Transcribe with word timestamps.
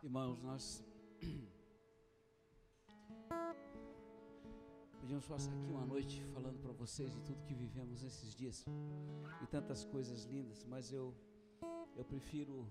Irmãos, 0.00 0.40
nós 0.42 0.84
podíamos 5.00 5.26
passar 5.26 5.52
aqui 5.52 5.70
uma 5.72 5.84
noite 5.84 6.22
falando 6.26 6.60
para 6.60 6.70
vocês 6.70 7.12
de 7.12 7.20
tudo 7.22 7.42
que 7.42 7.52
vivemos 7.52 8.04
esses 8.04 8.32
dias 8.32 8.64
e 9.42 9.46
tantas 9.48 9.84
coisas 9.84 10.24
lindas, 10.26 10.64
mas 10.64 10.92
eu 10.92 11.12
eu 11.96 12.04
prefiro 12.04 12.64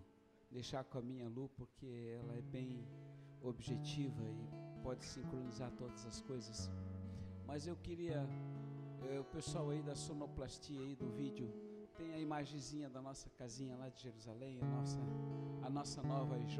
deixar 0.50 0.86
com 0.86 1.00
a 1.00 1.02
minha 1.02 1.28
Lu 1.28 1.50
porque 1.50 2.18
ela 2.18 2.34
é 2.34 2.42
bem 2.42 2.88
objetiva 3.42 4.24
e 4.24 4.82
pode 4.82 5.04
sincronizar 5.04 5.70
todas 5.72 6.06
as 6.06 6.22
coisas. 6.22 6.72
Mas 7.46 7.68
eu 7.68 7.76
queria 7.76 8.26
é, 9.10 9.20
o 9.20 9.26
pessoal 9.26 9.70
aí 9.70 9.84
da 9.84 9.96
sonoplastia 9.96 10.80
aí 10.80 10.96
do 10.96 11.10
vídeo 11.10 11.52
tem 11.98 12.14
a 12.14 12.20
imagenzinha 12.20 12.90
da 12.90 13.02
nossa 13.02 13.30
casinha 13.32 13.76
lá 13.76 13.90
de 13.90 14.02
Jerusalém, 14.02 14.62
a 14.62 14.66
nossa 14.66 15.00
a 15.62 15.70
nossa 15.70 16.02
nova 16.02 16.40
IJ 16.40 16.60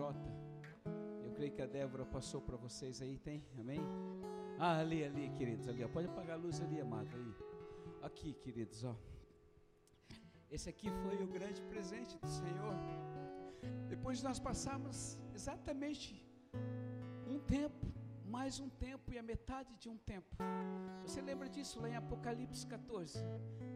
creio 1.38 1.52
que 1.52 1.62
a 1.62 1.68
Débora 1.68 2.04
passou 2.04 2.42
para 2.42 2.58
vocês 2.58 3.00
aí, 3.00 3.16
tem? 3.20 3.44
Amém? 3.60 3.80
Ah, 4.58 4.80
ali, 4.80 5.04
ali, 5.04 5.30
queridos, 5.38 5.68
ali, 5.68 5.84
ó. 5.84 5.88
pode 5.88 6.08
apagar 6.08 6.36
a 6.36 6.42
luz 6.46 6.60
ali, 6.60 6.82
amado, 6.82 7.10
aí. 7.16 7.34
Aqui, 8.02 8.34
queridos, 8.46 8.84
ó. 8.84 8.96
Esse 10.50 10.68
aqui 10.68 10.90
foi 11.04 11.22
o 11.24 11.28
grande 11.28 11.62
presente 11.74 12.18
do 12.18 12.28
Senhor. 12.28 12.74
Depois 13.88 14.24
nós 14.24 14.40
passamos 14.40 15.20
exatamente 15.36 16.26
um 17.28 17.38
tempo, 17.40 17.86
mais 18.26 18.60
um 18.60 18.70
tempo 18.70 19.14
e 19.14 19.20
a 19.20 19.22
metade 19.22 19.76
de 19.76 19.90
um 19.90 19.98
tempo. 20.14 20.36
Você 21.04 21.22
lembra 21.22 21.48
disso 21.48 21.80
lá 21.80 21.88
em 21.92 21.98
Apocalipse 21.98 22.66
14? 22.66 23.20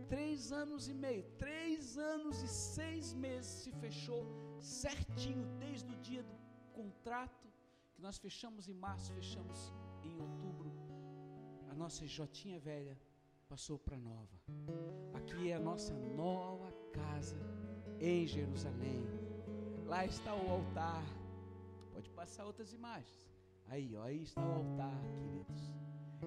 Três 0.10 0.52
anos 0.52 0.90
e 0.90 0.96
meio, 0.96 1.24
três 1.38 1.96
anos 1.96 2.42
e 2.42 2.48
seis 2.48 3.14
meses 3.14 3.52
se 3.62 3.72
fechou 3.84 4.26
certinho 4.60 5.46
desde 5.60 5.94
o 5.94 5.98
dia 5.98 6.24
do 6.24 6.36
contrato 6.74 7.51
que 8.02 8.08
nós 8.10 8.18
fechamos 8.18 8.68
em 8.68 8.74
março, 8.74 9.14
fechamos 9.14 9.72
em 10.04 10.20
outubro, 10.20 10.72
a 11.70 11.76
nossa 11.76 12.08
Jotinha 12.08 12.60
velha 12.60 13.00
passou 13.48 13.78
para 13.78 13.96
nova. 13.96 14.36
Aqui 15.14 15.52
é 15.52 15.54
a 15.54 15.60
nossa 15.60 15.94
nova 15.94 16.72
casa 16.92 17.38
em 18.00 18.26
Jerusalém. 18.26 19.06
Lá 19.86 20.04
está 20.04 20.34
o 20.34 20.50
altar. 20.50 21.04
Pode 21.94 22.10
passar 22.10 22.46
outras 22.48 22.74
imagens. 22.74 23.32
Aí, 23.68 23.96
ó, 23.96 24.02
aí 24.02 24.24
está 24.24 24.42
o 24.42 24.52
altar, 24.52 25.00
queridos. 25.20 25.62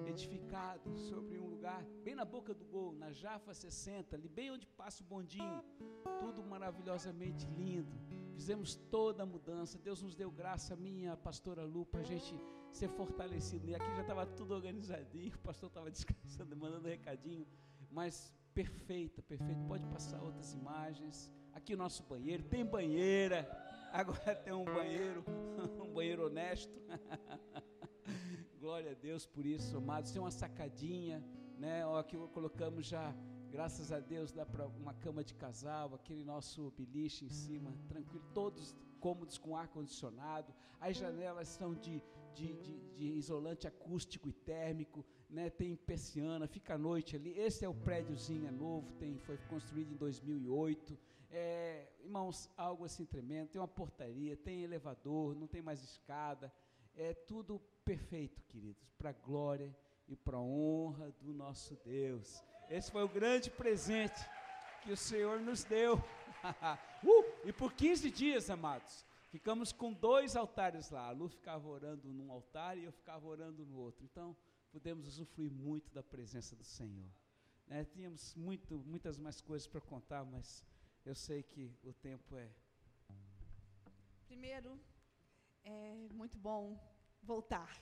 Edificado 0.07 0.95
sobre 0.97 1.37
um 1.37 1.47
lugar 1.49 1.83
bem 2.05 2.15
na 2.15 2.23
boca 2.23 2.53
do 2.53 2.63
gol, 2.63 2.93
na 2.93 3.11
Jafa 3.11 3.53
60, 3.53 4.15
ali 4.15 4.29
bem 4.29 4.49
onde 4.49 4.65
passa 4.65 5.03
o 5.03 5.05
bondinho. 5.05 5.61
Tudo 6.21 6.41
maravilhosamente 6.41 7.45
lindo 7.47 8.04
fizemos 8.35 8.75
toda 8.75 9.23
a 9.23 9.25
mudança. 9.25 9.79
Deus 9.79 10.01
nos 10.01 10.15
deu 10.15 10.29
graça, 10.29 10.75
minha 10.75 11.15
pastora 11.15 11.63
Lu, 11.63 11.85
para 11.85 12.01
a 12.01 12.03
gente 12.03 12.35
ser 12.71 12.89
fortalecido. 12.89 13.67
E 13.69 13.75
aqui 13.75 13.89
já 13.95 14.01
estava 14.01 14.25
tudo 14.25 14.53
organizadinho, 14.53 15.33
o 15.33 15.39
pastor 15.39 15.69
estava 15.69 15.89
descansando, 15.91 16.55
mandando 16.55 16.87
um 16.87 16.91
recadinho, 16.91 17.47
mas 17.89 18.33
perfeita, 18.53 19.21
perfeito. 19.21 19.65
Pode 19.67 19.85
passar 19.87 20.21
outras 20.21 20.53
imagens. 20.53 21.31
Aqui 21.53 21.73
o 21.73 21.77
nosso 21.77 22.03
banheiro, 22.03 22.43
tem 22.43 22.65
banheira, 22.65 23.47
agora 23.91 24.35
tem 24.35 24.53
um 24.53 24.65
banheiro, 24.65 25.23
um 25.81 25.93
banheiro 25.93 26.25
honesto. 26.25 26.77
Glória 28.59 28.91
a 28.91 28.95
Deus 28.95 29.25
por 29.25 29.45
isso, 29.45 29.77
amados. 29.77 30.11
Tem 30.11 30.21
uma 30.21 30.31
sacadinha, 30.31 31.23
né? 31.57 31.85
Ó, 31.85 31.97
aqui 31.97 32.17
colocamos 32.33 32.85
já 32.85 33.15
Graças 33.55 33.89
a 33.89 34.01
Deus 34.01 34.33
dá 34.33 34.45
para 34.45 34.67
uma 34.67 34.93
cama 34.93 35.23
de 35.23 35.33
casal, 35.33 35.95
aquele 35.95 36.25
nosso 36.25 36.71
beliche 36.71 37.23
em 37.23 37.29
cima, 37.29 37.73
tranquilo, 37.87 38.21
todos 38.33 38.75
cômodos 38.99 39.37
com 39.37 39.55
ar 39.55 39.69
condicionado. 39.69 40.53
As 40.77 40.97
janelas 40.97 41.47
são 41.47 41.73
de, 41.73 42.03
de, 42.33 42.53
de, 42.53 42.77
de 42.97 43.05
isolante 43.13 43.65
acústico 43.65 44.27
e 44.27 44.33
térmico, 44.33 45.05
né? 45.29 45.49
Tem 45.49 45.73
persiana, 45.73 46.47
fica 46.47 46.73
à 46.73 46.77
noite 46.77 47.15
ali. 47.15 47.31
Esse 47.39 47.63
é 47.63 47.69
o 47.69 47.73
prédiozinho 47.73 48.45
é 48.45 48.51
novo, 48.51 48.91
tem, 48.99 49.17
foi 49.19 49.37
construído 49.47 49.93
em 49.93 49.95
2008. 49.95 50.99
É, 51.31 51.87
irmãos, 52.03 52.49
algo 52.57 52.83
assim 52.83 53.05
tremendo. 53.05 53.51
Tem 53.51 53.61
uma 53.61 53.69
portaria, 53.69 54.35
tem 54.35 54.63
elevador, 54.63 55.33
não 55.33 55.47
tem 55.47 55.61
mais 55.61 55.81
escada. 55.81 56.53
É 56.93 57.13
tudo 57.13 57.61
perfeito, 57.85 58.43
queridos, 58.49 58.91
para 58.97 59.13
glória 59.13 59.73
e 60.09 60.15
para 60.17 60.37
honra 60.37 61.09
do 61.21 61.33
nosso 61.33 61.79
Deus. 61.85 62.43
Esse 62.69 62.91
foi 62.91 63.03
o 63.03 63.07
grande 63.07 63.51
presente 63.51 64.19
que 64.81 64.91
o 64.91 64.97
Senhor 64.97 65.39
nos 65.39 65.63
deu. 65.63 65.95
uh, 67.03 67.25
e 67.43 67.53
por 67.53 67.73
15 67.73 68.09
dias, 68.09 68.49
amados, 68.49 69.05
ficamos 69.29 69.71
com 69.71 69.93
dois 69.93 70.35
altares 70.35 70.89
lá. 70.89 71.07
A 71.07 71.11
Lu 71.11 71.29
ficava 71.29 71.67
orando 71.67 72.07
num 72.07 72.31
altar 72.31 72.75
e 72.77 72.85
eu 72.85 72.91
ficava 72.91 73.27
orando 73.27 73.63
no 73.65 73.77
outro. 73.77 74.03
Então, 74.03 74.35
pudemos 74.71 75.07
usufruir 75.07 75.51
muito 75.51 75.93
da 75.93 76.01
presença 76.01 76.55
do 76.55 76.63
Senhor. 76.63 77.09
Né? 77.67 77.85
Tínhamos 77.85 78.33
muito, 78.35 78.79
muitas 78.79 79.19
mais 79.19 79.39
coisas 79.41 79.67
para 79.67 79.81
contar, 79.81 80.25
mas 80.25 80.65
eu 81.05 81.13
sei 81.13 81.43
que 81.43 81.71
o 81.83 81.93
tempo 81.93 82.35
é. 82.35 82.49
Primeiro, 84.25 84.79
é 85.63 85.93
muito 86.11 86.37
bom 86.37 86.79
voltar. 87.21 87.79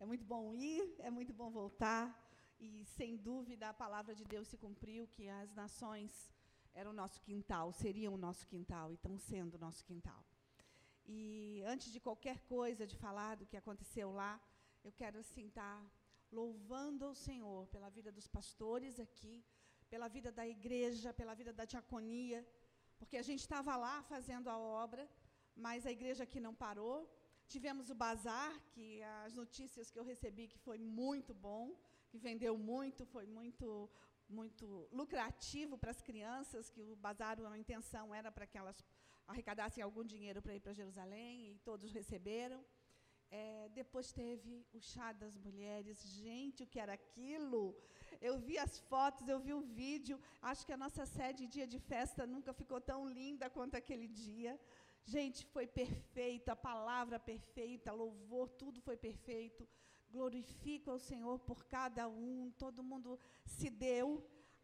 É 0.00 0.06
muito 0.06 0.24
bom 0.24 0.54
ir, 0.54 0.94
é 0.98 1.10
muito 1.10 1.32
bom 1.32 1.50
voltar. 1.50 2.23
E 2.58 2.84
sem 2.84 3.16
dúvida 3.16 3.68
a 3.68 3.74
palavra 3.74 4.14
de 4.14 4.24
Deus 4.24 4.48
se 4.48 4.56
cumpriu 4.56 5.06
que 5.08 5.28
as 5.28 5.52
nações 5.54 6.32
eram 6.72 6.90
o 6.90 6.94
nosso 7.02 7.20
quintal, 7.20 7.72
seriam 7.72 8.14
o 8.14 8.18
nosso 8.18 8.46
quintal 8.46 8.90
e 8.90 8.94
estão 8.94 9.16
sendo 9.18 9.54
o 9.54 9.58
nosso 9.58 9.84
quintal. 9.84 10.24
E 11.06 11.62
antes 11.66 11.92
de 11.92 12.00
qualquer 12.00 12.38
coisa, 12.40 12.86
de 12.86 12.96
falar 12.96 13.36
do 13.36 13.46
que 13.46 13.56
aconteceu 13.56 14.10
lá, 14.10 14.40
eu 14.82 14.92
quero 14.92 15.18
assim 15.18 15.46
estar 15.48 15.78
tá 15.78 15.90
louvando 16.32 17.04
ao 17.04 17.14
Senhor 17.14 17.66
pela 17.68 17.88
vida 17.90 18.10
dos 18.10 18.26
pastores 18.26 18.98
aqui, 18.98 19.44
pela 19.88 20.08
vida 20.08 20.32
da 20.32 20.46
igreja, 20.46 21.12
pela 21.12 21.34
vida 21.34 21.52
da 21.52 21.64
diaconia, 21.64 22.40
porque 22.98 23.16
a 23.16 23.22
gente 23.28 23.40
estava 23.40 23.76
lá 23.76 24.02
fazendo 24.02 24.48
a 24.48 24.58
obra, 24.58 25.08
mas 25.54 25.86
a 25.86 25.92
igreja 25.92 26.24
aqui 26.24 26.40
não 26.40 26.54
parou. 26.54 26.96
Tivemos 27.46 27.90
o 27.90 27.94
bazar, 27.94 28.52
que 28.72 29.02
as 29.24 29.34
notícias 29.34 29.90
que 29.90 29.98
eu 29.98 30.04
recebi 30.12 30.48
que 30.48 30.58
foi 30.58 30.78
muito 30.78 31.32
bom 31.34 31.76
que 32.14 32.26
vendeu 32.30 32.54
muito, 32.72 33.04
foi 33.14 33.26
muito 33.38 33.66
muito 34.38 34.66
lucrativo 34.98 35.74
para 35.80 35.90
as 35.94 36.00
crianças, 36.08 36.70
que 36.74 36.82
o 36.92 36.96
bazar, 37.04 37.36
a 37.54 37.58
intenção 37.62 38.04
era 38.20 38.30
para 38.36 38.46
que 38.50 38.56
elas 38.62 38.78
arrecadassem 39.32 39.82
algum 39.86 40.04
dinheiro 40.12 40.40
para 40.44 40.54
ir 40.58 40.60
para 40.64 40.78
Jerusalém, 40.80 41.34
e 41.50 41.58
todos 41.70 41.92
receberam. 41.98 42.60
É, 43.30 43.68
depois 43.80 44.06
teve 44.22 44.52
o 44.72 44.80
chá 44.90 45.08
das 45.22 45.36
mulheres. 45.46 45.98
Gente, 46.22 46.62
o 46.64 46.70
que 46.72 46.80
era 46.84 46.94
aquilo? 47.00 47.62
Eu 48.28 48.34
vi 48.46 48.56
as 48.66 48.74
fotos, 48.90 49.28
eu 49.34 49.40
vi 49.46 49.52
o 49.60 49.66
vídeo. 49.82 50.16
Acho 50.50 50.64
que 50.66 50.74
a 50.76 50.82
nossa 50.84 51.04
sede, 51.16 51.52
dia 51.56 51.68
de 51.74 51.80
festa, 51.92 52.32
nunca 52.34 52.52
ficou 52.62 52.80
tão 52.92 53.00
linda 53.20 53.50
quanto 53.56 53.74
aquele 53.82 54.08
dia. 54.26 54.52
Gente, 55.14 55.40
foi 55.54 55.66
perfeito, 55.82 56.48
a 56.48 56.56
palavra 56.70 57.18
perfeita, 57.32 57.98
louvor, 58.02 58.48
tudo 58.62 58.80
foi 58.88 58.96
perfeito 59.08 59.68
glorifico 60.14 60.90
ao 60.92 61.00
Senhor 61.10 61.36
por 61.48 61.60
cada 61.76 62.04
um, 62.08 62.52
todo 62.64 62.88
mundo 62.90 63.10
se 63.56 63.68
deu. 63.86 64.06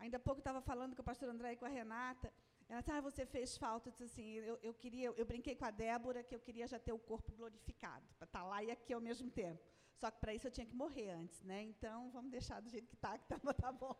Ainda 0.02 0.16
há 0.18 0.24
pouco 0.28 0.40
estava 0.40 0.60
falando 0.70 0.94
com 0.96 1.02
o 1.02 1.10
pastor 1.10 1.28
André 1.28 1.52
e 1.52 1.58
com 1.60 1.66
a 1.70 1.74
Renata. 1.78 2.28
Ela 2.68 2.80
disse, 2.82 2.92
ah, 2.96 3.00
você 3.08 3.22
fez 3.34 3.56
falta. 3.64 3.88
Eu 3.88 3.92
disse 3.92 4.04
assim, 4.10 4.26
eu, 4.50 4.56
eu, 4.68 4.72
queria, 4.82 5.08
eu 5.20 5.26
brinquei 5.32 5.54
com 5.60 5.66
a 5.70 5.72
Débora 5.72 6.22
que 6.22 6.34
eu 6.36 6.42
queria 6.46 6.66
já 6.72 6.78
ter 6.86 6.92
o 6.92 6.98
corpo 7.10 7.32
glorificado, 7.40 8.06
para 8.18 8.26
estar 8.26 8.42
tá 8.42 8.50
lá 8.52 8.58
e 8.66 8.70
aqui 8.76 8.92
ao 8.92 9.00
mesmo 9.08 9.28
tempo. 9.42 9.62
Só 10.00 10.08
que 10.10 10.20
para 10.22 10.32
isso 10.36 10.46
eu 10.46 10.54
tinha 10.56 10.68
que 10.70 10.76
morrer 10.82 11.10
antes, 11.10 11.42
né? 11.50 11.62
Então 11.72 12.10
vamos 12.16 12.30
deixar 12.30 12.58
do 12.60 12.70
jeito 12.74 12.88
que 12.92 12.98
está, 13.00 13.18
que 13.18 13.26
tá, 13.32 13.38
tá 13.64 13.72
bom. 13.72 13.96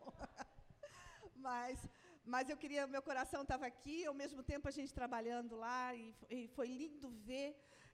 mas, 1.47 1.77
mas 2.33 2.49
eu 2.49 2.57
queria, 2.61 2.87
meu 2.95 3.03
coração 3.09 3.41
estava 3.41 3.65
aqui, 3.71 3.97
ao 4.05 4.15
mesmo 4.23 4.41
tempo 4.51 4.67
a 4.67 4.75
gente 4.77 4.93
trabalhando 5.01 5.55
lá, 5.65 5.93
e, 5.93 6.15
e 6.29 6.47
foi 6.55 6.67
lindo 6.81 7.09
ver 7.29 7.49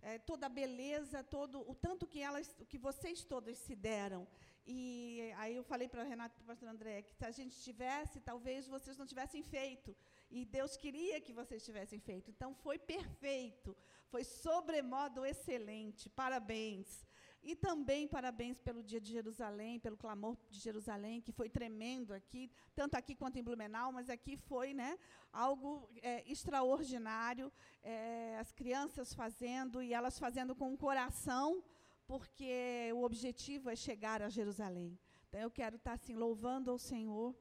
é, 0.08 0.18
toda 0.18 0.46
a 0.46 0.56
beleza, 0.62 1.24
todo 1.38 1.56
o 1.72 1.76
tanto 1.86 2.08
que 2.12 2.20
elas, 2.28 2.48
que 2.72 2.78
vocês 2.78 3.24
todos 3.34 3.58
se 3.58 3.76
deram. 3.76 4.22
E 4.66 5.32
aí 5.38 5.56
eu 5.56 5.64
falei 5.64 5.88
para 5.88 6.04
Renato 6.04 6.36
e 6.36 6.38
para 6.38 6.44
o 6.46 6.52
pastor 6.52 6.70
André 6.70 7.02
que 7.02 7.14
se 7.20 7.26
a 7.26 7.32
gente 7.32 7.56
tivesse, 7.68 8.20
talvez 8.20 8.68
vocês 8.68 8.98
não 8.98 9.06
tivessem 9.06 9.42
feito. 9.42 9.96
E 10.30 10.46
Deus 10.46 10.76
queria 10.84 11.20
que 11.26 11.34
vocês 11.34 11.64
tivessem 11.64 12.00
feito. 12.00 12.30
Então 12.30 12.54
foi 12.54 12.78
perfeito, 12.78 13.76
foi 14.14 14.24
sobremodo 14.24 15.26
excelente. 15.26 16.10
Parabéns. 16.10 17.07
E 17.50 17.56
também 17.56 18.10
parabéns 18.10 18.60
pelo 18.60 18.84
dia 18.84 19.00
de 19.00 19.10
Jerusalém, 19.10 19.80
pelo 19.80 19.96
clamor 19.96 20.36
de 20.50 20.60
Jerusalém, 20.60 21.22
que 21.22 21.32
foi 21.32 21.50
tremendo 21.58 22.14
aqui, 22.14 22.52
tanto 22.76 22.96
aqui 22.96 23.16
quanto 23.16 23.38
em 23.40 23.44
Blumenau, 23.48 23.90
mas 23.98 24.10
aqui 24.10 24.36
foi 24.36 24.74
né, 24.74 25.00
algo 25.32 25.90
é, 26.02 26.30
extraordinário. 26.30 27.50
É, 27.82 28.38
as 28.38 28.52
crianças 28.52 29.14
fazendo 29.14 29.82
e 29.82 29.94
elas 29.94 30.20
fazendo 30.20 30.54
com 30.54 30.74
o 30.74 30.78
coração, 30.78 31.64
porque 32.06 32.92
o 32.94 33.04
objetivo 33.04 33.70
é 33.70 33.78
chegar 33.78 34.22
a 34.22 34.28
Jerusalém. 34.28 35.00
Então 35.30 35.40
eu 35.40 35.50
quero 35.50 35.78
estar 35.78 35.94
assim 35.94 36.16
louvando 36.16 36.70
ao 36.70 36.78
Senhor, 36.78 37.34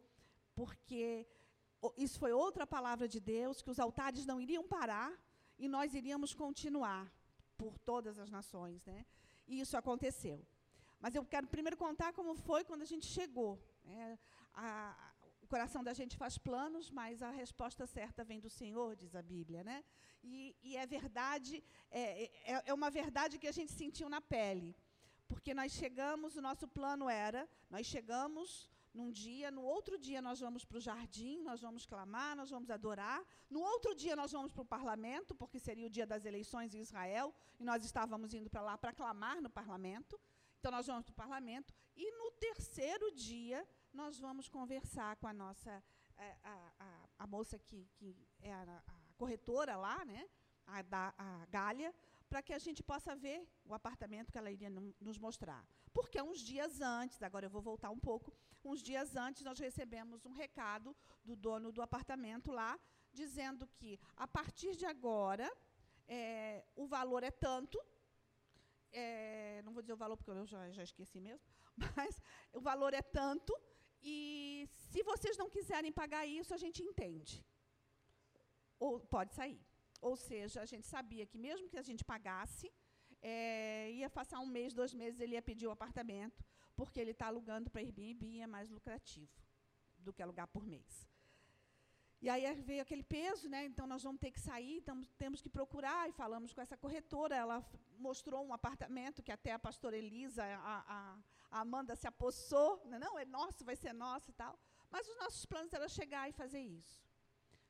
porque 0.54 1.26
isso 1.96 2.16
foi 2.20 2.32
outra 2.32 2.64
palavra 2.64 3.08
de 3.08 3.18
Deus, 3.18 3.60
que 3.60 3.72
os 3.72 3.80
altares 3.80 4.24
não 4.24 4.40
iriam 4.40 4.62
parar 4.62 5.12
e 5.58 5.66
nós 5.66 5.94
iríamos 5.94 6.32
continuar 6.32 7.12
por 7.56 7.76
todas 7.76 8.20
as 8.20 8.30
nações. 8.30 8.86
Né? 8.86 9.04
E 9.46 9.60
isso 9.60 9.76
aconteceu. 9.76 10.44
Mas 11.00 11.14
eu 11.14 11.24
quero 11.24 11.46
primeiro 11.46 11.76
contar 11.76 12.12
como 12.12 12.34
foi 12.34 12.64
quando 12.64 12.82
a 12.82 12.90
gente 12.92 13.06
chegou. 13.06 13.52
Né? 13.84 14.18
A, 14.54 15.14
o 15.42 15.46
coração 15.46 15.82
da 15.84 15.92
gente 15.92 16.16
faz 16.16 16.36
planos, 16.36 16.90
mas 16.90 17.22
a 17.22 17.30
resposta 17.30 17.86
certa 17.86 18.24
vem 18.24 18.40
do 18.40 18.50
Senhor, 18.50 18.96
diz 18.96 19.14
a 19.14 19.22
Bíblia. 19.22 19.62
Né? 19.62 19.84
E, 20.22 20.56
e 20.62 20.76
é 20.76 20.86
verdade, 20.86 21.62
é, 21.90 22.24
é, 22.52 22.62
é 22.66 22.74
uma 22.74 22.90
verdade 22.90 23.38
que 23.38 23.46
a 23.46 23.52
gente 23.52 23.72
sentiu 23.72 24.08
na 24.08 24.20
pele. 24.20 24.74
Porque 25.28 25.52
nós 25.54 25.72
chegamos, 25.72 26.36
o 26.36 26.42
nosso 26.42 26.66
plano 26.68 27.08
era, 27.08 27.48
nós 27.68 27.86
chegamos 27.86 28.68
num 28.96 29.10
dia, 29.10 29.50
no 29.50 29.62
outro 29.62 29.98
dia 30.06 30.20
nós 30.28 30.40
vamos 30.40 30.64
para 30.64 30.78
o 30.78 30.80
jardim, 30.80 31.42
nós 31.42 31.60
vamos 31.60 31.84
clamar, 31.84 32.34
nós 32.34 32.50
vamos 32.50 32.70
adorar. 32.70 33.20
No 33.50 33.60
outro 33.60 33.94
dia 33.94 34.16
nós 34.16 34.32
vamos 34.32 34.50
para 34.52 34.62
o 34.62 34.64
parlamento, 34.76 35.34
porque 35.34 35.58
seria 35.58 35.86
o 35.86 35.90
dia 35.90 36.06
das 36.06 36.24
eleições 36.24 36.74
em 36.74 36.80
Israel, 36.80 37.34
e 37.60 37.64
nós 37.64 37.84
estávamos 37.84 38.32
indo 38.32 38.48
para 38.48 38.62
lá 38.62 38.78
para 38.78 38.92
clamar 38.92 39.40
no 39.42 39.50
parlamento. 39.50 40.18
Então 40.58 40.70
nós 40.70 40.86
vamos 40.86 41.04
para 41.04 41.12
o 41.12 41.16
parlamento. 41.16 41.74
E 41.94 42.10
no 42.18 42.30
terceiro 42.32 43.12
dia 43.12 43.66
nós 43.92 44.18
vamos 44.18 44.48
conversar 44.48 45.16
com 45.16 45.26
a 45.26 45.32
nossa, 45.32 45.72
é, 46.16 46.36
a, 46.42 46.72
a, 46.78 47.08
a 47.18 47.26
moça 47.26 47.58
que, 47.58 47.86
que 47.96 48.16
é 48.40 48.52
a, 48.52 48.82
a 48.86 48.94
corretora 49.16 49.76
lá, 49.76 50.04
né? 50.04 50.26
a, 50.66 50.82
da, 50.82 51.14
a 51.16 51.46
Gália, 51.46 51.94
para 52.28 52.42
que 52.42 52.52
a 52.52 52.58
gente 52.58 52.82
possa 52.82 53.14
ver 53.14 53.46
o 53.64 53.72
apartamento 53.74 54.32
que 54.32 54.38
ela 54.38 54.50
iria 54.50 54.70
nos 55.00 55.18
mostrar. 55.18 55.66
Porque 55.92 56.20
uns 56.20 56.40
dias 56.40 56.80
antes, 56.80 57.22
agora 57.22 57.46
eu 57.46 57.50
vou 57.50 57.62
voltar 57.62 57.90
um 57.90 57.98
pouco, 57.98 58.32
uns 58.64 58.82
dias 58.82 59.16
antes 59.16 59.42
nós 59.42 59.58
recebemos 59.58 60.26
um 60.26 60.32
recado 60.32 60.94
do 61.24 61.36
dono 61.36 61.70
do 61.72 61.82
apartamento 61.82 62.50
lá, 62.50 62.78
dizendo 63.12 63.66
que 63.68 63.98
a 64.16 64.26
partir 64.26 64.74
de 64.76 64.86
agora 64.86 65.50
é, 66.08 66.64
o 66.74 66.86
valor 66.86 67.22
é 67.22 67.30
tanto, 67.30 67.78
é, 68.92 69.62
não 69.64 69.72
vou 69.72 69.82
dizer 69.82 69.94
o 69.94 69.96
valor 70.04 70.16
porque 70.16 70.30
eu 70.30 70.46
já, 70.46 70.70
já 70.70 70.82
esqueci 70.82 71.20
mesmo, 71.20 71.46
mas 71.96 72.20
o 72.52 72.60
valor 72.60 72.92
é 72.92 73.02
tanto, 73.02 73.56
e 74.02 74.68
se 74.90 75.02
vocês 75.02 75.36
não 75.36 75.48
quiserem 75.48 75.92
pagar 75.92 76.26
isso, 76.26 76.54
a 76.54 76.56
gente 76.56 76.82
entende. 76.82 77.44
Ou 78.78 79.00
pode 79.00 79.34
sair. 79.34 79.60
Ou 80.08 80.16
seja, 80.28 80.58
a 80.62 80.68
gente 80.72 80.86
sabia 80.86 81.24
que 81.30 81.38
mesmo 81.46 81.68
que 81.72 81.78
a 81.82 81.86
gente 81.88 82.04
pagasse, 82.12 82.66
é, 83.20 83.90
ia 84.00 84.08
passar 84.18 84.38
um 84.40 84.50
mês, 84.56 84.72
dois 84.80 84.92
meses, 85.02 85.18
ele 85.20 85.34
ia 85.34 85.42
pedir 85.50 85.66
o 85.66 85.74
apartamento, 85.78 86.44
porque 86.78 87.00
ele 87.00 87.14
está 87.16 87.26
alugando 87.28 87.70
para 87.70 87.80
Airbnb 87.80 88.40
é 88.40 88.46
mais 88.46 88.68
lucrativo 88.76 89.36
do 89.98 90.12
que 90.12 90.22
alugar 90.22 90.48
por 90.48 90.64
mês. 90.74 90.94
E 92.24 92.28
aí 92.30 92.44
veio 92.70 92.82
aquele 92.82 93.02
peso, 93.02 93.48
né? 93.48 93.64
Então 93.70 93.86
nós 93.86 94.02
vamos 94.02 94.20
ter 94.20 94.30
que 94.30 94.40
sair, 94.40 94.78
então, 94.78 95.00
temos 95.18 95.40
que 95.42 95.50
procurar, 95.58 96.08
e 96.08 96.12
falamos 96.12 96.52
com 96.54 96.60
essa 96.60 96.76
corretora. 96.76 97.34
Ela 97.36 97.58
mostrou 97.98 98.40
um 98.46 98.52
apartamento 98.52 99.22
que 99.22 99.32
até 99.32 99.52
a 99.52 99.58
pastora 99.58 99.96
Elisa, 99.96 100.42
a, 100.44 100.76
a, 100.96 101.60
Amanda 101.60 101.94
se 101.94 102.06
apossou, 102.06 102.70
né? 102.86 102.98
não, 102.98 103.18
é 103.18 103.24
nosso, 103.24 103.64
vai 103.64 103.76
ser 103.76 103.92
nosso 103.92 104.30
e 104.30 104.34
tal. 104.34 104.58
Mas 104.90 105.06
os 105.08 105.16
nossos 105.22 105.44
planos 105.44 105.72
eram 105.72 105.88
chegar 105.88 106.28
e 106.28 106.32
fazer 106.32 106.60
isso. 106.60 107.04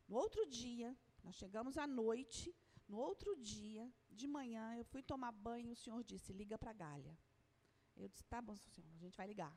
No 0.09 0.17
outro 0.17 0.47
dia, 0.47 0.97
nós 1.27 1.35
chegamos 1.35 1.77
à 1.77 1.89
noite, 1.89 2.55
no 2.87 2.99
outro 2.99 3.35
dia, 3.35 3.93
de 4.09 4.29
manhã, 4.29 4.77
eu 4.77 4.85
fui 4.85 5.03
tomar 5.03 5.33
banho 5.33 5.71
e 5.71 5.73
o 5.73 5.81
senhor 5.85 6.05
disse: 6.05 6.33
liga 6.33 6.57
para 6.57 6.71
a 6.71 6.79
Galha. 6.85 7.19
Eu 7.97 8.09
disse: 8.09 8.25
tá 8.27 8.41
bom, 8.41 8.57
senhor, 8.57 8.93
a 8.95 8.99
gente 9.05 9.17
vai 9.17 9.27
ligar. 9.27 9.53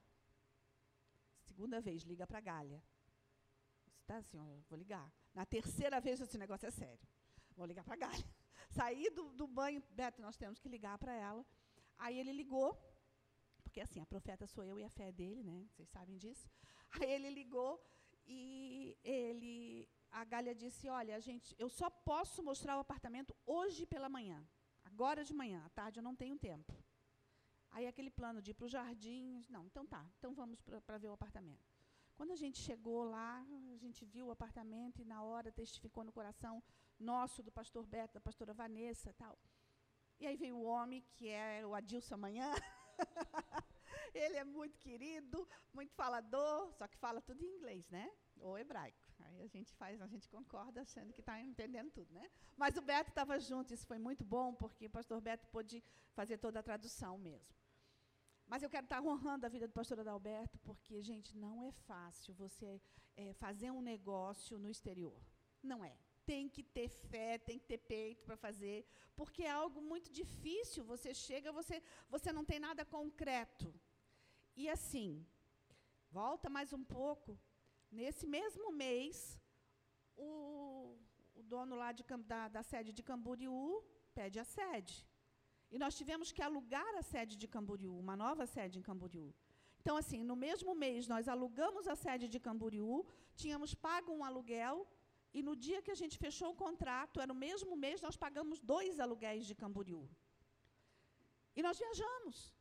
Segunda 1.50 1.80
vez, 1.80 2.02
liga 2.02 2.26
para 2.26 2.40
a 2.40 2.42
Galha. 2.42 2.84
Eu 3.86 3.92
disse: 3.92 4.04
tá, 4.04 4.20
senhor, 4.24 4.48
eu 4.50 4.64
vou 4.68 4.80
ligar. 4.80 5.14
Na 5.32 5.46
terceira 5.46 6.02
vez, 6.02 6.20
esse 6.20 6.40
negócio 6.40 6.68
é 6.68 6.72
sério. 6.72 7.08
Vou 7.56 7.68
ligar 7.68 7.84
para 7.84 7.94
a 7.94 7.98
Galha. 7.98 8.26
Saí 8.72 9.08
do, 9.12 9.32
do 9.34 9.48
banho, 9.48 9.84
Beto, 9.92 10.20
nós 10.24 10.36
temos 10.36 10.58
que 10.58 10.68
ligar 10.68 10.98
para 10.98 11.14
ela. 11.14 11.46
Aí 12.00 12.18
ele 12.18 12.34
ligou, 12.34 12.76
porque 13.64 13.80
assim, 13.80 14.02
a 14.02 14.08
profeta 14.08 14.48
sou 14.48 14.64
eu 14.64 14.80
e 14.80 14.84
a 14.84 14.90
fé 14.90 15.10
é 15.10 15.12
dele, 15.12 15.44
né? 15.44 15.68
Vocês 15.70 15.88
sabem 15.90 16.18
disso. 16.18 16.50
Aí 17.00 17.12
ele 17.12 17.30
ligou 17.30 17.80
e 18.30 18.98
ele 19.04 19.90
a 20.12 20.24
Gália 20.24 20.54
disse: 20.54 20.88
Olha, 20.90 21.16
a 21.16 21.20
gente, 21.20 21.56
eu 21.58 21.70
só 21.70 21.90
posso 21.90 22.44
mostrar 22.44 22.78
o 22.78 22.82
apartamento 22.82 23.36
hoje 23.46 23.86
pela 23.86 24.10
manhã. 24.10 24.40
Agora 24.84 25.24
de 25.24 25.34
manhã, 25.34 25.64
à 25.66 25.70
tarde 25.70 26.00
eu 26.00 26.04
não 26.04 26.16
tenho 26.16 26.38
tempo. 26.38 26.74
Aí 27.72 27.86
aquele 27.88 28.10
plano 28.10 28.42
de 28.42 28.52
ir 28.52 28.54
para 28.54 28.66
o 28.66 28.70
jardim, 28.70 29.46
não, 29.50 29.66
então 29.66 29.86
tá, 29.86 30.04
então 30.18 30.34
vamos 30.34 30.60
para 30.62 30.98
ver 30.98 31.10
o 31.10 31.14
apartamento. 31.14 31.68
Quando 32.16 32.32
a 32.32 32.36
gente 32.36 32.60
chegou 32.60 33.04
lá, 33.04 33.46
a 33.74 33.78
gente 33.78 34.04
viu 34.06 34.28
o 34.28 34.32
apartamento 34.32 35.02
e 35.02 35.06
na 35.06 35.22
hora 35.24 35.52
testificou 35.52 36.04
no 36.04 36.12
coração 36.12 36.62
nosso, 37.00 37.42
do 37.42 37.52
pastor 37.52 37.86
Beto, 37.86 38.16
da 38.16 38.20
pastora 38.20 38.54
Vanessa 38.54 39.14
tal. 39.14 39.38
E 40.20 40.28
aí 40.28 40.36
veio 40.36 40.58
o 40.58 40.64
homem, 40.64 41.02
que 41.14 41.30
é 41.30 41.66
o 41.66 41.74
Adilson 41.74 42.16
amanhã. 42.16 42.52
Ele 44.14 44.38
é 44.38 44.44
muito 44.44 44.78
querido, 44.80 45.48
muito 45.74 45.94
falador, 45.94 46.72
só 46.74 46.88
que 46.88 46.98
fala 46.98 47.22
tudo 47.22 47.44
em 47.44 47.56
inglês, 47.58 47.90
né? 47.90 48.12
Ou 48.40 48.58
hebraico. 48.58 48.98
Aí 49.20 49.42
a 49.42 49.48
gente 49.48 49.74
faz, 49.74 50.02
a 50.02 50.08
gente 50.08 50.28
concorda 50.30 50.82
achando 50.82 51.14
que 51.14 51.22
está 51.22 51.40
entendendo 51.42 51.92
tudo, 51.92 52.14
né? 52.14 52.30
Mas 52.56 52.78
o 52.78 52.82
Beto 52.82 53.10
estava 53.10 53.40
junto, 53.40 53.74
isso 53.74 53.86
foi 53.86 54.00
muito 54.00 54.24
bom, 54.24 54.54
porque 54.54 54.86
o 54.88 54.90
pastor 54.90 55.22
Beto 55.22 55.48
pôde 55.48 55.84
fazer 56.14 56.38
toda 56.38 56.60
a 56.60 56.64
tradução 56.64 57.18
mesmo. 57.18 57.60
Mas 58.50 58.64
eu 58.64 58.70
quero 58.70 58.86
estar 58.86 59.02
honrando 59.02 59.46
a 59.46 59.50
vida 59.50 59.68
do 59.68 59.74
pastor 59.74 60.00
Adalberto, 60.00 60.58
porque, 60.60 61.04
gente, 61.04 61.38
não 61.38 61.62
é 61.62 61.72
fácil 61.72 62.34
você 62.34 62.82
é, 63.16 63.32
fazer 63.34 63.70
um 63.70 63.82
negócio 63.82 64.58
no 64.58 64.70
exterior. 64.70 65.22
Não 65.62 65.86
é. 65.86 65.96
Tem 66.26 66.50
que 66.50 66.64
ter 66.64 66.90
fé, 66.90 67.38
tem 67.38 67.60
que 67.60 67.68
ter 67.68 67.78
peito 67.78 68.24
para 68.26 68.36
fazer, 68.36 68.88
porque 69.16 69.44
é 69.44 69.52
algo 69.52 69.82
muito 69.82 70.12
difícil. 70.12 70.84
Você 70.86 71.14
chega, 71.14 71.52
você, 71.52 71.82
você 72.10 72.34
não 72.34 72.44
tem 72.44 72.60
nada 72.60 72.84
concreto. 72.84 73.74
E 74.62 74.66
assim, 74.76 75.10
volta 76.18 76.48
mais 76.56 76.70
um 76.78 76.84
pouco. 76.98 77.32
Nesse 78.00 78.26
mesmo 78.38 78.68
mês, 78.86 79.40
o, 80.28 80.30
o 81.40 81.42
dono 81.52 81.76
lá 81.82 81.90
de, 81.98 82.04
da, 82.32 82.42
da 82.56 82.64
sede 82.72 82.92
de 82.98 83.04
Camboriú 83.10 83.62
pede 84.20 84.38
a 84.44 84.44
sede. 84.58 84.96
E 85.72 85.80
nós 85.84 85.96
tivemos 86.00 86.34
que 86.34 86.44
alugar 86.48 86.92
a 87.02 87.04
sede 87.14 87.38
de 87.38 87.48
Camboriú, 87.56 87.94
uma 88.06 88.18
nova 88.26 88.46
sede 88.56 88.78
em 88.80 88.86
Camboriú. 88.90 89.28
Então, 89.80 89.96
assim, 90.02 90.22
no 90.26 90.36
mesmo 90.46 90.76
mês, 90.84 91.08
nós 91.14 91.30
alugamos 91.36 91.88
a 91.88 91.96
sede 92.06 92.28
de 92.28 92.40
Camboriú, 92.48 92.94
tínhamos 93.44 93.74
pago 93.88 94.12
um 94.12 94.26
aluguel, 94.30 94.86
e 95.34 95.42
no 95.42 95.56
dia 95.56 95.82
que 95.82 95.96
a 95.96 96.00
gente 96.04 96.18
fechou 96.26 96.52
o 96.52 96.62
contrato, 96.66 97.22
era 97.22 97.32
o 97.32 97.42
mesmo 97.48 97.78
mês, 97.86 98.02
nós 98.02 98.18
pagamos 98.18 98.60
dois 98.60 99.00
aluguéis 99.00 99.46
de 99.46 99.56
Camboriú. 99.64 100.04
E 101.56 101.64
nós 101.68 101.78
viajamos. 101.84 102.59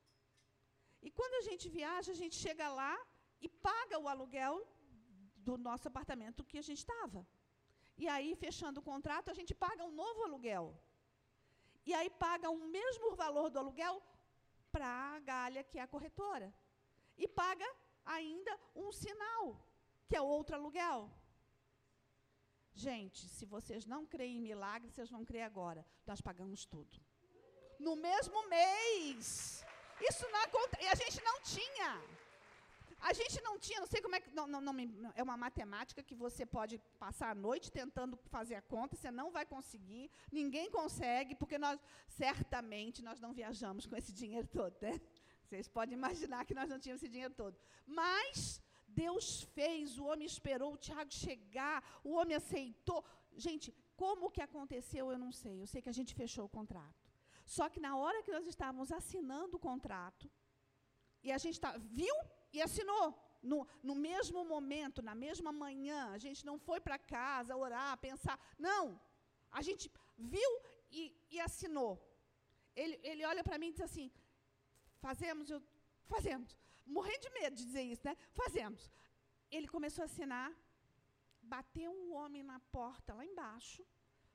E 1.07 1.11
quando 1.11 1.35
a 1.41 1.45
gente 1.49 1.69
viaja, 1.69 2.11
a 2.13 2.21
gente 2.23 2.37
chega 2.45 2.69
lá 2.81 2.95
e 3.41 3.49
paga 3.49 3.99
o 3.99 4.09
aluguel 4.09 4.57
do 5.37 5.57
nosso 5.57 5.87
apartamento 5.91 6.45
que 6.45 6.59
a 6.59 6.67
gente 6.69 6.79
estava. 6.79 7.27
E 7.97 8.07
aí, 8.15 8.31
fechando 8.45 8.81
o 8.81 8.89
contrato, 8.93 9.31
a 9.31 9.37
gente 9.39 9.55
paga 9.55 9.85
um 9.85 9.95
novo 10.03 10.23
aluguel. 10.25 10.67
E 11.89 11.95
aí 11.99 12.11
paga 12.11 12.49
o 12.51 12.61
mesmo 12.77 13.15
valor 13.23 13.49
do 13.51 13.59
aluguel 13.59 14.03
para 14.71 14.87
a 14.87 15.21
Galha, 15.21 15.65
que 15.65 15.79
é 15.79 15.83
a 15.83 15.93
corretora. 15.95 16.49
E 17.17 17.27
paga 17.27 17.69
ainda 18.05 18.53
um 18.75 18.91
sinal, 18.93 19.45
que 20.07 20.17
é 20.17 20.21
outro 20.21 20.55
aluguel. 20.57 21.11
Gente, 22.75 23.29
se 23.29 23.45
vocês 23.45 23.85
não 23.87 24.07
creem 24.07 24.37
em 24.37 24.41
milagre, 24.41 24.91
vocês 24.91 25.11
vão 25.11 25.25
crer 25.25 25.43
agora. 25.43 25.85
Nós 26.07 26.21
pagamos 26.21 26.65
tudo. 26.65 27.01
No 27.81 27.97
mesmo 27.97 28.49
mês. 28.49 29.65
Isso 30.01 30.27
não 30.31 30.41
acontece. 30.43 30.85
E 30.85 30.89
a 30.89 30.95
gente 30.95 31.23
não 31.23 31.41
tinha. 31.43 32.03
A 33.01 33.13
gente 33.13 33.41
não 33.43 33.59
tinha, 33.59 33.81
não 33.81 33.87
sei 33.87 34.01
como 34.01 34.17
é 34.17 34.21
que. 34.21 34.31
Não, 34.35 34.47
não, 34.47 34.61
não, 34.61 34.75
é 35.15 35.23
uma 35.23 35.37
matemática 35.37 36.03
que 36.03 36.15
você 36.15 36.45
pode 36.45 36.79
passar 36.99 37.31
a 37.31 37.35
noite 37.35 37.71
tentando 37.71 38.17
fazer 38.29 38.57
a 38.57 38.63
conta, 38.63 38.97
você 38.97 39.11
não 39.11 39.31
vai 39.31 39.47
conseguir, 39.47 40.11
ninguém 40.33 40.69
consegue, 40.71 41.35
porque 41.35 41.59
nós, 41.59 41.79
certamente, 42.09 43.03
nós 43.03 43.21
não 43.21 43.33
viajamos 43.33 43.87
com 43.87 43.97
esse 43.97 44.13
dinheiro 44.13 44.49
todo, 44.49 44.75
né? 44.81 45.01
Vocês 45.45 45.69
podem 45.69 45.95
imaginar 45.95 46.45
que 46.45 46.55
nós 46.55 46.69
não 46.69 46.79
tínhamos 46.79 47.03
esse 47.03 47.11
dinheiro 47.11 47.33
todo. 47.35 47.57
Mas 47.87 48.61
Deus 48.89 49.43
fez, 49.55 49.97
o 49.99 50.05
homem 50.07 50.27
esperou 50.27 50.75
o 50.75 50.77
Tiago 50.77 51.13
chegar, 51.13 51.79
o 52.03 52.13
homem 52.19 52.37
aceitou. 52.37 53.05
Gente, 53.37 53.73
como 53.97 54.31
que 54.31 54.43
aconteceu, 54.43 55.11
eu 55.13 55.19
não 55.19 55.33
sei. 55.33 55.63
Eu 55.63 55.67
sei 55.67 55.81
que 55.81 55.89
a 55.89 55.99
gente 55.99 56.15
fechou 56.15 56.45
o 56.45 56.49
contrato. 56.49 56.98
Só 57.57 57.65
que 57.73 57.81
na 57.87 57.93
hora 58.01 58.23
que 58.25 58.35
nós 58.37 58.47
estávamos 58.53 58.91
assinando 58.99 59.57
o 59.57 59.65
contrato, 59.69 60.25
e 61.27 61.33
a 61.37 61.39
gente 61.45 61.59
tá, 61.65 61.71
viu 61.99 62.17
e 62.53 62.61
assinou. 62.69 63.07
No, 63.51 63.59
no 63.89 63.95
mesmo 63.95 64.41
momento, 64.55 65.01
na 65.09 65.15
mesma 65.15 65.51
manhã, 65.65 66.01
a 66.17 66.19
gente 66.25 66.45
não 66.49 66.57
foi 66.67 66.79
para 66.87 66.99
casa 66.99 67.57
orar, 67.65 67.97
pensar. 68.09 68.37
Não. 68.59 69.01
A 69.59 69.63
gente 69.69 69.85
viu 70.35 70.51
e, 70.91 71.03
e 71.31 71.41
assinou. 71.41 71.93
Ele, 72.75 72.97
ele 73.11 73.25
olha 73.25 73.43
para 73.43 73.59
mim 73.61 73.69
e 73.69 73.77
diz 73.77 73.85
assim: 73.89 74.11
fazemos, 75.07 75.49
eu, 75.55 75.61
fazemos. 76.15 76.57
Morrendo 76.85 77.23
de 77.27 77.31
medo 77.41 77.57
de 77.57 77.65
dizer 77.65 77.83
isso, 77.95 78.05
né? 78.09 78.17
Fazemos. 78.41 78.91
Ele 79.51 79.69
começou 79.69 80.03
a 80.03 80.11
assinar, 80.11 80.51
bateu 81.55 81.91
um 81.91 82.13
homem 82.19 82.43
na 82.43 82.61
porta 82.79 83.15
lá 83.15 83.25
embaixo, 83.25 83.83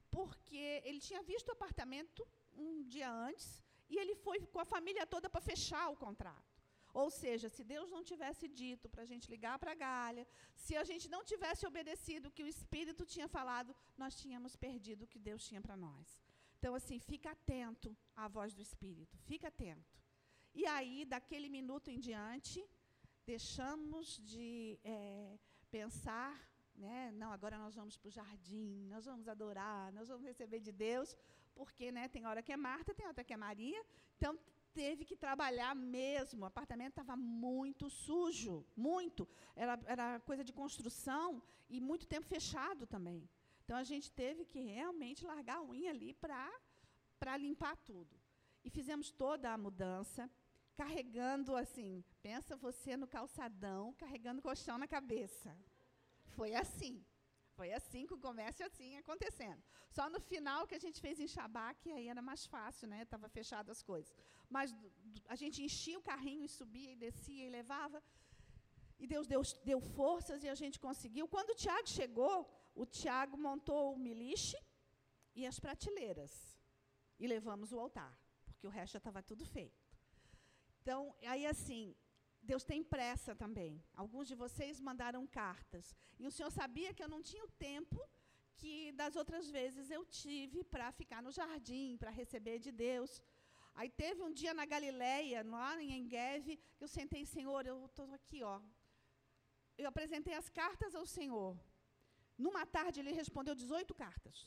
porque 0.09 0.81
ele 0.83 0.99
tinha 0.99 1.21
visto 1.21 1.49
o 1.49 1.57
apartamento 1.57 2.27
um 2.57 2.83
dia 2.83 3.11
antes 3.11 3.61
e 3.89 3.97
ele 3.97 4.15
foi 4.15 4.39
com 4.53 4.59
a 4.59 4.65
família 4.65 5.05
toda 5.05 5.29
para 5.29 5.41
fechar 5.41 5.89
o 5.89 5.95
contrato. 5.95 6.53
Ou 6.93 7.09
seja, 7.09 7.49
se 7.49 7.63
Deus 7.63 7.89
não 7.89 8.03
tivesse 8.03 8.47
dito 8.47 8.87
para 8.87 9.01
a 9.03 9.09
gente 9.11 9.29
ligar 9.33 9.57
para 9.57 9.71
a 9.71 9.75
Galha, 9.75 10.27
se 10.63 10.75
a 10.81 10.83
gente 10.83 11.09
não 11.09 11.23
tivesse 11.31 11.65
obedecido 11.65 12.27
o 12.27 12.31
que 12.31 12.43
o 12.43 12.51
Espírito 12.55 13.03
tinha 13.13 13.27
falado, 13.27 13.75
nós 13.97 14.15
tínhamos 14.15 14.55
perdido 14.55 15.03
o 15.03 15.07
que 15.07 15.17
Deus 15.17 15.43
tinha 15.47 15.61
para 15.61 15.75
nós. 15.75 16.21
Então, 16.59 16.75
assim, 16.75 16.99
fica 16.99 17.31
atento 17.31 17.97
à 18.15 18.27
voz 18.27 18.53
do 18.53 18.61
Espírito, 18.61 19.17
fica 19.29 19.47
atento. 19.47 19.91
E 20.53 20.67
aí, 20.67 21.03
daquele 21.03 21.49
minuto 21.49 21.89
em 21.89 21.99
diante, 21.99 22.63
deixamos 23.25 24.17
de 24.31 24.79
é, 24.83 25.37
pensar, 25.71 26.33
né? 26.75 27.11
Não, 27.13 27.31
agora 27.31 27.57
nós 27.57 27.75
vamos 27.75 27.97
para 27.97 28.07
o 28.07 28.11
jardim, 28.11 28.85
nós 28.87 29.05
vamos 29.05 29.27
adorar, 29.27 29.91
nós 29.91 30.07
vamos 30.07 30.23
receber 30.23 30.59
de 30.59 30.71
Deus, 30.71 31.17
porque 31.55 31.91
né, 31.91 32.07
tem 32.07 32.25
hora 32.25 32.41
que 32.41 32.51
é 32.51 32.57
Marta, 32.57 32.93
tem 32.93 33.05
hora 33.07 33.23
que 33.23 33.33
é 33.33 33.37
Maria. 33.37 33.81
Então, 34.17 34.37
teve 34.73 35.05
que 35.05 35.15
trabalhar 35.15 35.75
mesmo. 35.75 36.43
O 36.43 36.45
apartamento 36.45 36.93
estava 36.93 37.15
muito 37.15 37.89
sujo, 37.89 38.65
muito. 38.75 39.27
Era, 39.55 39.79
era 39.85 40.19
coisa 40.21 40.43
de 40.43 40.53
construção 40.53 41.41
e 41.69 41.79
muito 41.79 42.07
tempo 42.07 42.25
fechado 42.25 42.85
também. 42.85 43.29
Então 43.63 43.77
a 43.77 43.83
gente 43.83 44.11
teve 44.11 44.45
que 44.45 44.59
realmente 44.59 45.25
largar 45.25 45.57
a 45.57 45.63
unha 45.63 45.91
ali 45.91 46.13
para 46.13 47.37
limpar 47.37 47.75
tudo. 47.77 48.19
E 48.63 48.69
fizemos 48.69 49.11
toda 49.11 49.51
a 49.51 49.57
mudança, 49.57 50.29
carregando 50.75 51.55
assim, 51.55 52.03
pensa 52.21 52.55
você 52.55 52.97
no 52.97 53.07
calçadão, 53.07 53.93
carregando 53.93 54.41
colchão 54.41 54.77
na 54.77 54.87
cabeça. 54.87 55.55
Foi 56.35 56.53
assim. 56.55 57.03
Foi 57.57 57.69
assim 57.79 58.03
com 58.09 58.15
o 58.15 58.23
comércio 58.27 58.65
assim 58.69 58.91
acontecendo. 59.01 59.61
Só 59.95 60.05
no 60.13 60.19
final 60.31 60.61
que 60.69 60.77
a 60.79 60.83
gente 60.85 60.99
fez 61.05 61.19
em 61.23 61.27
Xabá, 61.35 61.67
que 61.81 61.91
aí 61.97 62.07
era 62.13 62.21
mais 62.29 62.43
fácil, 62.53 62.87
né? 62.91 62.99
Estava 63.03 63.27
fechado 63.37 63.69
as 63.75 63.81
coisas. 63.91 64.11
Mas 64.55 64.75
a 65.33 65.35
gente 65.41 65.57
enchia 65.67 65.99
o 65.99 66.07
carrinho 66.11 66.45
e 66.45 66.55
subia 66.59 66.91
e 66.91 67.01
descia 67.05 67.45
e 67.45 67.55
levava. 67.59 68.01
E 69.03 69.07
Deus 69.13 69.27
deu, 69.33 69.41
deu 69.69 69.79
forças 69.99 70.43
e 70.43 70.49
a 70.49 70.55
gente 70.55 70.79
conseguiu. 70.79 71.27
Quando 71.27 71.51
o 71.51 71.59
Tiago 71.63 71.87
chegou, 71.99 72.35
o 72.73 72.85
Tiago 72.85 73.37
montou 73.37 73.93
o 73.93 73.99
miliche 74.07 74.57
e 75.35 75.45
as 75.45 75.59
prateleiras. 75.59 76.33
E 77.19 77.27
levamos 77.27 77.71
o 77.71 77.79
altar, 77.79 78.13
porque 78.45 78.67
o 78.67 78.69
resto 78.69 78.93
já 78.93 79.01
estava 79.03 79.21
tudo 79.21 79.45
feito. 79.45 79.81
Então, 80.81 81.15
aí 81.33 81.45
assim, 81.45 81.95
Deus 82.51 82.63
tem 82.71 82.81
pressa 82.95 83.33
também. 83.43 83.71
Alguns 84.01 84.27
de 84.31 84.35
vocês 84.43 84.79
mandaram 84.89 85.25
cartas. 85.25 85.95
E 86.19 86.27
o 86.27 86.31
Senhor 86.35 86.51
sabia 86.51 86.93
que 86.93 87.03
eu 87.03 87.11
não 87.13 87.21
tinha 87.29 87.43
o 87.45 87.53
tempo 87.69 87.99
que 88.59 88.91
das 89.01 89.15
outras 89.21 89.49
vezes 89.57 89.89
eu 89.89 90.03
tive 90.05 90.59
para 90.73 90.91
ficar 90.99 91.21
no 91.25 91.31
jardim, 91.31 91.97
para 92.01 92.11
receber 92.21 92.57
de 92.65 92.71
Deus. 92.71 93.11
Aí 93.75 93.89
teve 93.89 94.21
um 94.21 94.31
dia 94.31 94.53
na 94.53 94.65
Galileia, 94.73 95.43
lá 95.43 95.81
em 95.81 95.91
Engueve, 95.99 96.57
que 96.77 96.83
eu 96.83 96.87
sentei, 96.87 97.25
Senhor, 97.25 97.65
eu 97.65 97.77
estou 97.85 98.07
aqui, 98.13 98.43
ó. 98.43 98.61
Eu 99.77 99.87
apresentei 99.87 100.35
as 100.41 100.49
cartas 100.49 100.93
ao 100.95 101.05
Senhor. 101.05 101.57
Numa 102.37 102.65
tarde 102.65 102.99
ele 102.99 103.11
respondeu 103.21 103.55
18 103.55 103.93
cartas. 104.03 104.37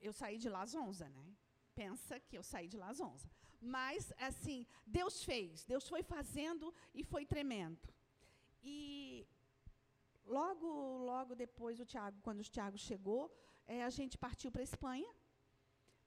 Eu 0.00 0.12
saí 0.12 0.38
de 0.38 0.48
lá 0.48 0.62
às 0.62 0.74
11, 0.74 1.08
né? 1.08 1.26
Pensa 1.74 2.20
que 2.20 2.36
eu 2.38 2.42
saí 2.42 2.68
de 2.68 2.76
lá 2.76 2.88
às 2.90 3.00
11. 3.00 3.28
Mas, 3.64 4.12
assim, 4.18 4.66
Deus 4.86 5.24
fez, 5.24 5.64
Deus 5.64 5.88
foi 5.88 6.02
fazendo 6.02 6.72
e 6.94 7.02
foi 7.02 7.24
tremendo. 7.24 7.88
E 8.62 9.26
logo, 10.26 10.66
logo 11.12 11.34
depois, 11.34 11.80
o 11.80 11.86
Tiago, 11.86 12.18
quando 12.22 12.40
o 12.40 12.50
Tiago 12.56 12.76
chegou, 12.76 13.22
é, 13.66 13.82
a 13.82 13.90
gente 13.90 14.18
partiu 14.18 14.50
para 14.52 14.62
a 14.62 14.70
Espanha 14.70 15.10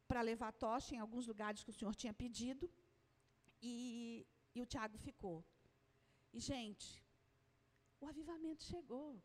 para 0.07 0.21
levar 0.21 0.51
tocha 0.53 0.93
em 0.95 0.99
alguns 0.99 1.25
lugares 1.27 1.63
que 1.63 1.71
o 1.71 1.73
senhor 1.73 1.95
tinha 1.95 2.13
pedido. 2.13 2.69
E, 3.61 4.25
e 4.55 4.61
o 4.61 4.65
Tiago 4.65 4.97
ficou. 4.97 5.43
E, 6.31 6.39
gente, 6.39 7.03
o 7.99 8.05
avivamento 8.05 8.63
chegou. 8.63 9.19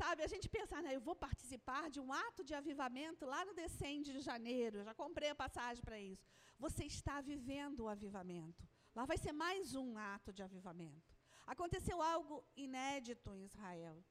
Sabe, 0.00 0.22
a 0.22 0.32
gente 0.32 0.48
pensa, 0.48 0.80
né, 0.80 0.90
eu 0.96 1.00
vou 1.08 1.14
participar 1.14 1.90
de 1.94 2.00
um 2.00 2.10
ato 2.10 2.42
de 2.42 2.54
avivamento 2.54 3.26
lá 3.26 3.44
no 3.44 3.52
Descende 3.52 4.14
de 4.14 4.20
janeiro, 4.20 4.82
já 4.82 4.94
comprei 4.94 5.28
a 5.28 5.34
passagem 5.34 5.82
para 5.84 5.98
isso. 6.00 6.26
Você 6.58 6.84
está 6.84 7.20
vivendo 7.20 7.80
o 7.80 7.88
avivamento. 7.96 8.66
Lá 8.94 9.04
vai 9.04 9.18
ser 9.18 9.32
mais 9.32 9.74
um 9.74 9.98
ato 9.98 10.32
de 10.32 10.42
avivamento. 10.42 11.14
Aconteceu 11.46 12.00
algo 12.00 12.42
inédito 12.56 13.34
em 13.34 13.44
Israel. 13.44 14.02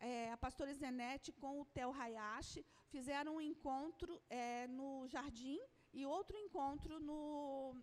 É, 0.00 0.32
a 0.32 0.36
pastora 0.36 0.74
Zenete 0.74 1.30
com 1.30 1.60
o 1.60 1.66
Tel 1.66 1.92
Hayashi 1.92 2.66
fizeram 2.88 3.36
um 3.36 3.40
encontro 3.40 4.20
é, 4.28 4.66
no 4.66 5.06
jardim 5.06 5.60
e 5.92 6.04
outro 6.04 6.36
encontro 6.36 6.98
no 6.98 7.76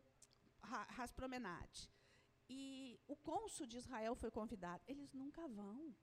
Ras 0.98 1.14
Promenade. 1.14 1.90
E 2.50 3.00
o 3.08 3.16
cônsul 3.16 3.66
de 3.66 3.78
Israel 3.78 4.14
foi 4.14 4.30
convidado. 4.30 4.84
Eles 4.86 5.14
nunca 5.14 5.48
vão. 5.48 5.96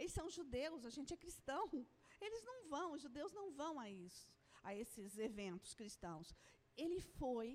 Eles 0.00 0.12
são 0.18 0.28
judeus, 0.38 0.86
a 0.90 0.92
gente 0.96 1.12
é 1.12 1.22
cristão. 1.24 1.64
Eles 2.26 2.42
não 2.50 2.58
vão, 2.72 2.86
os 2.94 3.02
judeus 3.06 3.32
não 3.38 3.46
vão 3.60 3.74
a 3.78 3.88
isso, 3.90 4.26
a 4.62 4.74
esses 4.82 5.18
eventos 5.18 5.74
cristãos. 5.80 6.34
Ele 6.76 7.00
foi. 7.18 7.48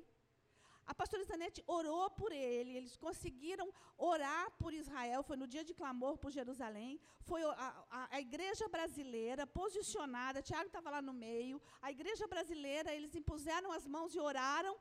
A 0.91 0.93
pastora 0.93 1.23
Zanete 1.23 1.63
orou 1.65 2.07
por 2.11 2.31
ele, 2.31 2.77
eles 2.77 2.95
conseguiram 2.95 3.67
orar 3.97 4.51
por 4.59 4.71
Israel, 4.71 5.23
foi 5.23 5.35
no 5.35 5.47
dia 5.53 5.63
de 5.69 5.73
clamor 5.73 6.15
por 6.23 6.29
Jerusalém, 6.29 6.99
foi 7.29 7.41
a, 7.43 7.85
a, 7.89 8.15
a 8.17 8.21
igreja 8.21 8.67
brasileira 8.75 9.47
posicionada, 9.47 10.43
Tiago 10.43 10.67
estava 10.67 10.91
lá 10.91 11.01
no 11.01 11.11
meio, 11.11 11.59
a 11.81 11.89
igreja 11.95 12.27
brasileira, 12.27 12.93
eles 12.93 13.15
impuseram 13.15 13.71
as 13.71 13.87
mãos 13.87 14.13
e 14.13 14.19
oraram, 14.19 14.77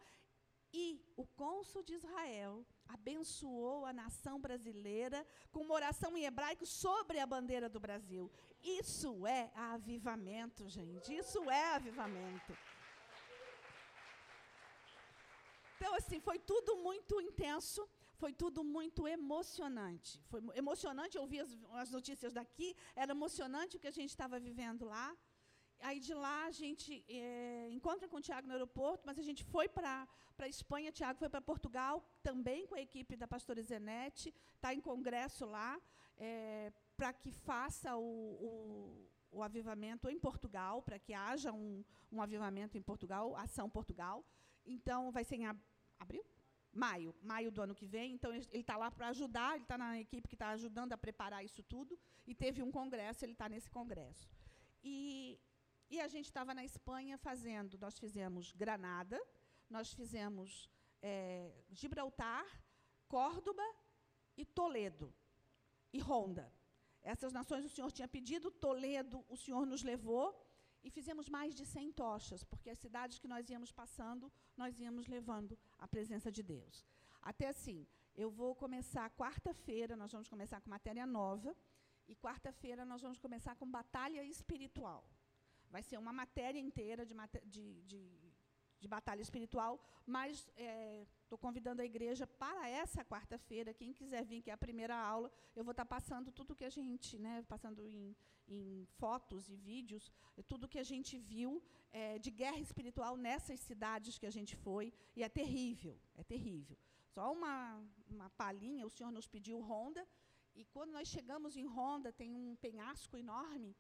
e 0.75 0.85
o 1.17 1.27
cônsul 1.43 1.83
de 1.83 1.95
Israel 1.95 2.67
abençoou 2.89 3.85
a 3.85 3.93
nação 3.93 4.41
brasileira 4.41 5.27
com 5.51 5.61
uma 5.61 5.75
oração 5.75 6.17
em 6.17 6.25
hebraico 6.25 6.67
sobre 6.67 7.19
a 7.19 7.27
bandeira 7.27 7.69
do 7.69 7.81
Brasil. 7.81 8.31
Isso 8.63 9.27
é 9.27 9.51
avivamento, 9.55 10.69
gente. 10.69 11.15
Isso 11.15 11.51
é 11.51 11.75
avivamento. 11.75 12.57
Então, 15.77 15.95
assim, 15.95 16.19
foi 16.19 16.39
tudo 16.39 16.77
muito 16.77 17.21
intenso, 17.21 17.87
foi 18.17 18.33
tudo 18.33 18.65
muito 18.65 19.07
emocionante. 19.07 20.19
Foi 20.31 20.41
emocionante 20.55 21.19
ouvir 21.19 21.41
as, 21.41 21.59
as 21.73 21.91
notícias 21.91 22.33
daqui, 22.33 22.75
era 22.97 23.13
emocionante 23.13 23.77
o 23.77 23.81
que 23.81 23.89
a 23.89 23.97
gente 23.99 24.11
estava 24.11 24.41
vivendo 24.41 24.87
lá. 24.87 25.15
Aí 25.81 26.01
de 26.01 26.15
lá 26.15 26.47
a 26.47 26.51
gente 26.51 27.05
é, 27.09 27.69
encontra 27.71 28.09
com 28.09 28.17
o 28.17 28.21
Tiago 28.21 28.47
no 28.47 28.55
aeroporto, 28.55 29.03
mas 29.07 29.19
a 29.19 29.23
gente 29.23 29.45
foi 29.45 29.69
para 29.69 30.09
a 30.39 30.49
Espanha, 30.49 30.93
Tiago 30.93 31.19
foi 31.19 31.29
para 31.29 31.41
Portugal, 31.41 32.03
também 32.23 32.67
com 32.67 32.75
a 32.75 32.81
equipe 32.81 33.17
da 33.17 33.29
pastora 33.29 33.63
Zenete, 33.63 34.35
está 34.57 34.73
em 34.73 34.81
congresso 34.81 35.45
lá, 35.45 35.81
é, 36.17 36.73
para 36.97 37.13
que 37.13 37.31
faça 37.31 37.97
o, 37.97 38.03
o, 38.03 39.09
o, 39.31 39.43
avivamento 39.43 40.09
em 40.09 40.19
Portugal, 40.19 40.83
para 40.83 40.99
que 40.99 41.13
haja 41.13 41.53
um, 41.53 41.85
um 42.11 42.23
avivamento 42.23 42.79
em 42.79 42.83
Portugal, 42.83 43.37
ação 43.37 43.69
Portugal. 43.69 44.25
Então, 44.65 45.11
vai 45.11 45.25
ser 45.25 45.37
em 45.37 45.47
ab 45.47 45.61
abril? 45.99 46.25
Maio, 46.73 47.15
maio 47.23 47.53
do 47.53 47.63
ano 47.63 47.75
que 47.75 47.87
vem. 47.87 48.15
Então, 48.15 48.33
ele 48.33 48.47
está 48.53 48.77
lá 48.77 48.91
para 48.91 49.09
ajudar, 49.09 49.55
ele 49.55 49.65
está 49.65 49.79
na 49.79 50.01
equipe 50.01 50.29
que 50.29 50.35
está 50.35 50.51
ajudando 50.51 50.93
a 50.93 50.99
preparar 50.99 51.45
isso 51.45 51.63
tudo. 51.63 51.99
E 52.27 52.35
teve 52.35 52.63
um 52.63 52.71
congresso, 52.71 53.25
ele 53.25 53.33
está 53.33 53.49
nesse 53.49 53.71
congresso. 53.71 54.29
E 54.83 55.39
e 55.95 56.01
a 56.01 56.09
gente 56.09 56.29
estava 56.33 56.53
na 56.59 56.65
Espanha 56.65 57.17
fazendo, 57.17 57.79
nós 57.79 57.97
fizemos 58.05 58.53
Granada, 58.63 59.19
nós 59.71 59.93
fizemos 59.99 60.69
é, 61.01 61.53
Gibraltar, 61.71 62.47
Córdoba 63.07 63.67
e 64.37 64.45
Toledo 64.45 65.15
e 65.93 66.01
Ronda. 66.01 66.53
Essas 67.01 67.33
nações 67.33 67.65
o 67.65 67.69
Senhor 67.69 67.93
tinha 67.93 68.09
pedido, 68.09 68.51
Toledo 68.51 69.25
o 69.29 69.37
Senhor 69.37 69.65
nos 69.65 69.85
levou 69.85 70.27
e 70.83 70.91
fizemos 70.91 71.29
mais 71.29 71.55
de 71.55 71.65
100 71.65 71.93
tochas, 71.93 72.43
porque 72.43 72.71
as 72.71 72.79
cidades 72.79 73.21
que 73.21 73.29
nós 73.29 73.49
íamos 73.49 73.71
passando, 73.71 74.33
nós 74.57 74.81
íamos 74.81 75.07
levando 75.07 75.57
a 75.79 75.87
presença 75.87 76.31
de 76.33 76.43
Deus. 76.43 76.85
Até 77.23 77.47
assim, 77.55 77.87
eu 78.17 78.31
vou 78.31 78.53
começar 78.57 79.09
quarta-feira, 79.11 79.97
nós 79.97 80.11
vamos 80.11 80.29
começar 80.29 80.61
com 80.61 80.69
matéria 80.69 81.07
nova, 81.07 81.55
e 82.09 82.17
quarta-feira 82.17 82.85
nós 82.85 83.01
vamos 83.01 83.21
começar 83.21 83.55
com 83.55 83.71
batalha 83.71 84.25
espiritual. 84.25 85.09
Vai 85.75 85.83
ser 85.83 85.99
uma 86.05 86.13
matéria 86.13 86.61
inteira 86.67 87.03
de, 87.11 87.15
de, 87.55 87.65
de, 87.91 88.01
de 88.83 88.89
batalha 88.97 89.23
espiritual, 89.27 89.73
mas 90.07 90.33
estou 91.23 91.39
é, 91.39 91.45
convidando 91.47 91.83
a 91.83 91.89
igreja 91.93 92.27
para 92.43 92.69
essa 92.83 93.03
quarta-feira. 93.13 93.75
Quem 93.81 93.93
quiser 93.93 94.23
vir, 94.31 94.41
que 94.45 94.53
é 94.53 94.55
a 94.55 94.65
primeira 94.67 94.97
aula, 94.97 95.29
eu 95.57 95.65
vou 95.65 95.73
estar 95.73 95.85
tá 95.85 95.93
passando 95.97 96.31
tudo 96.39 96.55
que 96.61 96.69
a 96.71 96.75
gente, 96.77 97.19
né, 97.19 97.43
passando 97.55 97.83
em, 97.89 98.15
em 98.57 98.87
fotos 99.01 99.49
e 99.55 99.57
vídeos, 99.57 100.13
tudo 100.47 100.71
que 100.73 100.79
a 100.85 100.89
gente 100.93 101.19
viu 101.33 101.51
é, 101.91 102.21
de 102.21 102.31
guerra 102.31 102.61
espiritual 102.69 103.17
nessas 103.17 103.59
cidades 103.59 104.17
que 104.17 104.29
a 104.31 104.35
gente 104.39 104.55
foi, 104.55 104.87
e 105.17 105.25
é 105.25 105.29
terrível, 105.41 105.99
é 106.15 106.23
terrível. 106.23 106.79
Só 107.15 107.33
uma, 107.33 107.57
uma 108.15 108.31
palhinha, 108.43 108.87
o 108.87 108.95
Senhor 108.97 109.11
nos 109.11 109.27
pediu 109.27 109.59
Honda, 109.59 110.07
e 110.55 110.65
quando 110.67 110.93
nós 110.93 111.09
chegamos 111.09 111.57
em 111.57 111.67
Honda, 111.67 112.13
tem 112.13 112.33
um 112.33 112.55
penhasco 112.67 113.17
enorme, 113.17 113.75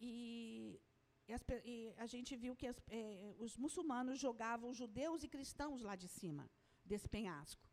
e 0.00 0.80
e, 1.28 1.32
as, 1.32 1.42
e 1.64 1.92
a 1.96 2.06
gente 2.06 2.36
viu 2.36 2.54
que 2.54 2.66
as, 2.66 2.76
é, 2.88 3.34
os 3.38 3.56
muçulmanos 3.56 4.18
jogavam 4.18 4.72
judeus 4.72 5.22
e 5.24 5.28
cristãos 5.28 5.82
lá 5.82 5.96
de 5.96 6.08
cima 6.08 6.48
desse 6.84 7.08
penhasco. 7.08 7.68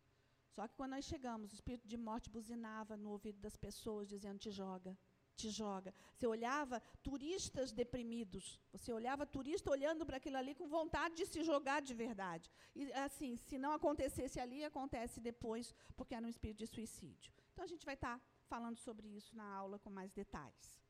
Só 0.54 0.66
que 0.68 0.74
quando 0.76 0.92
nós 0.92 1.04
chegamos, 1.04 1.50
o 1.50 1.54
espírito 1.54 1.86
de 1.86 1.96
morte 1.96 2.30
buzinava 2.30 2.96
no 2.96 3.10
ouvido 3.10 3.40
das 3.40 3.56
pessoas, 3.56 4.08
dizendo: 4.08 4.38
te 4.38 4.50
joga, 4.50 4.96
te 5.36 5.50
joga. 5.50 5.92
Você 6.14 6.26
olhava 6.26 6.80
turistas 7.02 7.72
deprimidos, 7.72 8.60
você 8.72 8.92
olhava 8.92 9.26
turista 9.26 9.70
olhando 9.70 10.06
para 10.06 10.18
aquilo 10.18 10.36
ali 10.36 10.54
com 10.54 10.68
vontade 10.68 11.16
de 11.16 11.26
se 11.26 11.42
jogar 11.42 11.80
de 11.82 11.94
verdade. 11.94 12.50
E 12.74 12.92
assim, 12.92 13.36
se 13.36 13.58
não 13.58 13.72
acontecesse 13.72 14.38
ali, 14.38 14.64
acontece 14.64 15.20
depois, 15.20 15.74
porque 15.96 16.14
era 16.14 16.26
um 16.26 16.28
espírito 16.28 16.58
de 16.58 16.66
suicídio. 16.66 17.32
Então 17.52 17.64
a 17.64 17.68
gente 17.68 17.84
vai 17.84 17.94
estar 17.94 18.20
falando 18.46 18.78
sobre 18.78 19.08
isso 19.08 19.34
na 19.36 19.44
aula 19.44 19.78
com 19.78 19.90
mais 19.90 20.12
detalhes. 20.12 20.84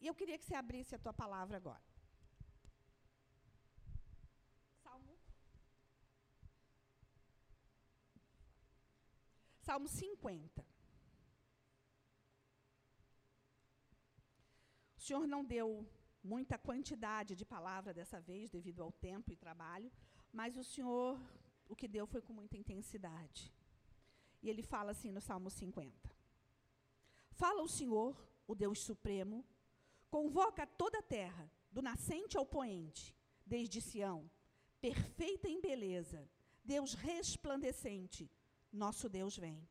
E 0.00 0.06
eu 0.06 0.14
queria 0.14 0.38
que 0.38 0.44
você 0.44 0.54
abrisse 0.54 0.94
a 0.94 0.98
tua 0.98 1.12
palavra 1.12 1.56
agora. 1.56 1.82
Salmo. 4.82 5.18
Salmo 9.68 9.86
50. 9.86 10.64
O 14.96 15.00
Senhor 15.06 15.26
não 15.26 15.44
deu 15.44 15.86
muita 16.32 16.56
quantidade 16.56 17.36
de 17.36 17.44
palavra 17.44 17.92
dessa 17.92 18.18
vez, 18.18 18.48
devido 18.48 18.82
ao 18.82 18.90
tempo 18.90 19.30
e 19.30 19.36
trabalho, 19.36 19.92
mas 20.32 20.56
o 20.56 20.64
Senhor, 20.64 21.20
o 21.68 21.76
que 21.76 21.86
deu 21.86 22.06
foi 22.06 22.22
com 22.22 22.32
muita 22.32 22.56
intensidade. 22.56 23.52
E 24.42 24.48
ele 24.48 24.62
fala 24.62 24.92
assim 24.92 25.12
no 25.12 25.20
Salmo 25.20 25.50
50. 25.50 26.10
Fala 27.32 27.62
o 27.62 27.68
Senhor, 27.68 28.16
o 28.46 28.54
Deus 28.54 28.78
Supremo, 28.78 29.44
Convoca 30.10 30.66
toda 30.66 31.00
a 31.00 31.08
terra, 31.18 31.44
do 31.70 31.82
nascente 31.82 32.38
ao 32.38 32.46
poente, 32.46 33.14
desde 33.44 33.82
Sião, 33.82 34.30
perfeita 34.80 35.46
em 35.50 35.60
beleza, 35.60 36.26
Deus 36.64 36.94
resplandecente, 36.94 38.30
nosso 38.72 39.08
Deus 39.08 39.36
vem. 39.36 39.68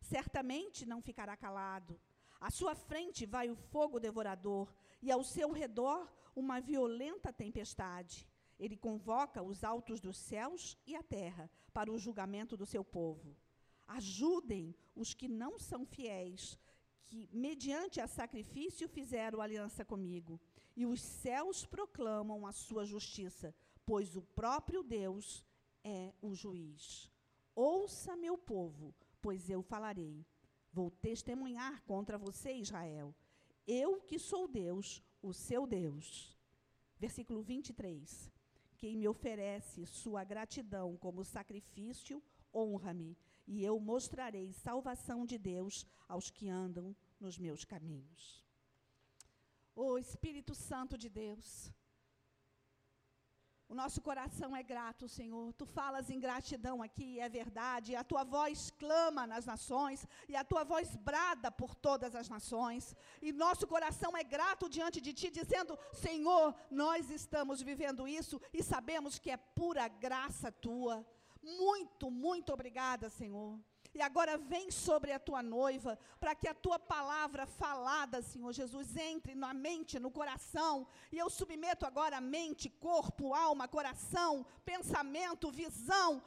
Certamente 0.00 0.86
não 0.86 1.00
ficará 1.00 1.36
calado. 1.36 2.00
À 2.40 2.50
sua 2.50 2.74
frente 2.74 3.24
vai 3.24 3.50
o 3.50 3.56
fogo 3.56 3.98
devorador, 3.98 4.72
e 5.00 5.10
ao 5.10 5.22
seu 5.24 5.50
redor 5.52 6.12
uma 6.34 6.60
violenta 6.60 7.32
tempestade. 7.32 8.28
Ele 8.58 8.76
convoca 8.76 9.42
os 9.42 9.64
altos 9.64 10.00
dos 10.00 10.16
céus 10.16 10.76
e 10.86 10.94
a 10.94 11.02
terra 11.02 11.50
para 11.72 11.90
o 11.90 11.98
julgamento 11.98 12.56
do 12.56 12.66
seu 12.66 12.84
povo. 12.84 13.36
Ajudem 13.86 14.74
os 14.94 15.12
que 15.12 15.28
não 15.28 15.58
são 15.58 15.84
fiéis, 15.84 16.58
que, 17.06 17.28
mediante 17.32 18.00
a 18.00 18.06
sacrifício, 18.06 18.88
fizeram 18.88 19.40
aliança 19.40 19.84
comigo. 19.84 20.40
E 20.76 20.86
os 20.86 21.00
céus 21.00 21.64
proclamam 21.64 22.46
a 22.46 22.52
sua 22.52 22.84
justiça, 22.84 23.54
pois 23.84 24.16
o 24.16 24.22
próprio 24.22 24.82
Deus 24.82 25.44
é 25.82 26.12
o 26.22 26.34
juiz. 26.34 27.10
Ouça, 27.54 28.16
meu 28.16 28.36
povo, 28.36 28.94
pois 29.20 29.48
eu 29.48 29.62
falarei. 29.62 30.26
Vou 30.72 30.90
testemunhar 30.90 31.82
contra 31.82 32.18
você, 32.18 32.52
Israel. 32.52 33.14
Eu 33.66 34.00
que 34.00 34.18
sou 34.18 34.48
Deus, 34.48 35.02
o 35.22 35.32
seu 35.32 35.66
Deus. 35.66 36.36
Versículo 36.98 37.42
23. 37.42 38.30
Quem 38.76 38.96
me 38.96 39.08
oferece 39.08 39.86
sua 39.86 40.24
gratidão 40.24 40.96
como 40.96 41.24
sacrifício, 41.24 42.22
honra-me 42.52 43.16
e 43.46 43.62
eu 43.62 43.78
mostrarei 43.78 44.52
salvação 44.52 45.26
de 45.26 45.38
Deus 45.38 45.86
aos 46.08 46.30
que 46.30 46.48
andam 46.48 46.96
nos 47.20 47.38
meus 47.38 47.64
caminhos. 47.64 48.44
O 49.74 49.92
oh, 49.92 49.98
Espírito 49.98 50.54
Santo 50.54 50.96
de 50.96 51.08
Deus, 51.08 51.72
o 53.68 53.74
nosso 53.74 54.00
coração 54.00 54.54
é 54.54 54.62
grato, 54.62 55.08
Senhor. 55.08 55.52
Tu 55.54 55.64
falas 55.64 56.10
em 56.10 56.20
gratidão 56.20 56.82
aqui, 56.82 57.18
é 57.18 57.28
verdade. 57.28 57.96
A 57.96 58.04
tua 58.04 58.22
voz 58.22 58.70
clama 58.78 59.26
nas 59.26 59.46
nações, 59.46 60.06
e 60.28 60.36
a 60.36 60.44
tua 60.44 60.64
voz 60.64 60.94
brada 60.96 61.50
por 61.50 61.74
todas 61.74 62.14
as 62.14 62.28
nações. 62.28 62.94
E 63.22 63.32
nosso 63.32 63.66
coração 63.66 64.16
é 64.16 64.22
grato 64.22 64.68
diante 64.68 65.00
de 65.00 65.12
ti, 65.12 65.30
dizendo: 65.30 65.78
Senhor, 65.92 66.54
nós 66.70 67.10
estamos 67.10 67.62
vivendo 67.62 68.06
isso 68.06 68.40
e 68.52 68.62
sabemos 68.62 69.18
que 69.18 69.30
é 69.30 69.36
pura 69.36 69.88
graça 69.88 70.52
tua. 70.52 71.04
Muito, 71.42 72.10
muito 72.10 72.52
obrigada, 72.52 73.08
Senhor. 73.08 73.58
E 73.94 74.02
agora 74.02 74.36
vem 74.36 74.70
sobre 74.70 75.12
a 75.12 75.20
tua 75.20 75.42
noiva, 75.42 75.98
para 76.18 76.34
que 76.34 76.48
a 76.48 76.54
tua 76.54 76.78
palavra 76.78 77.46
falada, 77.46 78.20
Senhor 78.22 78.52
Jesus, 78.52 78.96
entre 78.96 79.34
na 79.34 79.54
mente, 79.54 80.00
no 80.00 80.10
coração. 80.10 80.86
E 81.12 81.18
eu 81.18 81.30
submeto 81.30 81.86
agora 81.86 82.16
a 82.16 82.20
mente, 82.20 82.68
corpo, 82.68 83.32
alma, 83.32 83.68
coração, 83.68 84.44
pensamento, 84.64 85.50
visão, 85.50 86.22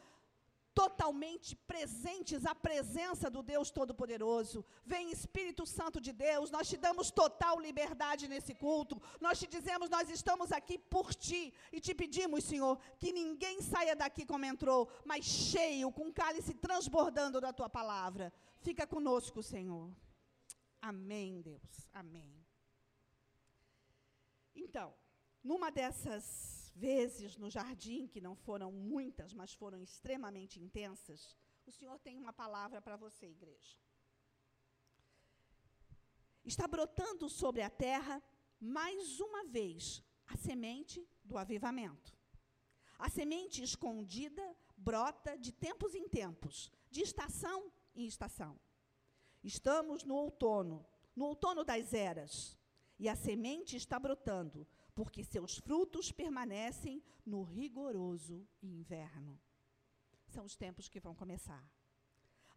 totalmente 0.78 1.56
presentes 1.72 2.46
à 2.46 2.54
presença 2.54 3.32
do 3.36 3.42
Deus 3.52 3.72
Todo-Poderoso. 3.72 4.64
Vem 4.86 5.12
Espírito 5.12 5.66
Santo 5.66 6.00
de 6.00 6.14
Deus, 6.14 6.52
nós 6.52 6.70
te 6.70 6.78
damos 6.78 7.10
total 7.10 7.60
liberdade 7.60 8.28
nesse 8.28 8.54
culto. 8.54 9.02
Nós 9.20 9.40
te 9.40 9.48
dizemos, 9.48 9.90
nós 9.90 10.08
estamos 10.18 10.52
aqui 10.52 10.78
por 10.78 11.16
ti 11.16 11.52
e 11.72 11.80
te 11.86 11.96
pedimos, 11.96 12.44
Senhor, 12.44 12.78
que 13.00 13.12
ninguém 13.12 13.60
saia 13.60 13.96
daqui 13.96 14.24
como 14.24 14.46
entrou, 14.46 14.88
mas 15.04 15.26
cheio, 15.26 15.92
com 15.92 16.14
cálice 16.14 16.54
transbordando 16.54 17.42
da 17.42 17.52
tua 17.52 17.70
palavra. 17.80 18.32
Fica 18.60 18.86
conosco, 18.86 19.42
Senhor. 19.42 19.90
Amém, 20.80 21.42
Deus. 21.42 21.90
Amém. 21.92 22.32
Então, 24.56 24.94
numa 25.44 25.72
dessas 25.72 26.57
vezes 26.86 27.38
no 27.38 27.50
jardim, 27.50 28.08
que 28.08 28.22
não 28.28 28.36
foram 28.36 28.72
muitas, 28.72 29.34
mas 29.34 29.54
foram 29.54 29.82
extremamente 29.82 30.60
intensas, 30.66 31.36
o 31.66 31.72
Senhor 31.72 31.98
tem 32.00 32.18
uma 32.18 32.32
palavra 32.32 32.82
para 32.82 32.96
você, 32.96 33.26
igreja. 33.28 33.78
Está 36.46 36.66
brotando 36.66 37.28
sobre 37.28 37.62
a 37.62 37.70
terra, 37.70 38.24
mais 38.60 39.20
uma 39.20 39.44
vez, 39.44 40.02
a 40.26 40.38
semente 40.38 41.06
do 41.24 41.38
avivamento. 41.38 42.16
A 42.98 43.10
semente 43.10 43.62
escondida 43.62 44.46
brota 44.78 45.38
de 45.38 45.52
tempos 45.52 45.94
em 45.94 46.08
tempos, 46.08 46.72
de 46.90 47.02
estação 47.02 47.72
em 47.94 48.06
estação. 48.06 48.58
Estamos 49.44 50.04
no 50.04 50.16
outono, 50.16 50.86
no 51.16 51.26
outono 51.26 51.66
das 51.66 51.94
eras, 51.94 52.58
e 52.98 53.10
a 53.10 53.16
semente 53.16 53.76
está 53.76 54.00
brotando, 54.00 54.66
porque 54.98 55.24
seus 55.24 55.60
frutos 55.60 56.12
permanecem 56.12 57.04
no 57.24 57.44
rigoroso 57.44 58.48
inverno. 58.64 59.40
São 60.28 60.44
os 60.44 60.56
tempos 60.56 60.90
que 60.90 61.00
vão 61.00 61.14
começar. 61.14 61.64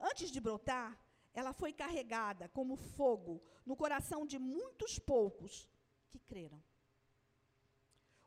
Antes 0.00 0.30
de 0.30 0.40
brotar, 0.40 0.98
ela 1.34 1.52
foi 1.52 1.70
carregada 1.70 2.48
como 2.48 2.76
fogo 2.76 3.42
no 3.66 3.76
coração 3.76 4.24
de 4.24 4.38
muitos 4.38 4.98
poucos 4.98 5.68
que 6.08 6.18
creram. 6.18 6.64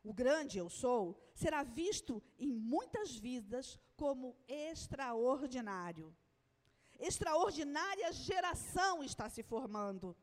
O 0.04 0.14
grande 0.14 0.58
eu 0.58 0.70
sou 0.70 1.20
será 1.34 1.64
visto 1.64 2.22
em 2.38 2.52
muitas 2.52 3.16
vidas 3.16 3.80
como 3.96 4.36
extraordinário. 4.46 6.16
Extraordinária 7.00 8.12
geração 8.12 9.02
está 9.02 9.28
se 9.28 9.42
formando 9.42 10.16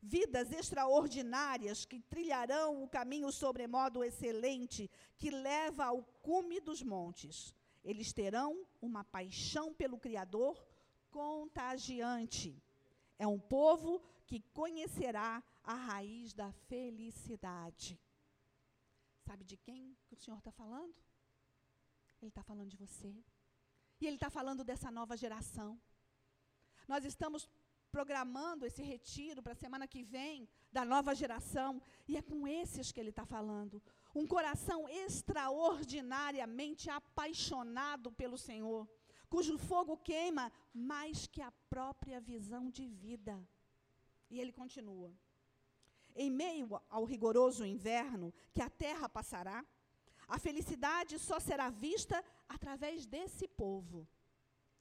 vidas 0.00 0.52
extraordinárias 0.52 1.84
que 1.84 2.00
trilharão 2.00 2.82
o 2.82 2.88
caminho 2.88 3.30
sobremodo 3.32 4.04
excelente 4.04 4.90
que 5.16 5.30
leva 5.30 5.84
ao 5.84 6.02
cume 6.22 6.60
dos 6.60 6.82
montes. 6.82 7.54
Eles 7.84 8.12
terão 8.12 8.66
uma 8.80 9.04
paixão 9.04 9.74
pelo 9.74 9.98
Criador 9.98 10.62
contagiante. 11.10 12.62
É 13.18 13.26
um 13.26 13.38
povo 13.38 14.02
que 14.26 14.40
conhecerá 14.52 15.42
a 15.64 15.74
raiz 15.74 16.32
da 16.32 16.52
felicidade. 16.52 17.98
Sabe 19.26 19.44
de 19.44 19.56
quem 19.56 19.96
que 20.06 20.14
o 20.14 20.18
Senhor 20.18 20.38
está 20.38 20.52
falando? 20.52 20.94
Ele 22.20 22.30
está 22.30 22.42
falando 22.42 22.70
de 22.70 22.76
você. 22.76 23.14
E 24.00 24.06
Ele 24.06 24.16
está 24.16 24.30
falando 24.30 24.62
dessa 24.64 24.90
nova 24.90 25.16
geração. 25.16 25.80
Nós 26.86 27.04
estamos 27.04 27.48
programando 27.90 28.66
esse 28.66 28.82
retiro 28.82 29.42
para 29.42 29.52
a 29.52 29.56
semana 29.56 29.86
que 29.86 30.02
vem, 30.02 30.48
da 30.70 30.84
nova 30.84 31.14
geração, 31.14 31.80
e 32.06 32.16
é 32.16 32.22
com 32.22 32.46
esses 32.46 32.92
que 32.92 33.00
ele 33.00 33.10
está 33.10 33.24
falando. 33.24 33.82
Um 34.14 34.26
coração 34.26 34.88
extraordinariamente 34.88 36.90
apaixonado 36.90 38.12
pelo 38.12 38.38
Senhor, 38.38 38.88
cujo 39.28 39.58
fogo 39.58 39.96
queima 39.96 40.52
mais 40.72 41.26
que 41.26 41.42
a 41.42 41.50
própria 41.70 42.20
visão 42.20 42.70
de 42.70 42.86
vida. 42.86 43.40
E 44.30 44.40
ele 44.40 44.52
continua. 44.52 45.12
Em 46.14 46.30
meio 46.30 46.80
ao 46.88 47.04
rigoroso 47.04 47.64
inverno 47.64 48.34
que 48.52 48.60
a 48.60 48.68
terra 48.68 49.08
passará, 49.08 49.64
a 50.26 50.38
felicidade 50.38 51.18
só 51.18 51.40
será 51.40 51.70
vista 51.70 52.22
através 52.48 53.06
desse 53.06 53.48
povo. 53.48 54.06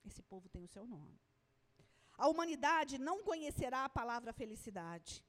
Esse 0.06 0.22
povo 0.22 0.50
tem 0.50 0.64
o 0.64 0.68
seu 0.68 0.86
nome. 0.86 1.27
A 2.18 2.28
humanidade 2.28 2.98
não 2.98 3.22
conhecerá 3.22 3.86
a 3.86 3.90
palavra 3.90 4.34
felicidade. 4.34 5.24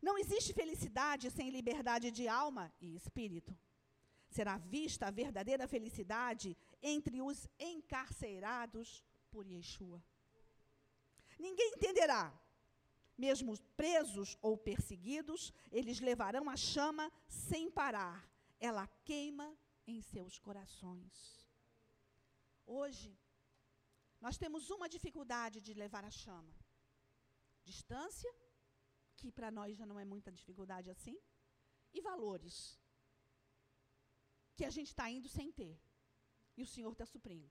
Não 0.00 0.18
existe 0.18 0.52
felicidade 0.52 1.30
sem 1.30 1.50
liberdade 1.50 2.10
de 2.10 2.26
alma 2.26 2.72
e 2.80 2.96
espírito. 2.96 3.56
Será 4.28 4.58
vista 4.58 5.06
a 5.06 5.10
verdadeira 5.10 5.68
felicidade 5.68 6.56
entre 6.82 7.22
os 7.22 7.46
encarcerados 7.58 9.04
por 9.30 9.46
Yeshua. 9.46 10.02
Ninguém 11.38 11.72
entenderá. 11.76 12.32
Mesmo 13.16 13.56
presos 13.76 14.36
ou 14.40 14.56
perseguidos, 14.56 15.52
eles 15.70 16.00
levarão 16.00 16.50
a 16.50 16.56
chama 16.56 17.12
sem 17.28 17.70
parar. 17.70 18.28
Ela 18.58 18.88
queima 19.04 19.54
em 19.86 20.00
seus 20.00 20.38
corações. 20.38 21.46
Hoje, 22.66 23.16
nós 24.24 24.38
temos 24.42 24.70
uma 24.70 24.88
dificuldade 24.88 25.60
de 25.66 25.72
levar 25.82 26.04
a 26.04 26.10
chama: 26.22 26.54
distância, 27.70 28.32
que 29.16 29.30
para 29.36 29.50
nós 29.58 29.76
já 29.76 29.86
não 29.90 29.98
é 29.98 30.04
muita 30.04 30.30
dificuldade 30.30 30.88
assim, 30.94 31.16
e 31.92 32.00
valores, 32.00 32.56
que 34.56 34.64
a 34.64 34.70
gente 34.76 34.90
está 34.92 35.10
indo 35.10 35.28
sem 35.28 35.50
ter, 35.50 35.76
e 36.56 36.62
o 36.62 36.70
Senhor 36.74 36.92
está 36.92 37.04
suprindo. 37.04 37.50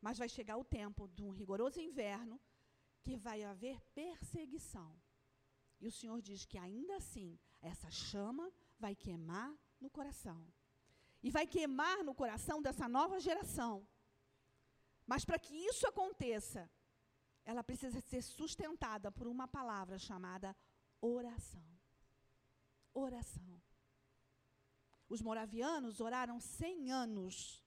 Mas 0.00 0.18
vai 0.18 0.28
chegar 0.28 0.56
o 0.56 0.64
tempo 0.64 1.06
de 1.06 1.22
um 1.24 1.30
rigoroso 1.30 1.80
inverno 1.80 2.40
que 3.04 3.16
vai 3.16 3.44
haver 3.44 3.80
perseguição. 3.94 4.90
E 5.80 5.86
o 5.86 5.92
Senhor 5.92 6.20
diz 6.20 6.44
que 6.44 6.58
ainda 6.58 6.96
assim, 6.96 7.38
essa 7.60 7.88
chama 7.90 8.52
vai 8.80 8.96
queimar 8.96 9.50
no 9.80 9.88
coração. 9.90 10.40
E 11.22 11.30
vai 11.30 11.46
queimar 11.46 12.02
no 12.02 12.14
coração 12.14 12.60
dessa 12.60 12.88
nova 12.88 13.20
geração. 13.20 13.86
Mas 15.06 15.24
para 15.24 15.38
que 15.38 15.54
isso 15.54 15.86
aconteça, 15.86 16.70
ela 17.44 17.64
precisa 17.64 18.00
ser 18.00 18.22
sustentada 18.22 19.10
por 19.10 19.26
uma 19.26 19.48
palavra 19.48 19.98
chamada 19.98 20.56
oração. 21.00 21.66
Oração. 22.94 23.60
Os 25.08 25.20
moravianos 25.20 26.00
oraram 26.00 26.40
100 26.40 26.92
anos. 26.92 27.62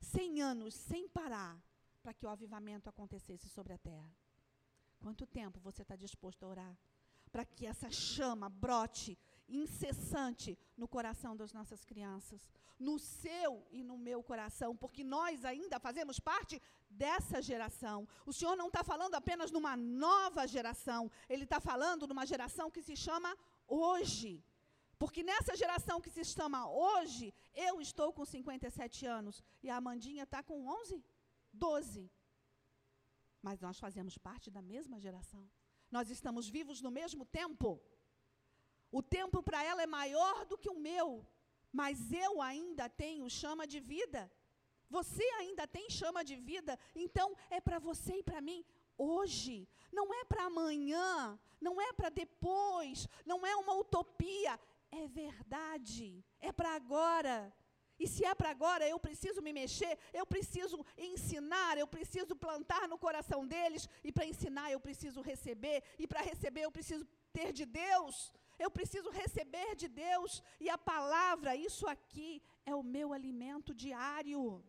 100 0.00 0.42
anos 0.42 0.74
sem 0.74 1.08
parar 1.08 1.60
para 2.02 2.12
que 2.12 2.26
o 2.26 2.28
avivamento 2.28 2.88
acontecesse 2.88 3.48
sobre 3.48 3.72
a 3.72 3.78
terra. 3.78 4.14
Quanto 5.00 5.26
tempo 5.26 5.58
você 5.60 5.82
está 5.82 5.96
disposto 5.96 6.44
a 6.44 6.48
orar? 6.48 6.78
Para 7.32 7.44
que 7.44 7.66
essa 7.66 7.90
chama 7.90 8.48
brote 8.48 9.18
incessante 9.48 10.58
no 10.76 10.88
coração 10.88 11.36
das 11.36 11.52
nossas 11.52 11.84
crianças, 11.84 12.50
no 12.78 12.98
seu 12.98 13.66
e 13.70 13.82
no 13.82 13.96
meu 13.96 14.22
coração, 14.22 14.76
porque 14.76 15.04
nós 15.04 15.44
ainda 15.44 15.78
fazemos 15.78 16.18
parte 16.18 16.60
dessa 16.88 17.40
geração. 17.42 18.08
O 18.26 18.32
Senhor 18.32 18.56
não 18.56 18.68
está 18.68 18.82
falando 18.82 19.14
apenas 19.14 19.50
numa 19.50 19.76
nova 19.76 20.46
geração, 20.46 21.10
Ele 21.28 21.44
está 21.44 21.60
falando 21.60 22.06
numa 22.06 22.26
geração 22.26 22.70
que 22.70 22.82
se 22.82 22.96
chama 22.96 23.36
hoje. 23.66 24.42
Porque 24.98 25.22
nessa 25.22 25.56
geração 25.56 26.00
que 26.00 26.10
se 26.10 26.24
chama 26.24 26.68
hoje, 26.70 27.34
eu 27.52 27.80
estou 27.80 28.12
com 28.12 28.24
57 28.24 29.06
anos 29.06 29.42
e 29.62 29.68
a 29.68 29.76
Amandinha 29.76 30.24
está 30.24 30.42
com 30.42 30.66
11, 30.66 31.04
12. 31.52 32.10
Mas 33.42 33.60
nós 33.60 33.78
fazemos 33.78 34.16
parte 34.16 34.50
da 34.50 34.62
mesma 34.62 34.98
geração. 34.98 35.44
Nós 35.90 36.08
estamos 36.10 36.48
vivos 36.48 36.80
no 36.80 36.90
mesmo 36.90 37.24
tempo. 37.26 37.80
O 38.98 39.02
tempo 39.02 39.38
para 39.42 39.60
ela 39.70 39.82
é 39.82 39.86
maior 40.00 40.36
do 40.50 40.56
que 40.62 40.70
o 40.72 40.80
meu, 40.88 41.26
mas 41.80 42.12
eu 42.12 42.32
ainda 42.40 42.86
tenho 42.88 43.28
chama 43.28 43.64
de 43.72 43.80
vida. 43.80 44.20
Você 44.96 45.24
ainda 45.40 45.64
tem 45.66 45.86
chama 45.90 46.20
de 46.30 46.36
vida, 46.50 46.78
então 47.04 47.28
é 47.50 47.60
para 47.60 47.80
você 47.88 48.12
e 48.18 48.26
para 48.28 48.40
mim 48.48 48.60
hoje, 48.96 49.56
não 49.98 50.06
é 50.14 50.22
para 50.24 50.44
amanhã, 50.44 51.36
não 51.60 51.80
é 51.80 51.92
para 51.92 52.08
depois, 52.08 53.08
não 53.26 53.40
é 53.44 53.56
uma 53.56 53.74
utopia, 53.82 54.52
é 54.92 55.08
verdade, 55.08 56.24
é 56.40 56.52
para 56.52 56.70
agora. 56.80 57.52
E 57.98 58.06
se 58.06 58.24
é 58.24 58.34
para 58.34 58.50
agora, 58.50 58.88
eu 58.88 58.98
preciso 59.06 59.42
me 59.42 59.52
mexer, 59.52 59.98
eu 60.12 60.24
preciso 60.34 60.84
ensinar, 60.96 61.78
eu 61.78 61.88
preciso 61.96 62.36
plantar 62.36 62.88
no 62.88 62.98
coração 62.98 63.44
deles, 63.44 63.88
e 64.04 64.12
para 64.12 64.26
ensinar 64.32 64.70
eu 64.70 64.78
preciso 64.78 65.20
receber, 65.20 65.82
e 65.98 66.06
para 66.06 66.20
receber 66.30 66.62
eu 66.62 66.72
preciso 66.78 67.04
ter 67.32 67.52
de 67.52 67.66
Deus. 67.66 68.32
Eu 68.58 68.70
preciso 68.70 69.10
receber 69.10 69.74
de 69.74 69.88
Deus 69.88 70.42
e 70.60 70.68
a 70.68 70.78
palavra, 70.78 71.56
isso 71.56 71.86
aqui 71.86 72.42
é 72.64 72.74
o 72.74 72.82
meu 72.82 73.12
alimento 73.12 73.74
diário. 73.74 74.64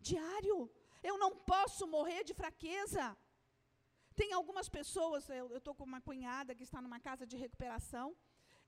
Diário. 0.00 0.70
Eu 1.02 1.16
não 1.18 1.34
posso 1.52 1.86
morrer 1.86 2.22
de 2.24 2.34
fraqueza. 2.34 3.16
Tem 4.14 4.32
algumas 4.32 4.68
pessoas, 4.68 5.28
eu 5.28 5.56
estou 5.56 5.74
com 5.74 5.84
uma 5.84 6.00
cunhada 6.00 6.54
que 6.54 6.62
está 6.62 6.80
numa 6.82 7.00
casa 7.00 7.26
de 7.26 7.36
recuperação 7.36 8.14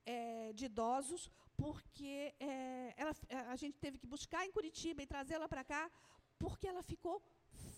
é, 0.07 0.53
de 0.53 0.65
idosos, 0.67 1.31
porque 1.57 2.35
é, 2.41 2.95
ela, 2.97 3.13
a 3.49 3.57
gente 3.57 3.79
teve 3.79 3.99
que 3.99 4.07
buscar 4.07 4.45
em 4.47 4.53
Curitiba 4.53 5.03
e 5.03 5.07
trazê-la 5.07 5.49
para 5.49 5.65
cá, 5.65 5.91
porque 6.39 6.67
ela 6.67 6.83
ficou 6.83 7.23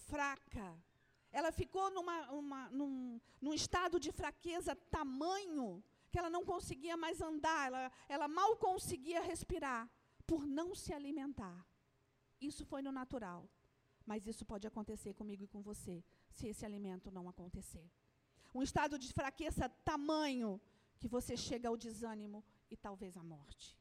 fraca. 0.09 0.69
Ela 1.33 1.53
ficou 1.53 1.91
numa, 1.91 2.31
uma, 2.31 2.71
num, 2.71 3.21
num 3.41 3.53
estado 3.53 3.99
de 3.99 4.13
fraqueza 4.13 4.75
tamanho 4.91 5.83
que 6.17 6.21
ela 6.21 6.31
não 6.31 6.47
conseguia 6.47 6.97
mais 6.97 7.21
andar, 7.21 7.67
ela, 7.67 7.93
ela 8.09 8.27
mal 8.27 8.57
conseguia 8.57 9.21
respirar, 9.21 9.83
por 10.27 10.47
não 10.47 10.75
se 10.75 10.91
alimentar. 10.99 11.59
Isso 12.41 12.65
foi 12.65 12.81
no 12.81 12.91
natural. 12.91 13.47
Mas 14.07 14.27
isso 14.27 14.43
pode 14.47 14.67
acontecer 14.67 15.13
comigo 15.13 15.45
e 15.45 15.47
com 15.47 15.61
você, 15.61 16.03
se 16.31 16.47
esse 16.49 16.65
alimento 16.65 17.11
não 17.11 17.29
acontecer. 17.29 17.87
Um 18.55 18.63
estado 18.63 18.99
de 18.99 19.13
fraqueza 19.13 19.69
tamanho 19.85 20.59
que 20.99 21.07
você 21.07 21.37
chega 21.37 21.69
ao 21.69 21.77
desânimo 21.77 22.43
e 22.71 22.79
talvez 22.79 23.15
à 23.19 23.23
morte. 23.23 23.77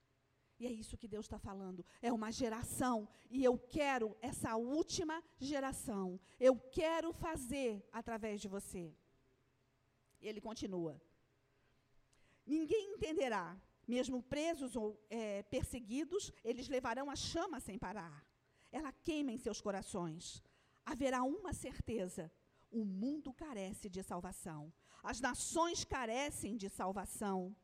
E 0.60 0.68
é 0.68 0.72
isso 0.82 0.98
que 0.98 1.08
Deus 1.08 1.26
está 1.26 1.40
falando. 1.40 1.86
É 2.02 2.12
uma 2.12 2.34
geração. 2.34 3.08
E 3.30 3.46
eu 3.46 3.58
quero 3.58 4.18
essa 4.22 4.58
última 4.58 5.24
geração. 5.40 6.20
Eu 6.38 6.60
quero 6.80 7.14
fazer 7.14 7.88
através 7.94 8.42
de 8.42 8.50
você. 8.50 8.94
Ele 10.20 10.42
continua. 10.42 11.02
Ninguém 12.46 12.94
entenderá. 12.94 13.60
Mesmo 13.88 14.22
presos 14.24 14.76
ou 14.76 15.00
é, 15.10 15.44
perseguidos, 15.44 16.32
eles 16.44 16.68
levarão 16.68 17.10
a 17.10 17.16
chama 17.16 17.60
sem 17.60 17.78
parar. 17.78 18.26
Ela 18.72 18.92
queima 18.92 19.32
em 19.32 19.38
seus 19.38 19.62
corações. 19.62 20.44
Haverá 20.86 21.24
uma 21.24 21.54
certeza: 21.54 22.32
o 22.72 22.84
mundo 22.84 23.34
carece 23.34 23.90
de 23.90 24.02
salvação. 24.02 24.74
As 25.04 25.22
nações 25.22 25.84
carecem 25.84 26.58
de 26.58 26.68
salvação. 26.68 27.56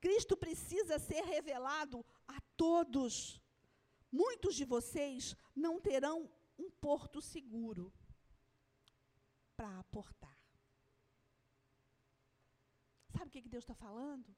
Cristo 0.00 0.36
precisa 0.36 0.98
ser 0.98 1.22
revelado 1.24 2.04
a 2.26 2.40
todos. 2.56 3.40
Muitos 4.10 4.54
de 4.54 4.64
vocês 4.64 5.36
não 5.54 5.80
terão 5.80 6.30
um 6.58 6.70
porto 6.70 7.20
seguro 7.20 7.92
para 9.56 9.78
aportar. 9.78 10.35
Sabe 13.16 13.28
o 13.28 13.34
que, 13.34 13.42
que 13.44 13.54
Deus 13.54 13.64
está 13.64 13.76
falando? 13.86 14.28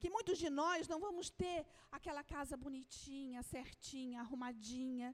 Que 0.00 0.10
muitos 0.16 0.38
de 0.42 0.50
nós 0.60 0.88
não 0.92 0.98
vamos 1.06 1.26
ter 1.42 1.58
aquela 1.96 2.22
casa 2.34 2.56
bonitinha, 2.64 3.42
certinha, 3.54 4.20
arrumadinha. 4.20 5.08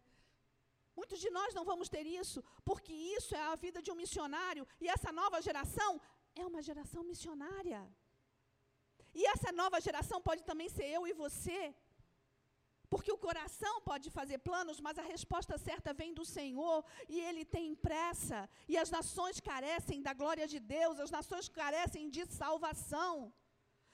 Muitos 0.98 1.20
de 1.24 1.30
nós 1.38 1.54
não 1.58 1.64
vamos 1.70 1.88
ter 1.94 2.04
isso, 2.20 2.42
porque 2.68 2.92
isso 3.18 3.34
é 3.40 3.42
a 3.52 3.56
vida 3.64 3.80
de 3.84 3.90
um 3.92 3.98
missionário, 4.04 4.66
e 4.82 4.88
essa 4.94 5.10
nova 5.20 5.40
geração 5.48 5.90
é 6.34 6.44
uma 6.50 6.62
geração 6.68 7.02
missionária. 7.12 7.80
E 9.18 9.22
essa 9.34 9.50
nova 9.60 9.80
geração 9.86 10.18
pode 10.28 10.42
também 10.50 10.68
ser 10.76 10.86
eu 10.96 11.06
e 11.06 11.12
você, 11.12 11.60
porque 12.90 13.12
o 13.12 13.22
coração 13.26 13.80
pode 13.82 14.10
fazer 14.10 14.38
planos, 14.38 14.80
mas 14.80 14.98
a 14.98 15.02
resposta 15.02 15.56
certa 15.56 15.94
vem 15.94 16.12
do 16.12 16.24
Senhor 16.24 16.84
e 17.08 17.20
Ele 17.20 17.44
tem 17.44 17.74
pressa. 17.74 18.50
E 18.68 18.76
as 18.76 18.90
nações 18.90 19.38
carecem 19.38 20.02
da 20.02 20.12
glória 20.12 20.46
de 20.48 20.58
Deus, 20.58 20.98
as 20.98 21.10
nações 21.10 21.48
carecem 21.48 22.10
de 22.10 22.26
salvação. 22.26 23.32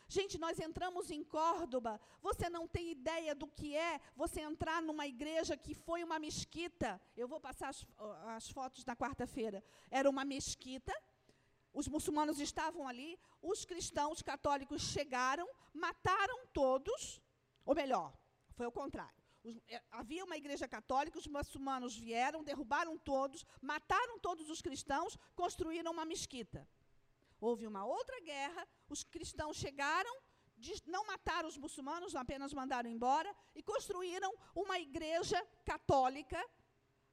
Gente, 0.09 0.39
nós 0.39 0.59
entramos 0.59 1.11
em 1.11 1.23
Córdoba, 1.23 2.01
você 2.23 2.49
não 2.49 2.67
tem 2.67 2.93
ideia 2.93 3.35
do 3.35 3.49
que 3.49 3.77
é 3.77 4.01
você 4.15 4.41
entrar 4.41 4.81
numa 4.81 5.07
igreja 5.07 5.57
que 5.57 5.75
foi 5.75 6.03
uma 6.03 6.19
mesquita. 6.19 7.01
Eu 7.17 7.29
vou 7.29 7.41
passar 7.41 7.69
as, 7.69 7.85
as 8.29 8.49
fotos 8.49 8.85
na 8.85 8.97
quarta-feira. 8.97 9.63
Era 9.91 10.09
uma 10.09 10.25
mesquita, 10.25 10.95
os 11.75 11.89
muçulmanos 11.89 12.41
estavam 12.41 12.89
ali, 12.89 13.19
os 13.43 13.65
cristãos 13.65 14.23
católicos 14.23 14.81
chegaram, 14.81 15.47
mataram 15.75 16.47
todos, 16.55 17.21
ou 17.65 17.75
melhor, 17.75 18.17
foi 18.57 18.67
o 18.67 18.73
contrário. 18.73 19.21
Os, 19.45 19.55
é, 19.69 19.81
havia 19.91 20.25
uma 20.25 20.37
igreja 20.37 20.67
católica, 20.67 21.19
os 21.19 21.27
muçulmanos 21.27 21.97
vieram, 21.97 22.43
derrubaram 22.43 22.99
todos, 22.99 23.45
mataram 23.61 24.19
todos 24.19 24.51
os 24.51 24.61
cristãos, 24.61 25.17
construíram 25.35 25.93
uma 25.93 26.05
mesquita. 26.05 26.69
Houve 27.41 27.67
uma 27.67 27.85
outra 27.85 28.19
guerra, 28.21 28.67
os 28.89 29.05
cristãos 29.05 29.57
chegaram, 29.57 30.15
não 30.87 31.07
mataram 31.07 31.49
os 31.49 31.59
muçulmanos, 31.59 32.17
apenas 32.17 32.53
mandaram 32.55 32.89
embora, 32.91 33.31
e 33.55 33.63
construíram 33.63 34.33
uma 34.55 34.79
igreja 34.81 35.41
católica, 35.65 36.43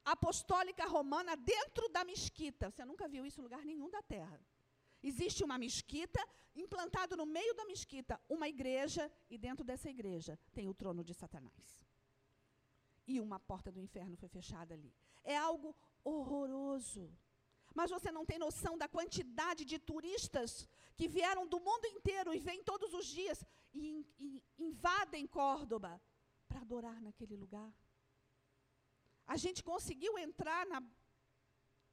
apostólica 0.05 0.85
romana, 0.87 1.35
dentro 1.35 1.89
da 1.89 2.03
mesquita. 2.05 2.71
Você 2.71 2.85
nunca 2.85 3.07
viu 3.07 3.25
isso 3.25 3.41
em 3.41 3.43
lugar 3.43 3.63
nenhum 3.65 3.89
da 3.89 4.01
terra. 4.01 4.39
Existe 5.03 5.43
uma 5.43 5.57
mesquita, 5.57 6.21
implantado 6.55 7.17
no 7.17 7.25
meio 7.25 7.53
da 7.53 7.65
mesquita, 7.65 8.19
uma 8.29 8.47
igreja, 8.47 9.11
e 9.29 9.37
dentro 9.37 9.63
dessa 9.65 9.89
igreja 9.89 10.39
tem 10.53 10.69
o 10.69 10.73
trono 10.73 11.03
de 11.03 11.13
Satanás. 11.13 11.83
E 13.05 13.19
uma 13.19 13.39
porta 13.39 13.69
do 13.71 13.81
inferno 13.81 14.15
foi 14.15 14.29
fechada 14.29 14.73
ali. 14.73 14.93
É 15.23 15.37
algo 15.37 15.75
horroroso. 16.03 17.11
Mas 17.75 17.89
você 17.89 18.11
não 18.11 18.25
tem 18.25 18.37
noção 18.37 18.77
da 18.77 18.87
quantidade 18.87 19.65
de 19.65 19.77
turistas 19.77 20.67
que 20.95 21.07
vieram 21.07 21.45
do 21.47 21.59
mundo 21.59 21.85
inteiro 21.87 22.33
e 22.33 22.39
vêm 22.39 22.63
todos 22.63 22.93
os 22.93 23.05
dias 23.05 23.43
e, 23.73 24.05
e 24.19 24.43
invadem 24.57 25.25
Córdoba 25.27 26.01
para 26.47 26.61
adorar 26.61 27.01
naquele 27.01 27.35
lugar. 27.35 27.73
A 29.25 29.37
gente 29.37 29.63
conseguiu 29.63 30.17
entrar 30.17 30.65
na 30.67 30.81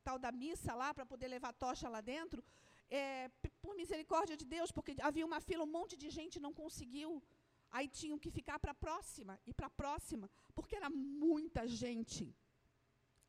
tal 0.05 0.19
da 0.19 0.31
missa 0.31 0.75
lá 0.75 0.93
para 0.93 1.07
poder 1.07 1.29
levar 1.29 1.53
tocha 1.53 1.89
lá 1.89 2.01
dentro, 2.01 2.45
é, 2.91 3.29
por 3.63 3.75
misericórdia 3.75 4.37
de 4.37 4.45
Deus, 4.45 4.71
porque 4.71 4.97
havia 5.01 5.25
uma 5.25 5.41
fila, 5.41 5.65
um 5.65 5.75
monte 5.79 5.97
de 5.97 6.11
gente 6.11 6.41
não 6.41 6.53
conseguiu. 6.53 7.23
Aí 7.71 7.87
tinham 7.89 8.19
que 8.19 8.31
ficar 8.31 8.59
para 8.59 8.73
a 8.73 8.75
próxima 8.87 9.39
e 9.47 9.53
para 9.55 9.69
a 9.69 9.71
próxima, 9.83 10.29
porque 10.55 10.75
era 10.75 10.91
muita 10.91 11.67
gente. 11.69 12.35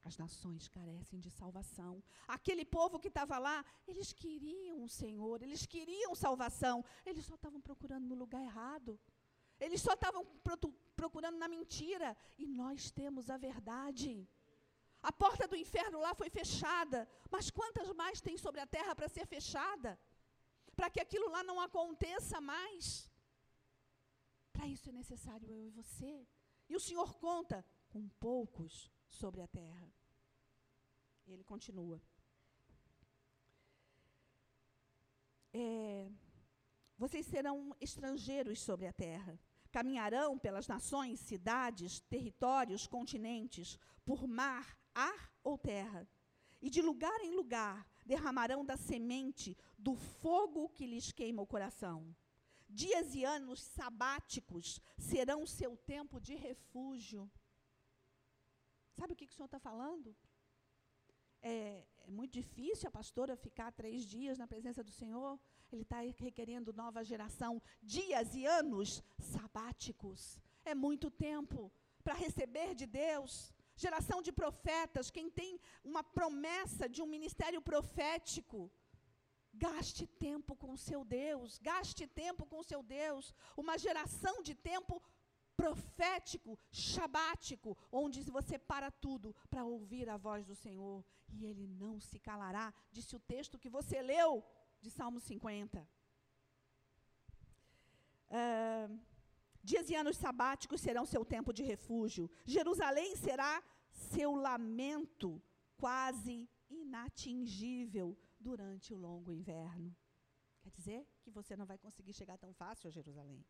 As 0.04 0.18
nações 0.18 0.68
carecem 0.68 1.20
de 1.20 1.30
salvação. 1.30 2.04
Aquele 2.28 2.66
povo 2.66 3.00
que 3.00 3.08
estava 3.08 3.38
lá, 3.38 3.64
eles 3.88 4.12
queriam 4.12 4.84
o 4.84 4.90
Senhor, 4.90 5.44
eles 5.44 5.68
queriam 5.68 6.16
salvação, 6.16 6.84
eles 7.06 7.24
só 7.26 7.36
estavam 7.36 7.62
procurando 7.62 8.08
no 8.08 8.16
lugar 8.16 8.42
errado. 8.42 9.00
Eles 9.60 9.80
só 9.80 9.94
estavam 9.94 10.26
procurando 10.96 11.38
na 11.38 11.48
mentira. 11.48 12.18
E 12.36 12.48
nós 12.48 12.90
temos 12.90 13.30
a 13.30 13.38
verdade. 13.38 14.28
A 15.04 15.12
porta 15.12 15.48
do 15.48 15.56
inferno 15.56 16.00
lá 16.00 16.14
foi 16.14 16.30
fechada, 16.30 17.08
mas 17.30 17.50
quantas 17.50 17.92
mais 17.94 18.22
tem 18.22 18.38
sobre 18.38 18.62
a 18.62 18.68
terra 18.68 18.96
para 18.96 19.10
ser 19.10 19.26
fechada? 19.26 20.00
Para 20.76 20.90
que 20.90 21.00
aquilo 21.00 21.30
lá 21.30 21.44
não 21.44 21.60
aconteça 21.60 22.40
mais. 22.40 23.10
Para 24.54 24.68
isso 24.68 24.90
é 24.90 24.92
necessário 24.92 25.50
eu 25.50 25.66
e 25.66 25.70
você. 25.70 26.28
E 26.70 26.76
o 26.76 26.80
Senhor 26.80 27.16
conta 27.16 27.66
com 27.90 28.08
poucos 28.20 28.92
sobre 29.10 29.42
a 29.42 29.48
terra. 29.48 29.92
Ele 31.28 31.44
continua. 31.44 32.02
É, 35.54 36.10
vocês 36.98 37.26
serão 37.26 37.76
estrangeiros 37.82 38.62
sobre 38.62 38.86
a 38.88 38.94
terra. 38.94 39.40
Caminharão 39.72 40.38
pelas 40.38 40.68
nações, 40.68 41.20
cidades, 41.20 42.02
territórios, 42.02 42.86
continentes, 42.86 43.80
por 44.06 44.28
mar, 44.28 44.78
ar 44.94 45.34
ou 45.44 45.58
terra. 45.58 46.08
E 46.62 46.70
de 46.70 46.82
lugar 46.82 47.20
em 47.22 47.32
lugar 47.32 47.88
derramarão 48.06 48.64
da 48.64 48.78
semente 48.78 49.58
do 49.78 49.96
fogo 49.96 50.70
que 50.70 50.86
lhes 50.86 51.12
queima 51.12 51.42
o 51.42 51.48
coração. 51.48 52.16
Dias 52.70 53.16
e 53.16 53.26
anos 53.26 53.62
sabáticos 53.62 54.80
serão 54.98 55.46
seu 55.46 55.76
tempo 55.76 56.20
de 56.20 56.36
refúgio. 56.36 57.30
Sabe 58.94 59.14
o 59.14 59.16
que, 59.16 59.26
que 59.26 59.34
o 59.34 59.36
senhor 59.36 59.48
está 59.48 59.60
falando? 59.60 60.16
É, 61.42 61.88
é, 62.02 62.12
muito 62.12 62.34
difícil 62.34 62.88
a 62.88 62.92
pastora 62.92 63.36
ficar 63.36 63.72
três 63.72 64.04
dias 64.06 64.38
na 64.38 64.48
presença 64.48 64.84
do 64.84 64.92
Senhor. 64.92 65.40
Ele 65.72 65.82
está 65.82 66.02
requerendo 66.02 66.72
nova 66.72 67.04
geração, 67.04 67.62
dias 67.82 68.36
e 68.36 68.46
anos 68.46 69.02
sabáticos. 69.20 70.38
É 70.64 70.76
muito 70.76 71.10
tempo 71.10 71.72
para 72.04 72.14
receber 72.14 72.76
de 72.76 72.86
Deus 72.86 73.52
geração 73.86 74.20
de 74.28 74.32
profetas, 74.42 75.12
quem 75.18 75.30
tem 75.40 75.52
uma 75.92 76.04
promessa 76.18 76.88
de 76.94 77.02
um 77.04 77.10
ministério 77.16 77.62
profético. 77.72 78.60
Gaste 79.54 80.06
tempo 80.28 80.56
com 80.62 80.72
o 80.74 80.82
seu 80.88 81.02
Deus, 81.04 81.58
gaste 81.70 82.06
tempo 82.24 82.44
com 82.52 82.60
o 82.60 82.68
seu 82.72 82.82
Deus, 83.00 83.34
uma 83.64 83.76
geração 83.86 84.36
de 84.48 84.54
tempo 84.72 84.96
profético, 85.62 86.58
shabático, 86.72 87.78
onde 87.92 88.22
você 88.38 88.58
para 88.72 88.90
tudo 89.06 89.36
para 89.50 89.66
ouvir 89.66 90.10
a 90.10 90.18
voz 90.28 90.46
do 90.46 90.56
Senhor 90.56 91.04
e 91.34 91.46
ele 91.46 91.68
não 91.68 92.00
se 92.00 92.18
calará, 92.20 92.74
disse 92.92 93.16
o 93.16 93.20
texto 93.34 93.60
que 93.60 93.70
você 93.78 94.02
leu 94.02 94.44
de 94.82 94.90
Salmo 94.90 95.20
50. 95.20 95.88
Uh, 98.32 99.00
Dias 99.64 99.90
e 99.90 99.96
anos 99.96 100.18
sabáticos 100.18 100.82
serão 100.82 101.06
seu 101.06 101.24
tempo 101.24 101.54
de 101.54 101.64
refúgio. 101.64 102.30
Jerusalém 102.46 103.16
será 103.16 103.64
seu 103.92 104.34
lamento 104.36 105.42
quase 105.78 106.50
inatingível 106.70 108.18
durante 108.40 108.94
o 108.94 108.98
longo 108.98 109.32
inverno. 109.32 109.96
Quer 110.62 110.72
dizer 110.72 111.08
que 111.22 111.32
você 111.32 111.56
não 111.56 111.66
vai 111.66 111.78
conseguir 111.78 112.14
chegar 112.14 112.38
tão 112.38 112.54
fácil 112.54 112.88
a 112.88 112.92
Jerusalém. 112.92 113.44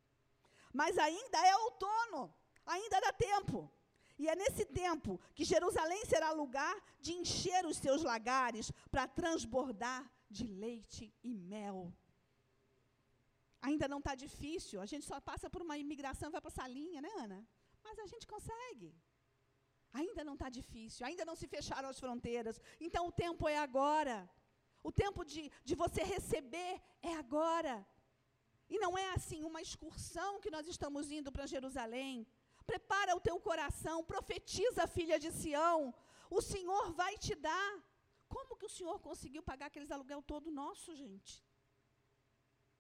Mas 0.74 0.98
ainda 0.98 1.38
é 1.46 1.56
outono, 1.58 2.34
ainda 2.66 3.00
dá 3.02 3.14
tempo. 3.14 3.72
E 4.18 4.30
é 4.30 4.36
nesse 4.36 4.66
tempo 4.66 5.20
que 5.34 5.44
Jerusalém 5.44 6.06
será 6.06 6.32
lugar 6.32 6.76
de 7.00 7.14
encher 7.14 7.66
os 7.66 7.78
seus 7.78 8.04
lagares 8.04 8.72
para 8.90 9.08
transbordar 9.08 10.10
de 10.30 10.46
leite 10.46 11.14
e 11.24 11.34
mel. 11.34 11.94
Ainda 13.68 13.88
não 13.94 14.00
está 14.00 14.14
difícil, 14.26 14.78
a 14.82 14.88
gente 14.92 15.06
só 15.12 15.18
passa 15.30 15.48
por 15.54 15.62
uma 15.66 15.78
imigração 15.84 16.30
e 16.30 16.36
vai 16.36 16.42
para 16.42 16.54
essa 16.54 16.68
linha, 16.68 17.00
né, 17.06 17.12
Ana? 17.26 17.40
Mas 17.86 18.00
a 18.00 18.08
gente 18.12 18.26
consegue. 18.34 18.90
Ainda 20.00 20.24
não 20.28 20.36
está 20.38 20.50
difícil, 20.60 21.06
ainda 21.06 21.24
não 21.30 21.36
se 21.42 21.48
fecharam 21.56 21.90
as 21.90 22.00
fronteiras. 22.04 22.60
Então 22.80 23.04
o 23.08 23.16
tempo 23.24 23.48
é 23.56 23.58
agora. 23.68 24.18
O 24.90 24.92
tempo 25.04 25.24
de, 25.32 25.44
de 25.70 25.76
você 25.84 26.02
receber 26.16 26.82
é 27.02 27.14
agora. 27.24 27.76
E 28.74 28.80
não 28.84 28.98
é 28.98 29.08
assim 29.18 29.44
uma 29.50 29.62
excursão 29.68 30.40
que 30.44 30.54
nós 30.56 30.66
estamos 30.74 31.12
indo 31.18 31.32
para 31.32 31.52
Jerusalém. 31.56 32.26
Prepara 32.66 33.16
o 33.16 33.24
teu 33.28 33.38
coração, 33.48 33.98
profetiza, 34.14 34.88
filha 34.98 35.20
de 35.24 35.32
Sião. 35.40 35.94
O 36.38 36.42
Senhor 36.42 36.86
vai 37.02 37.14
te 37.18 37.36
dar. 37.36 37.72
Como 38.30 38.56
que 38.56 38.66
o 38.70 38.76
Senhor 38.78 38.98
conseguiu 39.08 39.44
pagar 39.44 39.66
aqueles 39.68 39.92
aluguel 39.92 40.22
todo 40.34 40.58
nosso, 40.62 40.96
gente? 40.96 41.34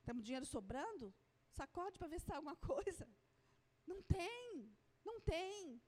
Temos 0.08 0.24
dinheiro 0.24 0.46
sobrando? 0.46 1.14
Sacode 1.60 1.98
para 2.00 2.08
ver 2.08 2.20
se 2.20 2.28
sai 2.28 2.38
alguma 2.38 2.56
coisa. 2.74 3.08
Não 3.86 4.02
tem, 4.02 4.76
não 5.04 5.20
tem. 5.20 5.82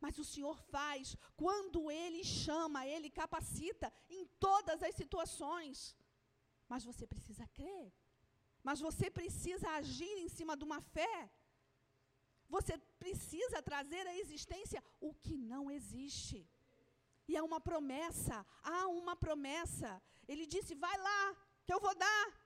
Mas 0.00 0.18
o 0.18 0.24
Senhor 0.24 0.56
faz 0.74 1.16
quando 1.42 1.90
Ele 1.90 2.22
chama, 2.22 2.86
Ele 2.86 3.10
capacita 3.10 3.92
em 4.08 4.26
todas 4.46 4.82
as 4.82 4.94
situações. 4.94 5.96
Mas 6.68 6.84
você 6.84 7.06
precisa 7.06 7.46
crer. 7.58 7.92
Mas 8.62 8.80
você 8.80 9.10
precisa 9.10 9.68
agir 9.70 10.16
em 10.24 10.28
cima 10.28 10.56
de 10.56 10.64
uma 10.64 10.80
fé. 10.80 11.30
Você 12.48 12.76
precisa 13.04 13.62
trazer 13.62 14.06
à 14.06 14.14
existência 14.16 14.82
o 15.00 15.12
que 15.14 15.36
não 15.36 15.70
existe. 15.70 16.48
E 17.26 17.36
há 17.36 17.42
uma 17.42 17.60
promessa, 17.60 18.46
há 18.62 18.86
uma 18.88 19.16
promessa. 19.16 20.02
Ele 20.28 20.46
disse: 20.46 20.74
vai 20.74 20.96
lá, 20.98 21.36
que 21.64 21.72
eu 21.72 21.80
vou 21.80 21.94
dar. 21.94 22.43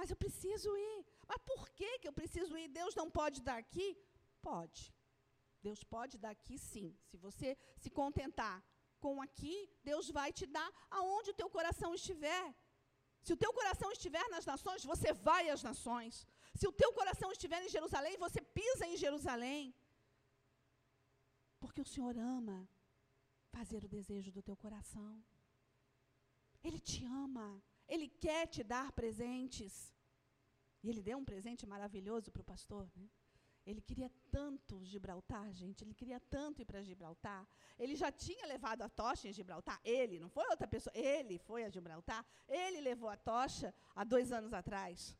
Mas 0.00 0.10
eu 0.12 0.18
preciso 0.24 0.70
ir. 0.90 0.98
Mas 1.30 1.40
por 1.50 1.62
que, 1.78 1.90
que 2.00 2.08
eu 2.10 2.16
preciso 2.20 2.52
ir? 2.60 2.68
Deus 2.80 2.94
não 3.00 3.08
pode 3.18 3.38
dar 3.48 3.58
aqui? 3.64 3.88
Pode. 4.48 4.82
Deus 5.66 5.80
pode 5.94 6.14
dar 6.22 6.32
aqui 6.36 6.56
sim. 6.72 6.88
Se 7.08 7.16
você 7.26 7.48
se 7.82 7.90
contentar 8.00 8.56
com 9.04 9.14
aqui, 9.26 9.56
Deus 9.90 10.06
vai 10.18 10.30
te 10.38 10.46
dar 10.56 10.70
aonde 10.98 11.30
o 11.32 11.38
teu 11.40 11.48
coração 11.56 11.90
estiver. 12.00 12.46
Se 13.26 13.32
o 13.34 13.40
teu 13.42 13.52
coração 13.58 13.90
estiver 13.96 14.26
nas 14.34 14.46
nações, 14.52 14.88
você 14.92 15.12
vai 15.28 15.42
às 15.54 15.62
nações. 15.70 16.14
Se 16.60 16.66
o 16.70 16.72
teu 16.80 16.90
coração 16.98 17.30
estiver 17.32 17.60
em 17.62 17.72
Jerusalém, 17.76 18.16
você 18.26 18.40
pisa 18.58 18.86
em 18.86 18.96
Jerusalém. 19.04 19.74
Porque 21.62 21.82
o 21.82 21.90
Senhor 21.94 22.16
ama 22.36 22.58
fazer 23.56 23.84
o 23.84 23.92
desejo 23.96 24.32
do 24.32 24.42
teu 24.48 24.56
coração. 24.64 25.12
Ele 26.64 26.80
te 26.90 27.04
ama. 27.24 27.48
Ele 27.94 28.08
quer 28.24 28.46
te 28.54 28.62
dar 28.62 28.88
presentes. 28.92 29.74
E 30.82 30.88
ele 30.88 31.02
deu 31.02 31.18
um 31.18 31.24
presente 31.24 31.66
maravilhoso 31.66 32.30
para 32.30 32.42
o 32.44 32.50
pastor. 32.52 32.88
Né? 32.96 33.06
Ele 33.66 33.80
queria 33.88 34.10
tanto 34.30 34.82
Gibraltar, 34.84 35.52
gente. 35.52 35.82
Ele 35.84 35.94
queria 36.00 36.20
tanto 36.36 36.62
ir 36.62 36.64
para 36.64 36.82
Gibraltar. 36.82 37.46
Ele 37.78 37.94
já 38.02 38.10
tinha 38.10 38.46
levado 38.46 38.82
a 38.82 38.88
tocha 38.88 39.28
em 39.28 39.32
Gibraltar. 39.32 39.78
Ele, 39.84 40.18
não 40.18 40.30
foi 40.36 40.46
outra 40.48 40.68
pessoa. 40.68 40.92
Ele 40.96 41.36
foi 41.38 41.64
a 41.64 41.68
Gibraltar. 41.68 42.24
Ele 42.48 42.80
levou 42.80 43.10
a 43.10 43.16
tocha 43.16 43.74
há 43.94 44.04
dois 44.04 44.32
anos 44.32 44.52
atrás. 44.52 45.16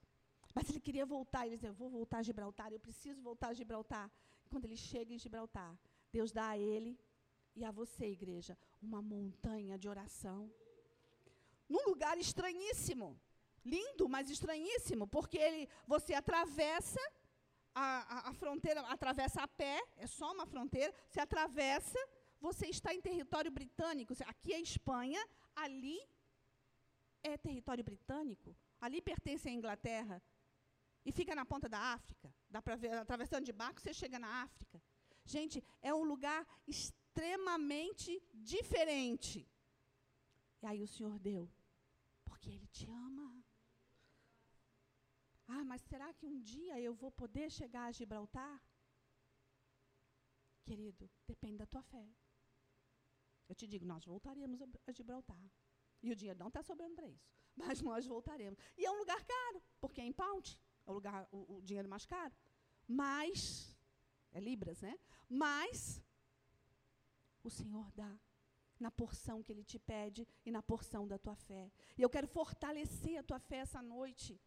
Mas 0.54 0.70
ele 0.70 0.80
queria 0.80 1.04
voltar. 1.04 1.46
Ele 1.46 1.56
dizia: 1.56 1.70
Eu 1.70 1.74
vou 1.74 1.90
voltar 1.90 2.18
a 2.18 2.22
Gibraltar. 2.22 2.72
Eu 2.72 2.80
preciso 2.80 3.20
voltar 3.20 3.48
a 3.48 3.54
Gibraltar. 3.54 4.10
E 4.44 4.48
quando 4.48 4.64
ele 4.64 4.76
chega 4.76 5.12
em 5.12 5.18
Gibraltar, 5.18 5.76
Deus 6.12 6.32
dá 6.32 6.50
a 6.50 6.58
ele 6.58 6.98
e 7.54 7.64
a 7.64 7.70
você, 7.70 8.06
igreja, 8.06 8.56
uma 8.80 9.02
montanha 9.02 9.76
de 9.78 9.88
oração 9.88 10.50
num 11.70 11.84
lugar 11.88 12.18
estranhíssimo. 12.18 13.08
Lindo, 13.64 14.08
mas 14.08 14.28
estranhíssimo, 14.30 15.06
porque 15.06 15.38
ele, 15.38 15.68
você 15.86 16.14
atravessa 16.14 17.00
a, 17.74 17.84
a, 18.16 18.30
a, 18.30 18.32
fronteira, 18.34 18.80
atravessa 18.94 19.42
a 19.42 19.48
pé, 19.48 19.78
é 19.96 20.06
só 20.06 20.32
uma 20.32 20.46
fronteira, 20.46 20.92
você 21.08 21.20
atravessa, 21.20 21.98
você 22.40 22.66
está 22.68 22.92
em 22.94 23.00
território 23.00 23.50
britânico. 23.50 24.14
Aqui 24.26 24.54
é 24.54 24.60
Espanha, 24.60 25.22
ali 25.54 26.00
é 27.22 27.36
território 27.36 27.84
britânico, 27.84 28.56
ali 28.80 29.02
pertence 29.02 29.46
à 29.48 29.52
Inglaterra, 29.52 30.22
e 31.04 31.12
fica 31.12 31.34
na 31.34 31.44
ponta 31.44 31.68
da 31.68 31.78
África. 31.78 32.34
Dá 32.48 32.60
para 32.62 32.76
ver, 32.76 32.92
atravessando 32.94 33.44
de 33.44 33.52
barco, 33.52 33.80
você 33.80 33.92
chega 33.92 34.18
na 34.18 34.42
África. 34.42 34.82
Gente, 35.24 35.62
é 35.82 35.94
um 35.94 36.02
lugar 36.02 36.46
extremamente 36.66 38.22
diferente. 38.34 39.46
E 40.62 40.66
aí 40.66 40.82
o 40.82 40.88
Senhor 40.88 41.18
deu, 41.18 41.48
porque 42.40 42.50
Ele 42.56 42.66
te 42.68 42.88
ama. 42.90 43.44
Ah, 45.46 45.64
mas 45.64 45.82
será 45.82 46.12
que 46.14 46.26
um 46.26 46.40
dia 46.40 46.80
eu 46.80 46.94
vou 46.94 47.10
poder 47.10 47.50
chegar 47.50 47.84
a 47.86 47.92
Gibraltar? 47.92 48.62
Querido, 50.64 51.10
depende 51.26 51.58
da 51.58 51.66
tua 51.66 51.82
fé. 51.82 52.08
Eu 53.48 53.54
te 53.54 53.66
digo, 53.66 53.84
nós 53.84 54.04
voltaremos 54.06 54.60
a 54.86 54.92
Gibraltar. 54.92 55.44
E 56.02 56.10
o 56.10 56.16
dinheiro 56.16 56.38
não 56.38 56.48
está 56.48 56.62
sobrando 56.62 56.94
para 56.94 57.08
isso. 57.08 57.28
Mas 57.54 57.82
nós 57.82 58.06
voltaremos. 58.06 58.58
E 58.78 58.86
é 58.86 58.90
um 58.90 58.98
lugar 58.98 59.22
caro, 59.22 59.62
porque 59.78 60.00
é 60.00 60.04
em 60.04 60.12
pound, 60.12 60.58
é 60.86 60.90
o, 60.90 60.94
lugar, 60.94 61.28
o, 61.30 61.56
o 61.56 61.62
dinheiro 61.62 61.88
mais 61.88 62.06
caro. 62.06 62.34
Mas, 62.88 63.76
é 64.32 64.40
libras, 64.40 64.80
né? 64.80 64.98
Mas, 65.28 66.00
o 67.42 67.50
Senhor 67.50 67.90
dá 67.92 68.18
na 68.80 68.90
porção 68.90 69.42
que 69.42 69.52
Ele 69.52 69.62
te 69.62 69.78
pede 69.78 70.26
e 70.44 70.50
na 70.50 70.62
porção 70.62 71.06
da 71.06 71.18
tua 71.18 71.36
fé. 71.36 71.70
E 71.98 72.02
eu 72.02 72.10
quero 72.10 72.26
fortalecer 72.26 73.18
a 73.18 73.22
tua 73.22 73.38
fé 73.38 73.58
essa 73.58 73.82
noite. 73.82 74.40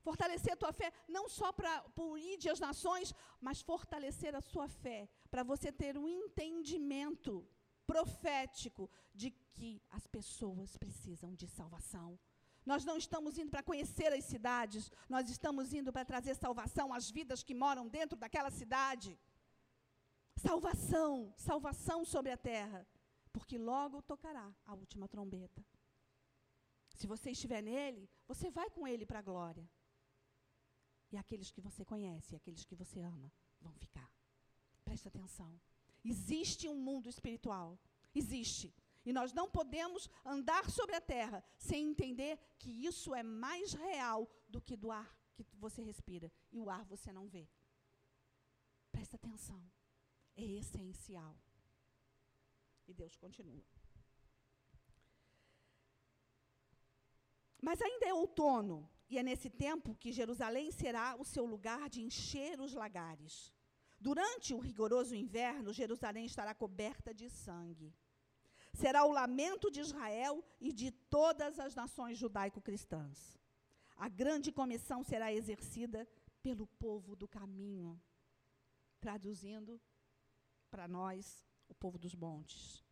Fortalecer 0.00 0.52
a 0.52 0.56
tua 0.56 0.72
fé, 0.72 0.92
não 1.08 1.28
só 1.28 1.52
para 1.52 1.72
ir 2.18 2.48
as 2.48 2.60
nações, 2.60 3.12
mas 3.40 3.60
fortalecer 3.60 4.36
a 4.36 4.40
sua 4.40 4.68
fé, 4.68 5.08
para 5.32 5.42
você 5.42 5.72
ter 5.72 5.98
um 5.98 6.08
entendimento 6.08 7.44
profético 7.86 8.88
de 9.12 9.30
que 9.56 9.82
as 9.90 10.06
pessoas 10.06 10.76
precisam 10.76 11.34
de 11.34 11.48
salvação. 11.48 12.18
Nós 12.64 12.84
não 12.84 12.96
estamos 12.96 13.38
indo 13.38 13.50
para 13.50 13.62
conhecer 13.62 14.12
as 14.12 14.24
cidades, 14.24 14.90
nós 15.08 15.30
estamos 15.30 15.72
indo 15.72 15.92
para 15.92 16.04
trazer 16.04 16.34
salvação 16.34 16.92
às 16.92 17.08
vidas 17.08 17.42
que 17.42 17.54
moram 17.54 17.86
dentro 17.88 18.16
daquela 18.18 18.50
cidade. 18.50 19.18
Salvação, 20.36 21.32
salvação 21.36 22.04
sobre 22.04 22.32
a 22.32 22.36
terra, 22.36 22.86
porque 23.36 23.58
logo 23.58 24.00
tocará 24.00 24.50
a 24.64 24.72
última 24.72 25.06
trombeta. 25.06 25.62
Se 26.94 27.06
você 27.06 27.32
estiver 27.32 27.62
nele, 27.62 28.08
você 28.26 28.50
vai 28.50 28.70
com 28.70 28.88
ele 28.88 29.04
para 29.04 29.18
a 29.18 29.22
glória. 29.30 29.68
E 31.12 31.18
aqueles 31.18 31.50
que 31.50 31.60
você 31.60 31.84
conhece, 31.84 32.34
aqueles 32.34 32.64
que 32.64 32.74
você 32.74 32.98
ama, 33.00 33.30
vão 33.60 33.74
ficar. 33.74 34.10
Presta 34.82 35.10
atenção. 35.10 35.60
Existe 36.02 36.66
um 36.66 36.78
mundo 36.78 37.10
espiritual. 37.10 37.78
Existe. 38.14 38.74
E 39.04 39.12
nós 39.12 39.34
não 39.34 39.50
podemos 39.50 40.08
andar 40.24 40.70
sobre 40.70 40.96
a 40.96 41.00
terra 41.02 41.44
sem 41.58 41.90
entender 41.90 42.38
que 42.58 42.70
isso 42.86 43.14
é 43.14 43.22
mais 43.22 43.74
real 43.74 44.26
do 44.48 44.62
que 44.62 44.78
do 44.78 44.90
ar 44.90 45.14
que 45.34 45.44
você 45.58 45.82
respira. 45.82 46.32
E 46.50 46.58
o 46.58 46.70
ar 46.70 46.86
você 46.86 47.12
não 47.12 47.28
vê. 47.28 47.46
Presta 48.90 49.16
atenção. 49.16 49.62
É 50.34 50.42
essencial. 50.42 51.36
E 52.86 52.94
Deus 52.94 53.16
continua. 53.16 53.64
Mas 57.60 57.80
ainda 57.82 58.06
é 58.06 58.14
outono, 58.14 58.88
e 59.08 59.18
é 59.18 59.22
nesse 59.22 59.50
tempo 59.50 59.94
que 59.94 60.12
Jerusalém 60.12 60.70
será 60.70 61.16
o 61.16 61.24
seu 61.24 61.44
lugar 61.44 61.88
de 61.88 62.00
encher 62.02 62.60
os 62.60 62.74
lagares. 62.74 63.52
Durante 63.98 64.54
o 64.54 64.58
rigoroso 64.58 65.14
inverno, 65.14 65.72
Jerusalém 65.72 66.26
estará 66.26 66.54
coberta 66.54 67.14
de 67.14 67.28
sangue. 67.30 67.94
Será 68.72 69.04
o 69.04 69.10
lamento 69.10 69.70
de 69.70 69.80
Israel 69.80 70.44
e 70.60 70.70
de 70.72 70.90
todas 70.90 71.58
as 71.58 71.74
nações 71.74 72.18
judaico-cristãs. 72.18 73.38
A 73.96 74.08
grande 74.08 74.52
comissão 74.52 75.02
será 75.02 75.32
exercida 75.32 76.06
pelo 76.42 76.66
povo 76.66 77.16
do 77.16 77.26
caminho, 77.26 77.98
traduzindo 79.00 79.80
para 80.70 80.86
nós, 80.86 81.48
o 81.68 81.74
povo 81.74 81.98
dos 81.98 82.14
montes. 82.14 82.84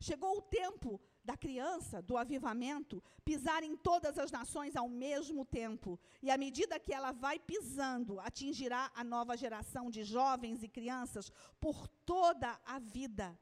Chegou 0.00 0.38
o 0.38 0.42
tempo 0.42 1.00
da 1.24 1.36
criança, 1.36 2.02
do 2.02 2.16
avivamento, 2.16 3.00
pisar 3.24 3.62
em 3.62 3.76
todas 3.76 4.18
as 4.18 4.32
nações 4.32 4.74
ao 4.74 4.88
mesmo 4.88 5.44
tempo. 5.44 5.98
E 6.20 6.30
à 6.30 6.36
medida 6.36 6.80
que 6.80 6.92
ela 6.92 7.12
vai 7.12 7.38
pisando, 7.38 8.18
atingirá 8.18 8.90
a 8.94 9.04
nova 9.04 9.36
geração 9.36 9.90
de 9.90 10.02
jovens 10.02 10.62
e 10.62 10.68
crianças 10.68 11.30
por 11.60 11.86
toda 12.04 12.60
a 12.66 12.80
vida. 12.80 13.38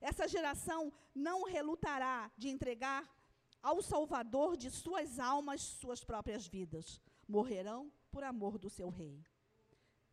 Essa 0.00 0.28
geração 0.28 0.92
não 1.14 1.44
relutará 1.44 2.30
de 2.36 2.48
entregar 2.48 3.10
ao 3.60 3.82
Salvador 3.82 4.56
de 4.56 4.70
suas 4.70 5.18
almas 5.18 5.62
suas 5.62 6.04
próprias 6.04 6.46
vidas. 6.46 7.00
Morrerão 7.26 7.90
por 8.12 8.22
amor 8.22 8.58
do 8.58 8.70
seu 8.70 8.88
rei. 8.88 9.24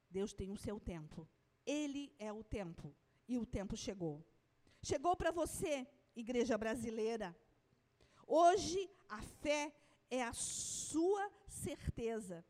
Deus 0.10 0.34
tem 0.34 0.50
o 0.50 0.58
seu 0.58 0.80
tempo. 0.80 1.28
Ele 1.66 2.12
é 2.18 2.34
o 2.34 2.44
tempo. 2.44 2.96
E 3.32 3.38
o 3.38 3.46
tempo 3.46 3.78
chegou. 3.78 4.16
Chegou 4.90 5.16
para 5.16 5.32
você 5.32 5.88
igreja 6.14 6.58
brasileira. 6.58 7.34
Hoje 8.28 8.90
a 9.08 9.22
fé 9.22 9.74
é 10.10 10.22
a 10.22 10.34
sua 10.34 11.32
certeza. 11.48 12.44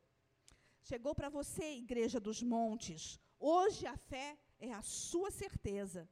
Chegou 0.81 1.13
para 1.13 1.29
você, 1.29 1.65
igreja 1.75 2.19
dos 2.19 2.41
montes. 2.41 3.19
Hoje 3.39 3.85
a 3.85 3.95
fé 3.95 4.35
é 4.59 4.73
a 4.73 4.81
sua 4.81 5.29
certeza. 5.29 6.09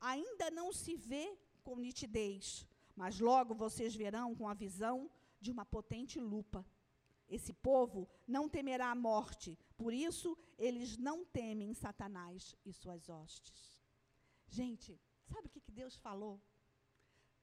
Ainda 0.00 0.50
não 0.50 0.72
se 0.72 0.96
vê 0.96 1.38
com 1.62 1.76
nitidez, 1.76 2.66
mas 2.96 3.20
logo 3.20 3.54
vocês 3.54 3.94
verão 3.94 4.34
com 4.34 4.48
a 4.48 4.54
visão 4.54 5.10
de 5.38 5.50
uma 5.50 5.66
potente 5.66 6.18
lupa. 6.18 6.64
Esse 7.28 7.52
povo 7.52 8.08
não 8.26 8.48
temerá 8.48 8.90
a 8.90 8.94
morte, 8.94 9.58
por 9.76 9.92
isso 9.92 10.38
eles 10.58 10.96
não 10.96 11.22
temem 11.22 11.74
Satanás 11.74 12.56
e 12.64 12.72
suas 12.72 13.10
hostes. 13.10 13.79
Gente, 14.58 14.90
sabe 15.32 15.46
o 15.46 15.50
que, 15.50 15.60
que 15.66 15.72
Deus 15.80 15.96
falou? 15.96 16.34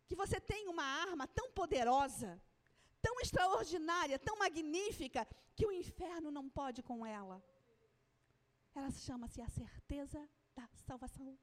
que 0.07 0.15
você 0.15 0.39
tem 0.39 0.67
uma 0.73 0.83
arma 0.83 1.27
tão 1.27 1.51
poderosa, 1.51 2.41
tão 3.01 3.19
extraordinária, 3.19 4.17
tão 4.17 4.37
magnífica, 4.37 5.27
que 5.55 5.65
o 5.65 5.71
inferno 5.71 6.31
não 6.31 6.47
pode 6.49 6.81
com 6.81 7.05
ela. 7.05 7.37
Ela 8.73 8.91
chama-se 8.91 9.41
a 9.41 9.49
certeza 9.49 10.19
da 10.55 10.65
salvação. 10.87 11.37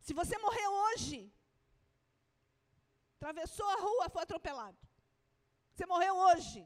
Se 0.00 0.12
você 0.12 0.36
morrer 0.38 0.68
hoje, 0.68 1.32
atravessou 3.16 3.68
a 3.70 3.80
rua, 3.86 4.10
foi 4.10 4.22
atropelado. 4.22 4.78
Você 5.72 5.86
morreu 5.86 6.14
hoje. 6.16 6.60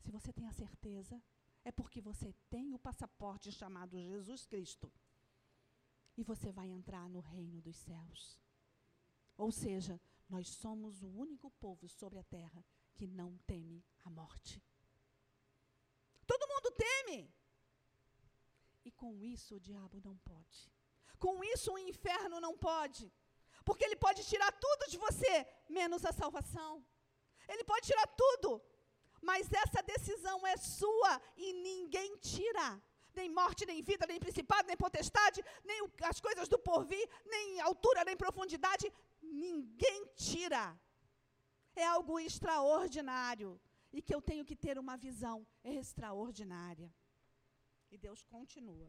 Se 0.00 0.10
você 0.10 0.32
tem 0.32 0.46
a 0.48 0.52
certeza, 0.52 1.22
é 1.64 1.72
porque 1.72 2.00
você 2.00 2.34
tem 2.50 2.74
o 2.74 2.78
passaporte 2.78 3.50
chamado 3.50 3.98
Jesus 3.98 4.44
Cristo 4.44 4.92
e 6.16 6.22
você 6.22 6.52
vai 6.52 6.68
entrar 6.68 7.08
no 7.08 7.20
reino 7.20 7.60
dos 7.60 7.76
céus. 7.76 8.38
Ou 9.36 9.50
seja, 9.50 10.00
nós 10.28 10.48
somos 10.48 11.02
o 11.02 11.08
único 11.08 11.50
povo 11.50 11.88
sobre 11.88 12.18
a 12.18 12.24
terra 12.24 12.64
que 12.94 13.06
não 13.06 13.36
teme 13.46 13.84
a 14.04 14.10
morte. 14.10 14.62
Todo 16.26 16.48
mundo 16.48 16.70
teme. 16.72 17.34
E 18.84 18.90
com 18.92 19.22
isso 19.22 19.56
o 19.56 19.60
diabo 19.60 20.00
não 20.04 20.16
pode. 20.18 20.72
Com 21.18 21.42
isso 21.42 21.72
o 21.72 21.78
inferno 21.78 22.40
não 22.40 22.56
pode. 22.56 23.12
Porque 23.64 23.84
ele 23.84 23.96
pode 23.96 24.24
tirar 24.24 24.52
tudo 24.52 24.90
de 24.90 24.98
você, 24.98 25.46
menos 25.68 26.04
a 26.04 26.12
salvação. 26.12 26.84
Ele 27.48 27.64
pode 27.64 27.86
tirar 27.86 28.06
tudo. 28.08 28.62
Mas 29.20 29.50
essa 29.52 29.82
decisão 29.82 30.46
é 30.46 30.56
sua 30.56 31.20
e 31.36 31.52
ninguém 31.52 32.16
tira 32.18 32.82
nem 33.14 33.30
morte, 33.30 33.66
nem 33.66 33.82
vida, 33.82 34.06
nem 34.06 34.18
principado, 34.18 34.66
nem 34.68 34.76
potestade, 34.76 35.42
nem 35.64 35.78
as 36.02 36.20
coisas 36.20 36.48
do 36.48 36.58
porvir, 36.58 37.08
nem 37.26 37.60
altura, 37.60 38.04
nem 38.04 38.16
profundidade, 38.16 38.92
ninguém 39.22 40.06
tira. 40.14 40.78
É 41.76 41.84
algo 41.84 42.18
extraordinário 42.18 43.60
e 43.92 44.02
que 44.02 44.14
eu 44.14 44.20
tenho 44.20 44.44
que 44.44 44.56
ter 44.56 44.78
uma 44.78 44.96
visão 44.96 45.46
extraordinária. 45.62 46.92
E 47.90 47.98
Deus 47.98 48.24
continua. 48.24 48.88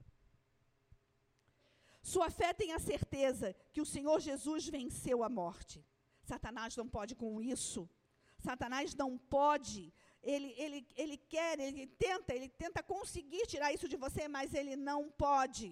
Sua 2.02 2.30
fé 2.30 2.54
tem 2.54 2.72
a 2.74 2.80
certeza 2.80 3.56
que 3.74 3.82
o 3.82 3.86
Senhor 3.86 4.20
Jesus 4.20 4.68
venceu 4.68 5.24
a 5.24 5.30
morte. 5.30 5.86
Satanás 6.24 6.76
não 6.76 6.88
pode 6.88 7.16
com 7.16 7.42
isso. 7.42 7.90
Satanás 8.38 8.94
não 8.94 9.18
pode 9.18 9.94
ele, 10.26 10.54
ele, 10.58 10.88
ele 10.98 11.18
quer, 11.18 11.60
ele 11.60 11.86
tenta, 11.86 12.34
ele 12.34 12.50
tenta 12.50 12.82
conseguir 12.82 13.46
tirar 13.46 13.72
isso 13.72 13.88
de 13.88 13.96
você, 13.96 14.28
mas 14.28 14.54
ele 14.54 14.76
não 14.76 15.02
pode. 15.12 15.68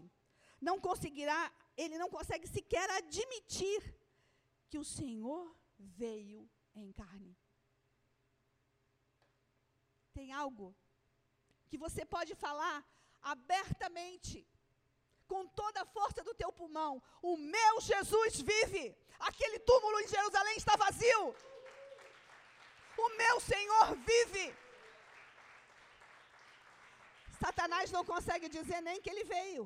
Não 0.61 0.79
conseguirá, 0.79 1.51
ele 1.75 1.97
não 1.97 2.09
consegue 2.09 2.47
sequer 2.47 2.87
admitir 2.91 3.81
que 4.69 4.77
o 4.77 4.85
Senhor 4.85 5.43
veio 5.77 6.47
em 6.75 6.91
carne. 6.91 7.35
Tem 10.13 10.31
algo 10.31 10.75
que 11.67 11.77
você 11.77 12.05
pode 12.05 12.35
falar 12.35 12.77
abertamente, 13.23 14.47
com 15.25 15.47
toda 15.47 15.81
a 15.81 15.85
força 15.97 16.21
do 16.23 16.35
teu 16.35 16.51
pulmão: 16.51 17.01
O 17.23 17.35
meu 17.37 17.81
Jesus 17.81 18.39
vive. 18.39 18.95
Aquele 19.19 19.57
túmulo 19.59 19.99
em 20.01 20.07
Jerusalém 20.07 20.57
está 20.57 20.75
vazio. 20.75 21.35
O 23.05 23.07
meu 23.21 23.35
Senhor 23.51 23.85
vive. 24.11 24.45
Satanás 27.43 27.91
não 27.95 28.03
consegue 28.13 28.47
dizer 28.57 28.79
nem 28.81 29.01
que 29.01 29.09
ele 29.13 29.25
veio, 29.35 29.63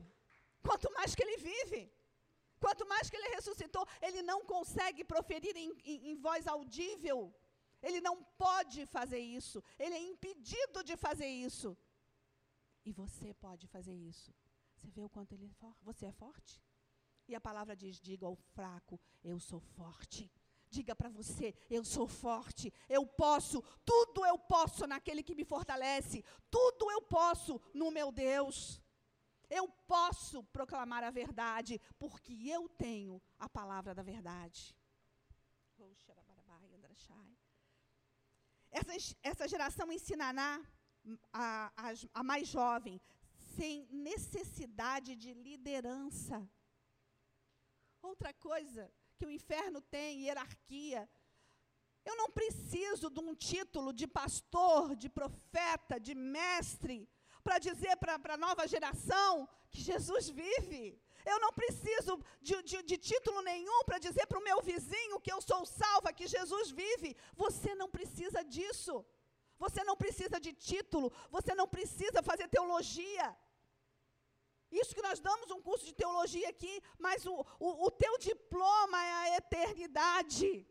quanto 0.68 0.92
mais 0.98 1.14
que 1.16 1.24
ele 1.26 1.38
vive. 1.52 1.82
Quanto 2.64 2.84
mais 2.92 3.10
que 3.10 3.18
ele 3.18 3.36
ressuscitou, 3.36 3.86
ele 4.02 4.22
não 4.30 4.40
consegue 4.54 5.04
proferir 5.04 5.56
em, 5.56 5.70
em, 5.92 5.98
em 6.12 6.16
voz 6.28 6.48
audível. 6.48 7.20
Ele 7.88 8.02
não 8.02 8.16
pode 8.46 8.86
fazer 8.88 9.20
isso. 9.20 9.64
Ele 9.78 9.96
é 9.96 10.02
impedido 10.02 10.84
de 10.84 10.96
fazer 10.98 11.28
isso. 11.28 11.78
E 12.84 12.92
você 12.92 13.34
pode 13.46 13.68
fazer 13.68 13.94
isso. 13.94 14.34
Você 14.76 14.90
vê 14.90 15.04
o 15.04 15.10
quanto 15.10 15.34
ele 15.34 15.46
é 15.46 15.54
forte? 15.62 15.84
Você 15.84 16.06
é 16.08 16.12
forte? 16.12 16.62
E 17.28 17.36
a 17.36 17.42
palavra 17.42 17.76
diz: 17.76 18.00
diga 18.00 18.26
ao 18.26 18.36
fraco, 18.36 19.00
eu 19.24 19.40
sou 19.40 19.60
forte. 19.60 20.32
Diga 20.70 20.96
para 20.96 21.10
você, 21.10 21.54
eu 21.70 21.84
sou 21.84 22.08
forte, 22.08 22.74
eu 22.90 23.06
posso, 23.06 23.62
tudo 23.86 24.26
eu 24.26 24.38
posso 24.38 24.86
naquele 24.86 25.24
que 25.24 25.34
me 25.34 25.46
fortalece, 25.46 26.24
tudo 26.52 26.92
eu 26.92 27.02
posso 27.02 27.62
no 27.74 27.90
meu 27.92 28.12
Deus. 28.12 28.82
Eu 29.50 29.70
posso 29.88 30.44
proclamar 30.44 31.04
a 31.06 31.10
verdade, 31.10 31.80
porque 31.98 32.34
eu 32.50 32.68
tenho 32.68 33.22
a 33.40 33.48
palavra 33.48 33.96
da 33.96 34.04
verdade. 34.04 34.76
Essa, 38.70 39.16
essa 39.24 39.48
geração 39.48 39.90
ensinará 39.92 40.62
a, 41.32 41.72
a, 41.78 41.94
a 42.14 42.24
mais 42.24 42.48
jovem 42.50 43.00
sem 43.56 43.88
necessidade 43.92 45.16
de 45.16 45.34
liderança. 45.34 46.48
Outra 48.02 48.34
coisa 48.34 48.92
que 49.18 49.26
o 49.26 49.36
inferno 49.40 49.82
tem, 49.82 50.22
hierarquia. 50.24 51.02
Eu 52.10 52.16
não 52.16 52.30
preciso 52.40 53.10
de 53.10 53.20
um 53.20 53.36
título 53.36 53.92
de 54.00 54.08
pastor, 54.20 54.96
de 54.96 55.10
profeta, 55.10 56.00
de 56.00 56.14
mestre, 56.16 56.98
para 57.44 57.58
dizer 57.68 57.96
para 57.98 58.34
a 58.36 58.44
nova 58.46 58.68
geração 58.74 59.48
que 59.70 59.82
Jesus 59.82 60.30
vive. 60.30 60.84
Eu 61.26 61.38
não 61.44 61.52
preciso 61.52 62.14
de, 62.42 62.56
de, 62.70 62.78
de 62.90 62.98
título 62.98 63.42
nenhum 63.42 63.80
para 63.88 64.00
dizer 64.08 64.26
para 64.28 64.40
o 64.40 64.44
meu 64.50 64.62
vizinho 64.62 65.20
que 65.20 65.34
eu 65.36 65.42
sou 65.42 65.66
salva, 65.66 66.14
que 66.14 66.28
Jesus 66.36 66.72
vive. 66.72 67.16
Você 67.44 67.76
não 67.76 67.90
precisa 67.98 68.42
disso. 68.56 69.06
Você 69.64 69.84
não 69.84 69.98
precisa 70.04 70.40
de 70.40 70.54
título. 70.54 71.12
Você 71.30 71.54
não 71.54 71.68
precisa 71.68 72.22
fazer 72.30 72.48
teologia. 72.48 73.28
Isso 74.72 74.96
que 74.96 75.02
nós 75.02 75.20
damos 75.20 75.50
um 75.52 75.62
curso 75.62 75.86
de 75.86 75.94
teologia 75.94 76.50
aqui, 76.50 76.82
mas 76.98 77.26
o, 77.26 77.46
o, 77.60 77.86
o 77.86 77.92
teu 77.92 78.18
diploma 78.18 79.04
é 79.04 79.14
a 79.14 79.38
eternidade. 79.38 80.68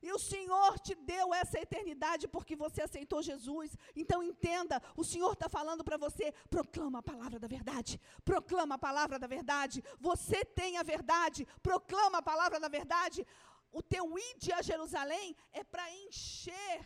E 0.00 0.12
o 0.12 0.18
Senhor 0.18 0.78
te 0.78 0.94
deu 0.94 1.34
essa 1.34 1.58
eternidade 1.58 2.28
porque 2.28 2.54
você 2.54 2.82
aceitou 2.82 3.20
Jesus. 3.20 3.76
Então 3.96 4.22
entenda, 4.22 4.80
o 4.96 5.04
Senhor 5.04 5.32
está 5.32 5.48
falando 5.48 5.82
para 5.82 5.96
você: 5.96 6.32
proclama 6.48 7.00
a 7.00 7.02
palavra 7.02 7.38
da 7.38 7.48
verdade, 7.48 8.00
proclama 8.24 8.76
a 8.76 8.78
palavra 8.78 9.18
da 9.18 9.26
verdade. 9.26 9.82
Você 9.98 10.44
tem 10.44 10.78
a 10.78 10.84
verdade, 10.84 11.46
proclama 11.62 12.18
a 12.18 12.22
palavra 12.22 12.60
da 12.60 12.68
verdade. 12.68 13.26
O 13.72 13.82
teu 13.82 14.18
ide 14.18 14.52
a 14.52 14.62
Jerusalém 14.62 15.36
é 15.52 15.64
para 15.64 15.90
encher, 15.92 16.78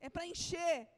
é 0.00 0.08
para 0.08 0.26
encher. 0.26 0.88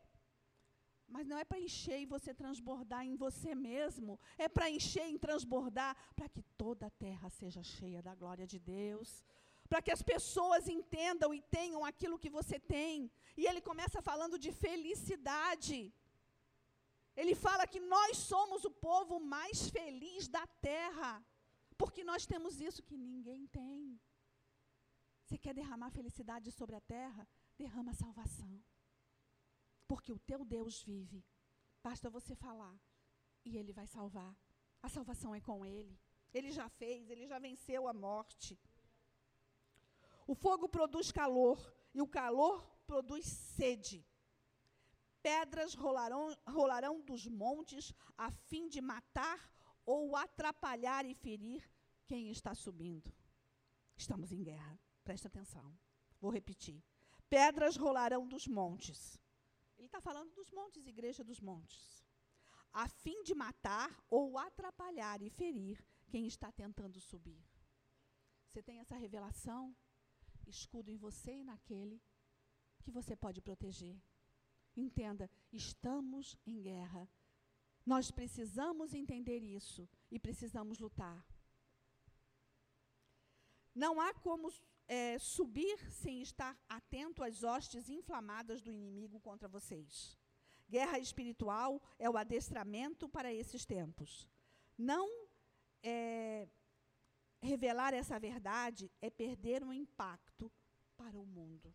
Mas 1.15 1.27
não 1.31 1.39
é 1.43 1.45
para 1.45 1.65
encher 1.67 1.99
e 2.01 2.11
você 2.15 2.33
transbordar 2.43 3.03
em 3.11 3.17
você 3.25 3.55
mesmo, 3.55 4.13
é 4.47 4.49
para 4.57 4.71
encher 4.77 5.09
e 5.15 5.19
transbordar 5.27 5.93
para 6.17 6.29
que 6.35 6.43
toda 6.63 6.87
a 6.87 6.95
terra 7.07 7.29
seja 7.41 7.63
cheia 7.77 8.03
da 8.09 8.15
glória 8.23 8.47
de 8.53 8.59
Deus 8.59 9.11
para 9.73 9.81
que 9.85 9.95
as 9.97 10.03
pessoas 10.13 10.65
entendam 10.69 11.31
e 11.37 11.41
tenham 11.57 11.83
aquilo 11.91 12.19
que 12.23 12.31
você 12.39 12.57
tem. 12.75 13.11
E 13.41 13.47
ele 13.51 13.63
começa 13.69 14.03
falando 14.09 14.37
de 14.45 14.51
felicidade. 14.65 15.79
Ele 17.21 17.35
fala 17.35 17.67
que 17.73 17.81
nós 17.95 18.19
somos 18.31 18.67
o 18.71 18.73
povo 18.89 19.19
mais 19.35 19.71
feliz 19.77 20.29
da 20.37 20.45
terra, 20.71 21.11
porque 21.81 22.03
nós 22.11 22.27
temos 22.33 22.61
isso 22.69 22.83
que 22.89 22.99
ninguém 22.99 23.47
tem. 23.47 23.99
Você 25.23 25.39
quer 25.39 25.55
derramar 25.55 25.91
felicidade 25.99 26.51
sobre 26.53 26.77
a 26.77 26.83
terra? 26.97 27.27
Derrama 27.57 27.95
salvação. 27.95 28.53
Porque 29.93 30.11
o 30.11 30.19
teu 30.19 30.43
Deus 30.43 30.83
vive. 30.83 31.23
Basta 31.83 32.09
você 32.09 32.35
falar 32.35 32.75
e 33.45 33.59
ele 33.59 33.75
vai 33.75 33.87
salvar. 33.87 34.35
A 34.83 34.89
salvação 34.89 35.35
é 35.35 35.41
com 35.49 35.67
ele. 35.67 36.01
Ele 36.33 36.51
já 36.51 36.67
fez, 36.71 37.11
ele 37.11 37.27
já 37.27 37.39
venceu 37.39 37.87
a 37.87 37.93
morte. 37.93 38.59
O 40.27 40.35
fogo 40.35 40.67
produz 40.67 41.13
calor 41.13 41.59
e 41.93 42.01
o 42.01 42.09
calor 42.09 42.67
produz 42.87 43.27
sede. 43.27 44.03
Pedras 45.23 45.75
rolarão, 45.75 46.35
rolarão 46.49 46.99
dos 47.03 47.27
montes 47.27 47.93
a 48.17 48.31
fim 48.31 48.71
de 48.71 48.81
matar 48.81 49.39
ou 49.85 50.17
atrapalhar 50.17 51.05
e 51.05 51.13
ferir 51.13 51.71
quem 52.07 52.31
está 52.31 52.55
subindo. 52.55 53.13
Estamos 53.95 54.33
em 54.33 54.43
guerra, 54.43 54.81
presta 55.05 55.29
atenção. 55.29 55.79
Vou 56.19 56.31
repetir. 56.31 56.83
Pedras 57.29 57.77
rolarão 57.77 58.27
dos 58.27 58.47
montes. 58.47 59.21
Ele 59.83 59.89
está 59.89 60.01
falando 60.01 60.33
dos 60.33 60.49
montes, 60.53 60.87
igreja 60.87 61.25
dos 61.25 61.41
montes. 61.41 62.07
A 62.73 62.87
fim 62.89 63.25
de 63.25 63.35
matar 63.35 63.91
ou 64.09 64.39
atrapalhar 64.39 65.21
e 65.21 65.29
ferir 65.29 65.85
quem 66.07 66.25
está 66.25 66.53
tentando 66.53 67.01
subir. 67.01 67.45
Você 68.47 68.63
tem 68.63 68.79
essa 68.79 68.97
revelação? 68.97 69.75
escudo 70.47 70.89
em 70.89 70.97
você 70.97 71.33
e 71.33 71.45
naquele 71.45 72.01
que 72.85 72.93
você 72.93 73.17
pode 73.17 73.41
proteger. 73.41 74.01
Entenda, 74.77 75.29
estamos 75.53 76.37
em 76.47 76.61
guerra. 76.61 77.09
Nós 77.85 78.13
precisamos 78.13 78.95
entender 78.95 79.43
isso 79.43 79.89
e 80.13 80.19
precisamos 80.19 80.79
lutar. 80.79 81.27
Não 83.75 84.01
há 84.01 84.15
como 84.15 84.49
é, 84.95 85.19
subir 85.19 85.79
sem 85.91 86.21
estar 86.21 86.55
atento 86.69 87.25
às 87.25 87.43
hostes 87.43 87.89
inflamadas 87.89 88.61
do 88.61 88.71
inimigo 88.71 89.19
contra 89.21 89.49
vocês. 89.49 90.19
Guerra 90.69 90.99
espiritual 90.99 91.81
é 91.99 92.11
o 92.11 92.19
adestramento 92.19 93.09
para 93.09 93.33
esses 93.33 93.65
tempos. 93.65 94.29
Não 94.77 95.07
é, 95.83 96.47
revelar 97.41 97.95
essa 97.95 98.19
verdade 98.21 98.93
é 99.01 99.09
perder 99.09 99.65
um 99.65 99.73
impacto 99.73 100.53
para 100.95 101.19
o 101.19 101.25
mundo. 101.25 101.75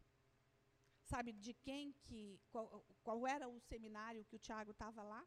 Sabe 1.02 1.32
de 1.34 1.56
quem 1.56 1.94
que. 2.04 2.40
Qual, 2.52 2.86
qual 3.02 3.26
era 3.26 3.50
o 3.50 3.60
seminário 3.62 4.26
que 4.26 4.36
o 4.36 4.44
Tiago 4.48 4.72
estava 4.72 5.02
lá? 5.02 5.26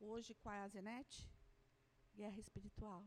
Hoje 0.00 0.34
com 0.34 0.48
a 0.48 0.66
Zenete? 0.68 1.28
Guerra 2.14 2.38
espiritual. 2.38 3.04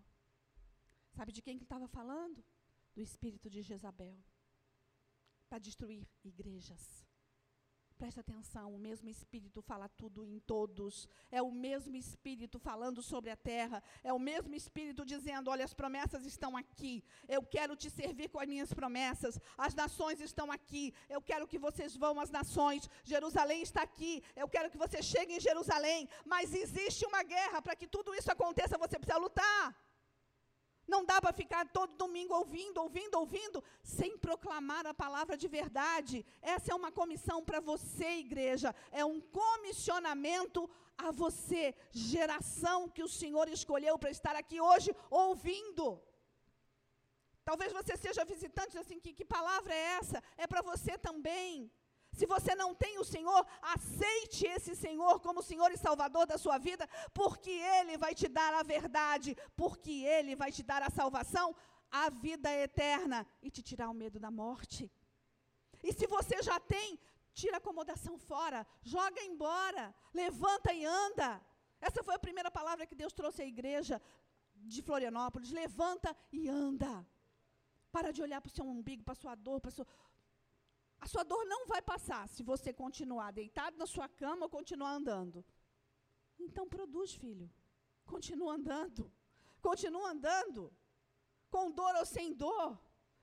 Sabe 1.10 1.32
de 1.32 1.42
quem 1.42 1.58
que 1.58 1.64
ele 1.64 1.66
estava 1.66 1.88
falando? 1.88 2.46
Do 2.94 3.02
espírito 3.02 3.50
de 3.50 3.62
Jezabel. 3.62 4.18
Para 5.50 5.60
destruir 5.60 6.08
igrejas 6.24 7.06
Presta 8.02 8.22
atenção, 8.22 8.74
o 8.74 8.80
mesmo 8.80 9.08
Espírito 9.10 9.62
fala 9.62 9.88
tudo 9.88 10.26
em 10.26 10.40
todos. 10.40 11.08
É 11.32 11.40
o 11.40 11.52
mesmo 11.52 11.96
Espírito 11.96 12.58
falando 12.58 13.00
sobre 13.10 13.30
a 13.30 13.36
terra. 13.36 13.78
É 14.04 14.12
o 14.12 14.18
mesmo 14.18 14.56
Espírito 14.56 15.06
dizendo: 15.06 15.52
olha, 15.52 15.64
as 15.64 15.76
promessas 15.82 16.26
estão 16.26 16.58
aqui. 16.58 17.04
Eu 17.28 17.44
quero 17.44 17.76
te 17.76 17.92
servir 17.92 18.28
com 18.30 18.40
as 18.40 18.48
minhas 18.48 18.74
promessas. 18.74 19.40
As 19.56 19.76
nações 19.76 20.20
estão 20.20 20.52
aqui. 20.52 20.86
Eu 21.08 21.22
quero 21.22 21.48
que 21.48 21.60
vocês 21.60 21.96
vão 21.96 22.20
às 22.20 22.32
nações. 22.32 22.90
Jerusalém 23.04 23.62
está 23.62 23.84
aqui. 23.84 24.24
Eu 24.36 24.50
quero 24.50 24.72
que 24.72 24.80
você 24.80 25.00
chegue 25.04 25.36
em 25.36 25.40
Jerusalém. 25.40 26.10
Mas 26.26 26.56
existe 26.56 27.06
uma 27.06 27.22
guerra. 27.22 27.62
Para 27.62 27.76
que 27.76 27.86
tudo 27.86 28.16
isso 28.16 28.32
aconteça, 28.32 28.80
você 28.80 28.98
precisa 28.98 29.20
lutar. 29.20 29.76
Não 30.94 31.02
dá 31.12 31.18
para 31.24 31.40
ficar 31.42 31.64
todo 31.78 32.00
domingo 32.04 32.34
ouvindo, 32.42 32.78
ouvindo, 32.86 33.16
ouvindo, 33.24 33.60
sem 33.98 34.12
proclamar 34.26 34.86
a 34.86 34.94
palavra 35.04 35.36
de 35.42 35.48
verdade. 35.60 36.18
Essa 36.54 36.72
é 36.72 36.76
uma 36.82 36.92
comissão 37.00 37.38
para 37.50 37.60
você, 37.72 38.10
igreja. 38.26 38.70
É 39.02 39.04
um 39.14 39.20
comissionamento 39.42 40.62
a 41.06 41.10
você, 41.24 41.64
geração 42.14 42.80
que 42.96 43.04
o 43.08 43.14
Senhor 43.20 43.48
escolheu 43.58 43.96
para 43.98 44.16
estar 44.18 44.36
aqui 44.42 44.60
hoje 44.70 44.92
ouvindo. 45.10 45.86
Talvez 47.50 47.72
você 47.80 47.96
seja 48.06 48.30
visitante 48.34 48.78
assim, 48.82 49.00
que, 49.00 49.14
que 49.20 49.34
palavra 49.38 49.74
é 49.74 49.86
essa? 50.00 50.18
É 50.44 50.46
para 50.46 50.62
você 50.72 50.98
também. 51.08 51.72
Se 52.14 52.26
você 52.26 52.54
não 52.56 52.76
tem 52.76 53.00
o 53.00 53.04
Senhor, 53.04 53.46
aceite 53.62 54.46
esse 54.46 54.76
Senhor 54.76 55.20
como 55.20 55.42
Senhor 55.42 55.72
e 55.72 55.78
Salvador 55.78 56.26
da 56.28 56.38
sua 56.38 56.58
vida, 56.58 56.88
porque 57.14 57.50
Ele 57.50 57.98
vai 57.98 58.14
te 58.14 58.28
dar 58.28 58.54
a 58.54 58.64
verdade, 58.64 59.36
porque 59.56 59.92
Ele 59.92 60.36
vai 60.36 60.52
te 60.52 60.64
dar 60.64 60.82
a 60.84 60.90
salvação, 60.90 61.56
a 61.90 62.10
vida 62.10 62.52
eterna 62.52 63.26
e 63.42 63.50
te 63.50 63.62
tirar 63.62 63.90
o 63.90 63.94
medo 63.94 64.20
da 64.20 64.32
morte. 64.32 64.92
E 65.84 65.92
se 65.94 66.06
você 66.06 66.42
já 66.42 66.60
tem, 66.60 67.00
tira 67.34 67.56
a 67.56 67.58
acomodação 67.58 68.18
fora, 68.18 68.68
joga 68.82 69.22
embora, 69.24 69.94
levanta 70.14 70.74
e 70.74 70.86
anda. 70.86 71.42
Essa 71.80 72.04
foi 72.04 72.16
a 72.16 72.20
primeira 72.20 72.52
palavra 72.52 72.86
que 72.86 72.96
Deus 72.96 73.14
trouxe 73.14 73.42
à 73.42 73.46
igreja. 73.46 74.02
de 74.64 74.82
Florianópolis, 74.82 75.52
levanta 75.52 76.16
e 76.32 76.48
anda. 76.48 77.06
Para 77.92 78.12
de 78.14 78.22
olhar 78.22 78.40
para 78.42 78.50
o 78.50 78.54
seu 78.54 78.66
umbigo, 78.66 79.04
para 79.04 79.14
a 79.14 79.22
sua 79.24 79.36
dor, 79.36 79.60
para 79.60 79.72
sua... 79.72 79.88
A 81.02 81.08
sua 81.08 81.24
dor 81.24 81.44
não 81.46 81.66
vai 81.66 81.82
passar 81.82 82.30
se 82.30 82.44
você 82.44 82.72
continuar 82.72 83.32
deitado 83.32 83.76
na 83.78 83.88
sua 83.88 84.08
cama 84.08 84.44
ou 84.46 84.50
continuar 84.50 84.92
andando. 84.92 85.44
Então 86.40 86.70
produz, 86.70 87.14
filho. 87.14 87.50
Continua 88.06 88.54
andando. 88.54 89.12
Continua 89.62 90.12
andando. 90.12 90.72
Com 91.50 91.72
dor 91.72 91.96
ou 91.96 92.06
sem 92.06 92.32
dor. 92.34 92.80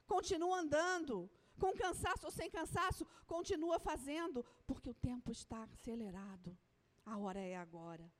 Continua 0.06 0.58
andando. 0.58 1.30
Com 1.58 1.72
cansaço 1.72 2.26
ou 2.26 2.32
sem 2.32 2.50
cansaço. 2.50 3.06
Continua 3.26 3.78
fazendo. 3.78 4.44
Porque 4.66 4.90
o 4.90 4.94
tempo 4.94 5.30
está 5.30 5.62
acelerado. 5.62 6.58
A 7.06 7.16
hora 7.16 7.40
é 7.40 7.56
agora. 7.56 8.12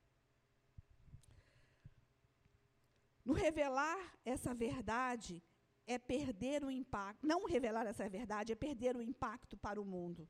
No 3.25 3.35
revelar 3.35 3.99
essa 4.25 4.55
verdade, 4.55 5.43
é 5.89 5.99
perder 5.99 6.63
o 6.63 6.71
impacto. 6.71 7.27
Não 7.27 7.47
revelar 7.47 7.87
essa 7.87 8.09
verdade 8.09 8.53
é 8.53 8.55
perder 8.55 8.95
o 8.97 9.03
impacto 9.03 9.57
para 9.57 9.81
o 9.81 9.85
mundo. 9.85 10.29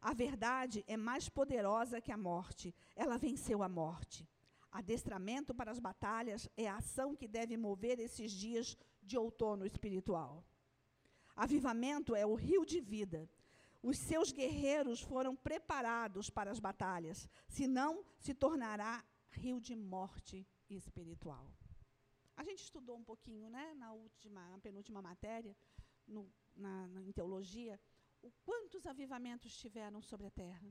A 0.00 0.14
verdade 0.14 0.82
é 0.88 0.96
mais 0.96 1.28
poderosa 1.28 2.00
que 2.00 2.10
a 2.10 2.16
morte. 2.16 2.74
Ela 2.96 3.18
venceu 3.18 3.62
a 3.62 3.68
morte. 3.68 4.26
Adestramento 4.72 5.54
para 5.54 5.70
as 5.70 5.78
batalhas 5.78 6.48
é 6.56 6.66
a 6.66 6.76
ação 6.76 7.14
que 7.14 7.28
deve 7.28 7.56
mover 7.56 8.00
esses 8.00 8.32
dias 8.32 8.76
de 9.02 9.16
outono 9.18 9.66
espiritual. 9.66 10.42
Avivamento 11.34 12.14
é 12.14 12.24
o 12.24 12.34
rio 12.34 12.64
de 12.64 12.80
vida. 12.80 13.28
Os 13.82 13.98
seus 13.98 14.32
guerreiros 14.32 15.00
foram 15.02 15.36
preparados 15.36 16.30
para 16.30 16.50
as 16.50 16.58
batalhas, 16.58 17.28
senão 17.46 18.02
se 18.18 18.34
tornará 18.34 19.04
rio 19.30 19.60
de 19.60 19.76
morte 19.76 20.46
espiritual. 20.68 21.46
A 22.36 22.44
gente 22.44 22.62
estudou 22.62 22.96
um 22.96 23.04
pouquinho, 23.04 23.48
né, 23.48 23.74
na 23.74 23.92
última, 23.92 24.48
na 24.50 24.58
penúltima 24.58 25.00
matéria, 25.00 25.56
no, 26.06 26.30
na, 26.54 26.86
na, 26.88 27.02
em 27.02 27.12
teologia, 27.12 27.80
o 28.22 28.30
quantos 28.44 28.86
avivamentos 28.86 29.56
tiveram 29.56 30.02
sobre 30.02 30.26
a 30.26 30.30
terra. 30.30 30.70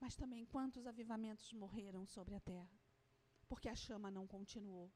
Mas 0.00 0.14
também 0.16 0.44
quantos 0.46 0.86
avivamentos 0.86 1.52
morreram 1.52 2.04
sobre 2.06 2.34
a 2.34 2.40
terra. 2.40 2.80
Porque 3.48 3.68
a 3.68 3.74
chama 3.74 4.10
não 4.10 4.26
continuou. 4.26 4.90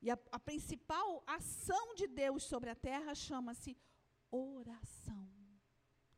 E 0.00 0.10
a, 0.10 0.18
a 0.30 0.38
principal 0.38 1.22
ação 1.26 1.94
de 1.94 2.06
Deus 2.06 2.42
sobre 2.44 2.70
a 2.70 2.74
terra 2.74 3.14
chama-se 3.14 3.76
oração. 4.30 5.30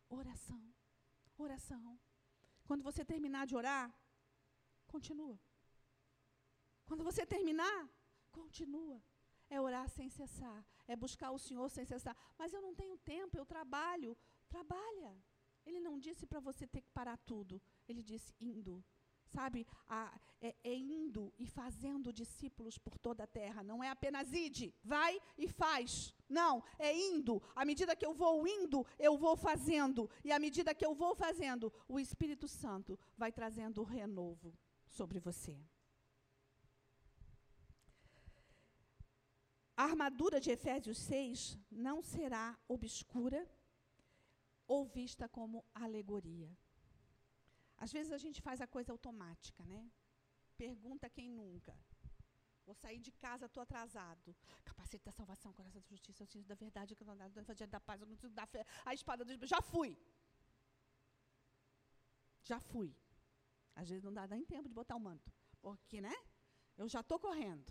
Oração. 0.09 0.75
Oração. 1.39 1.99
Quando 2.65 2.83
você 2.83 3.05
terminar 3.05 3.47
de 3.47 3.55
orar, 3.55 3.95
continua. 4.87 5.39
Quando 6.87 7.05
você 7.05 7.27
terminar, 7.27 7.89
continua. 8.33 9.03
É 9.49 9.61
orar 9.61 9.89
sem 9.89 10.09
cessar, 10.09 10.65
é 10.89 10.97
buscar 10.97 11.31
o 11.31 11.39
Senhor 11.39 11.69
sem 11.71 11.85
cessar. 11.85 12.17
Mas 12.37 12.53
eu 12.53 12.61
não 12.61 12.75
tenho 12.75 12.97
tempo, 12.99 13.39
eu 13.39 13.47
trabalho. 13.47 14.17
Trabalha. 14.49 15.17
Ele 15.65 15.81
não 15.81 15.99
disse 15.99 16.27
para 16.27 16.41
você 16.41 16.67
ter 16.67 16.81
que 16.81 16.91
parar 16.91 17.17
tudo. 17.19 17.63
Ele 17.89 18.03
disse 18.03 18.35
indo. 18.41 18.85
Sabe, 19.27 19.67
a, 19.89 20.19
é, 20.41 20.55
é, 20.63 20.75
indo 20.75 21.35
e 21.37 21.47
fazendo 21.47 22.13
discípulos 22.13 22.79
por 22.79 22.97
toda 22.97 23.25
a 23.25 23.27
terra. 23.27 23.63
Não 23.63 23.83
é 23.83 23.89
apenas 23.91 24.33
ide, 24.33 24.73
vai 24.85 25.21
e 25.37 25.49
faz. 25.49 26.15
Não, 26.29 26.63
é 26.79 26.97
indo. 26.97 27.43
À 27.55 27.65
medida 27.65 27.97
que 27.97 28.07
eu 28.07 28.15
vou 28.15 28.47
indo, 28.47 28.87
eu 28.99 29.17
vou 29.19 29.37
fazendo. 29.37 30.09
E 30.25 30.31
à 30.31 30.39
medida 30.39 30.75
que 30.75 30.87
eu 30.87 30.95
vou 30.95 31.15
fazendo, 31.15 31.73
o 31.89 31.99
Espírito 31.99 32.47
Santo 32.47 32.99
vai 33.17 33.33
trazendo 33.33 33.81
o 33.81 33.85
renovo 33.85 34.57
sobre 34.87 35.19
você. 35.19 35.59
A 39.77 39.85
armadura 39.85 40.41
de 40.41 40.51
Efésios 40.51 40.99
6 40.99 41.59
não 41.71 42.03
será 42.03 42.59
obscura 42.67 43.47
ou 44.67 44.87
vista 44.87 45.29
como 45.29 45.65
alegoria. 45.75 46.51
Às 47.77 47.93
vezes 47.93 48.11
a 48.11 48.19
gente 48.19 48.41
faz 48.41 48.61
a 48.61 48.67
coisa 48.67 48.91
automática, 48.93 49.63
né? 49.67 49.91
Pergunta 50.57 51.11
quem 51.11 51.29
nunca. 51.31 51.79
Vou 52.65 52.75
sair 52.75 52.99
de 52.99 53.13
casa, 53.13 53.47
estou 53.47 53.63
atrasado. 53.63 54.35
Capacete 54.65 55.05
da 55.05 55.13
salvação, 55.13 55.53
coração 55.53 55.81
da 55.83 55.89
justiça, 55.89 56.25
o 56.25 56.27
cinto 56.27 56.47
da 56.47 56.55
verdade, 56.55 56.95
o 56.95 57.39
evangelho 57.39 57.71
da 57.71 57.79
paz, 57.79 58.01
o 58.03 58.29
da 58.31 58.47
fé, 58.47 58.65
a 58.85 58.95
espada 58.95 59.25
dos... 59.25 59.49
Já 59.49 59.61
fui. 59.61 59.97
Já 62.43 62.59
fui. 62.59 62.97
Às 63.75 63.89
vezes 63.91 64.03
não 64.03 64.13
dá 64.13 64.27
nem 64.27 64.45
tempo 64.45 64.69
de 64.69 64.75
botar 64.75 64.97
o 64.97 65.01
manto. 65.01 65.31
Porque, 65.61 66.01
né? 66.01 66.15
Eu 66.77 66.89
já 66.89 67.01
estou 67.01 67.19
correndo. 67.21 67.71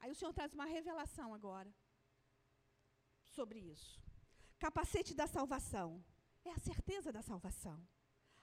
Aí 0.00 0.10
o 0.10 0.14
Senhor 0.14 0.32
traz 0.32 0.52
uma 0.54 0.64
revelação 0.64 1.34
agora 1.34 1.72
sobre 3.26 3.58
isso. 3.58 4.00
Capacete 4.58 5.14
da 5.14 5.26
salvação 5.26 6.04
é 6.44 6.50
a 6.50 6.58
certeza 6.58 7.12
da 7.12 7.22
salvação. 7.22 7.78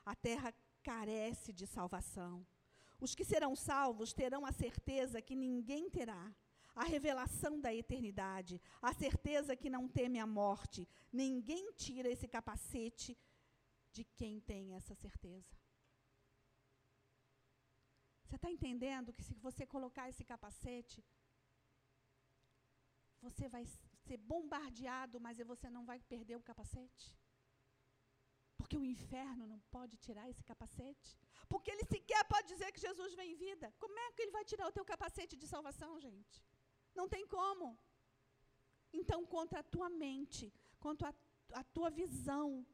A 0.05 0.15
terra 0.15 0.53
carece 0.83 1.51
de 1.51 1.65
salvação. 1.65 2.45
Os 2.99 3.13
que 3.15 3.25
serão 3.25 3.55
salvos 3.55 4.13
terão 4.13 4.45
a 4.45 4.51
certeza 4.51 5.21
que 5.21 5.35
ninguém 5.35 5.89
terá. 5.89 6.33
A 6.75 6.83
revelação 6.83 7.59
da 7.59 7.73
eternidade, 7.73 8.61
a 8.81 8.93
certeza 8.93 9.55
que 9.55 9.69
não 9.69 9.87
teme 9.87 10.19
a 10.19 10.27
morte. 10.27 10.87
Ninguém 11.11 11.71
tira 11.73 12.09
esse 12.09 12.27
capacete 12.27 13.17
de 13.93 14.03
quem 14.03 14.41
tem 14.41 14.75
essa 14.75 14.93
certeza. 14.93 15.55
Você 18.25 18.35
está 18.35 18.51
entendendo 18.51 19.13
que 19.13 19.23
se 19.23 19.33
você 19.35 19.65
colocar 19.65 20.09
esse 20.09 20.23
capacete, 20.25 21.03
você 23.21 23.47
vai 23.47 23.65
ser 24.05 24.17
bombardeado, 24.17 25.19
mas 25.19 25.37
você 25.53 25.69
não 25.69 25.85
vai 25.85 25.99
perder 25.99 26.35
o 26.37 26.47
capacete? 26.49 27.07
Porque 28.57 28.77
o 28.77 28.85
inferno 28.85 29.45
não 29.45 29.59
pode 29.75 29.97
tirar 29.97 30.29
esse 30.29 30.43
capacete? 30.43 31.17
Porque 31.47 31.71
ele 31.71 31.83
sequer 31.83 32.23
pode 32.25 32.47
dizer 32.47 32.71
que 32.71 32.79
Jesus 32.79 33.13
vem 33.13 33.31
em 33.33 33.35
vida. 33.35 33.73
Como 33.77 33.97
é 33.99 34.11
que 34.11 34.21
ele 34.23 34.31
vai 34.31 34.45
tirar 34.45 34.67
o 34.67 34.71
teu 34.71 34.85
capacete 34.85 35.35
de 35.35 35.47
salvação, 35.47 35.99
gente? 35.99 36.43
Não 36.93 37.07
tem 37.07 37.27
como. 37.27 37.77
Então, 38.93 39.25
contra 39.25 39.59
a 39.59 39.63
tua 39.63 39.89
mente, 39.89 40.53
contra 40.79 41.09
a, 41.09 41.59
a 41.61 41.63
tua 41.63 41.89
visão, 41.89 42.65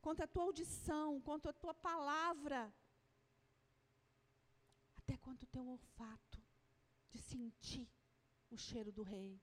contra 0.00 0.24
a 0.24 0.28
tua 0.28 0.44
audição, 0.44 1.20
contra 1.20 1.50
a 1.50 1.54
tua 1.54 1.74
palavra, 1.74 2.72
até 4.96 5.16
quanto 5.16 5.44
o 5.44 5.52
teu 5.54 5.66
olfato 5.66 6.42
de 7.10 7.18
sentir 7.18 7.88
o 8.50 8.56
cheiro 8.56 8.92
do 8.92 9.02
rei. 9.02 9.40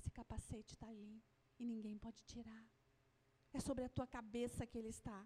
Esse 0.00 0.10
capacete 0.10 0.72
está 0.74 0.88
ali 0.88 1.22
e 1.58 1.66
ninguém 1.66 1.96
pode 2.04 2.20
tirar. 2.24 2.64
É 3.52 3.60
sobre 3.60 3.84
a 3.84 3.88
tua 3.96 4.06
cabeça 4.06 4.66
que 4.66 4.78
ele 4.78 4.88
está. 4.88 5.20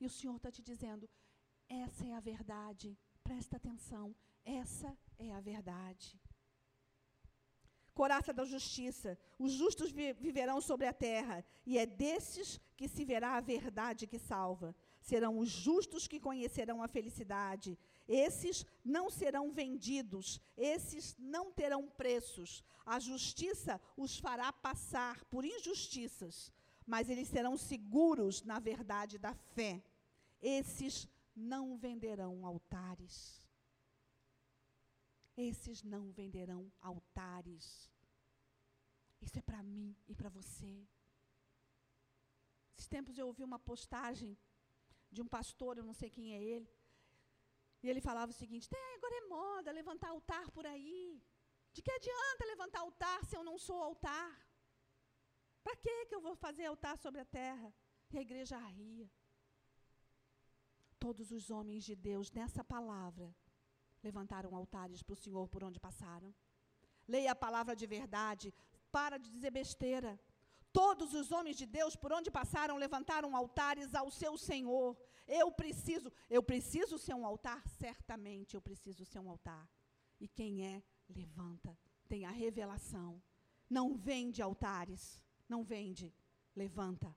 E 0.00 0.06
o 0.06 0.10
Senhor 0.10 0.36
está 0.36 0.50
te 0.50 0.62
dizendo: 0.70 1.08
essa 1.68 2.04
é 2.04 2.14
a 2.14 2.20
verdade. 2.32 2.98
Presta 3.22 3.56
atenção. 3.56 4.06
Essa 4.44 4.90
é 5.18 5.30
a 5.32 5.40
verdade. 5.40 6.20
Coraça 7.94 8.32
da 8.32 8.44
justiça. 8.44 9.16
Os 9.38 9.52
justos 9.52 9.92
vi 9.92 10.12
viverão 10.14 10.60
sobre 10.60 10.86
a 10.88 10.92
terra, 10.92 11.44
e 11.64 11.78
é 11.78 11.86
desses 11.86 12.60
que 12.76 12.88
se 12.88 13.04
verá 13.04 13.30
a 13.36 13.40
verdade 13.40 14.06
que 14.06 14.18
salva. 14.18 14.74
Serão 15.00 15.38
os 15.38 15.48
justos 15.48 16.08
que 16.08 16.24
conhecerão 16.28 16.82
a 16.82 16.88
felicidade, 16.88 17.78
esses 18.08 18.64
não 18.82 19.10
serão 19.10 19.52
vendidos, 19.52 20.40
esses 20.56 21.14
não 21.18 21.52
terão 21.52 21.86
preços. 21.90 22.64
A 22.86 22.98
justiça 22.98 23.78
os 23.96 24.18
fará 24.18 24.50
passar 24.50 25.22
por 25.26 25.44
injustiças, 25.44 26.50
mas 26.86 27.10
eles 27.10 27.28
serão 27.28 27.58
seguros 27.58 28.42
na 28.42 28.58
verdade 28.58 29.18
da 29.18 29.34
fé. 29.34 29.82
Esses 30.40 31.06
não 31.36 31.76
venderão 31.76 32.46
altares. 32.46 33.42
Esses 35.36 35.82
não 35.84 36.10
venderão 36.10 36.72
altares. 36.80 37.90
Isso 39.20 39.38
é 39.38 39.42
para 39.42 39.62
mim 39.62 39.94
e 40.08 40.14
para 40.14 40.30
você. 40.30 40.88
Esses 42.74 42.88
tempos 42.88 43.18
eu 43.18 43.26
ouvi 43.26 43.44
uma 43.44 43.58
postagem 43.58 44.38
de 45.10 45.20
um 45.20 45.26
pastor, 45.26 45.76
eu 45.76 45.84
não 45.84 45.92
sei 45.92 46.08
quem 46.08 46.34
é 46.34 46.42
ele, 46.42 46.68
e 47.82 47.88
ele 47.90 48.00
falava 48.00 48.32
o 48.32 48.34
seguinte: 48.42 48.68
agora 48.96 49.14
é 49.14 49.28
moda 49.28 49.78
levantar 49.80 50.10
altar 50.10 50.50
por 50.50 50.66
aí. 50.66 51.22
De 51.72 51.82
que 51.82 51.90
adianta 51.90 52.50
levantar 52.52 52.80
altar 52.80 53.24
se 53.24 53.36
eu 53.36 53.44
não 53.44 53.56
sou 53.66 53.80
altar? 53.82 54.30
Para 55.62 55.76
que 55.76 56.14
eu 56.14 56.20
vou 56.20 56.34
fazer 56.34 56.64
altar 56.66 56.96
sobre 56.98 57.20
a 57.20 57.24
terra? 57.24 57.72
E 58.10 58.18
a 58.18 58.22
igreja 58.22 58.58
ria. 58.58 59.08
Todos 60.98 61.30
os 61.30 61.50
homens 61.50 61.84
de 61.84 61.94
Deus 61.94 62.30
nessa 62.38 62.64
palavra 62.64 63.26
levantaram 64.02 64.54
altares 64.56 65.02
para 65.02 65.12
o 65.12 65.22
Senhor 65.24 65.46
por 65.48 65.62
onde 65.62 65.78
passaram. 65.78 66.34
Leia 67.06 67.32
a 67.32 67.42
palavra 67.46 67.76
de 67.76 67.86
verdade, 67.86 68.52
para 68.90 69.18
de 69.18 69.30
dizer 69.30 69.50
besteira. 69.50 70.18
Todos 70.82 71.12
os 71.12 71.32
homens 71.32 71.56
de 71.56 71.66
Deus, 71.66 71.96
por 71.96 72.12
onde 72.12 72.30
passaram, 72.30 72.76
levantaram 72.76 73.34
altares 73.34 73.96
ao 73.96 74.12
seu 74.12 74.38
Senhor. 74.38 74.96
Eu 75.26 75.50
preciso, 75.50 76.08
eu 76.30 76.40
preciso 76.40 76.96
ser 77.04 77.14
um 77.14 77.26
altar? 77.26 77.60
Certamente 77.66 78.54
eu 78.54 78.60
preciso 78.60 79.04
ser 79.04 79.18
um 79.18 79.28
altar. 79.28 79.68
E 80.20 80.28
quem 80.28 80.64
é, 80.72 80.80
levanta. 81.08 81.76
Tem 82.06 82.24
a 82.26 82.30
revelação. 82.30 83.20
Não 83.68 83.96
vende 83.96 84.40
altares. 84.40 85.20
Não 85.48 85.64
vende. 85.64 86.14
Levanta. 86.54 87.12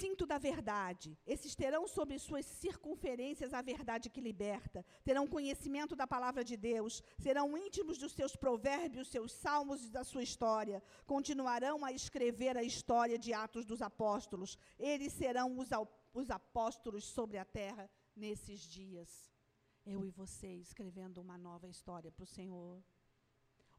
Cinto 0.00 0.24
da 0.32 0.38
verdade. 0.50 1.08
Esses 1.34 1.54
terão 1.62 1.82
sobre 1.96 2.18
suas 2.18 2.46
circunferências 2.46 3.52
a 3.52 3.62
verdade 3.72 4.12
que 4.14 4.26
liberta. 4.28 4.84
Terão 5.08 5.32
conhecimento 5.36 5.94
da 6.00 6.06
palavra 6.14 6.42
de 6.50 6.56
Deus. 6.56 7.02
Serão 7.18 7.56
íntimos 7.66 7.98
dos 8.02 8.12
seus 8.12 8.34
provérbios, 8.44 9.08
seus 9.08 9.32
salmos 9.32 9.84
e 9.84 9.90
da 9.90 10.04
sua 10.04 10.22
história. 10.28 10.82
Continuarão 11.14 11.84
a 11.84 11.92
escrever 11.92 12.56
a 12.56 12.64
história 12.72 13.18
de 13.24 13.32
Atos 13.44 13.64
dos 13.64 13.82
Apóstolos. 13.82 14.58
Eles 14.78 15.12
serão 15.12 15.58
os, 15.58 15.68
os 16.20 16.30
apóstolos 16.30 17.04
sobre 17.04 17.36
a 17.38 17.44
terra 17.44 17.84
nesses 18.16 18.60
dias. 18.60 19.10
Eu 19.84 20.04
e 20.04 20.10
você 20.10 20.50
escrevendo 20.66 21.18
uma 21.20 21.38
nova 21.38 21.68
história 21.68 22.10
para 22.12 22.24
o 22.24 22.26
Senhor. 22.26 22.82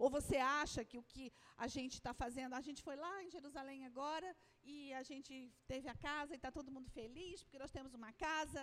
Ou 0.04 0.10
você 0.18 0.38
acha 0.62 0.82
que 0.90 0.98
o 1.02 1.08
que 1.12 1.26
a 1.66 1.68
gente 1.76 1.96
está 2.00 2.12
fazendo, 2.22 2.54
a 2.60 2.64
gente 2.68 2.82
foi 2.88 2.96
lá 3.04 3.14
em 3.24 3.30
Jerusalém 3.36 3.80
agora 3.90 4.30
e 4.74 4.78
a 5.00 5.04
gente 5.10 5.34
teve 5.72 5.88
a 5.94 5.98
casa 6.08 6.32
e 6.34 6.40
está 6.40 6.52
todo 6.58 6.74
mundo 6.76 6.90
feliz 7.00 7.44
porque 7.44 7.62
nós 7.64 7.74
temos 7.78 7.94
uma 8.00 8.12
casa. 8.28 8.62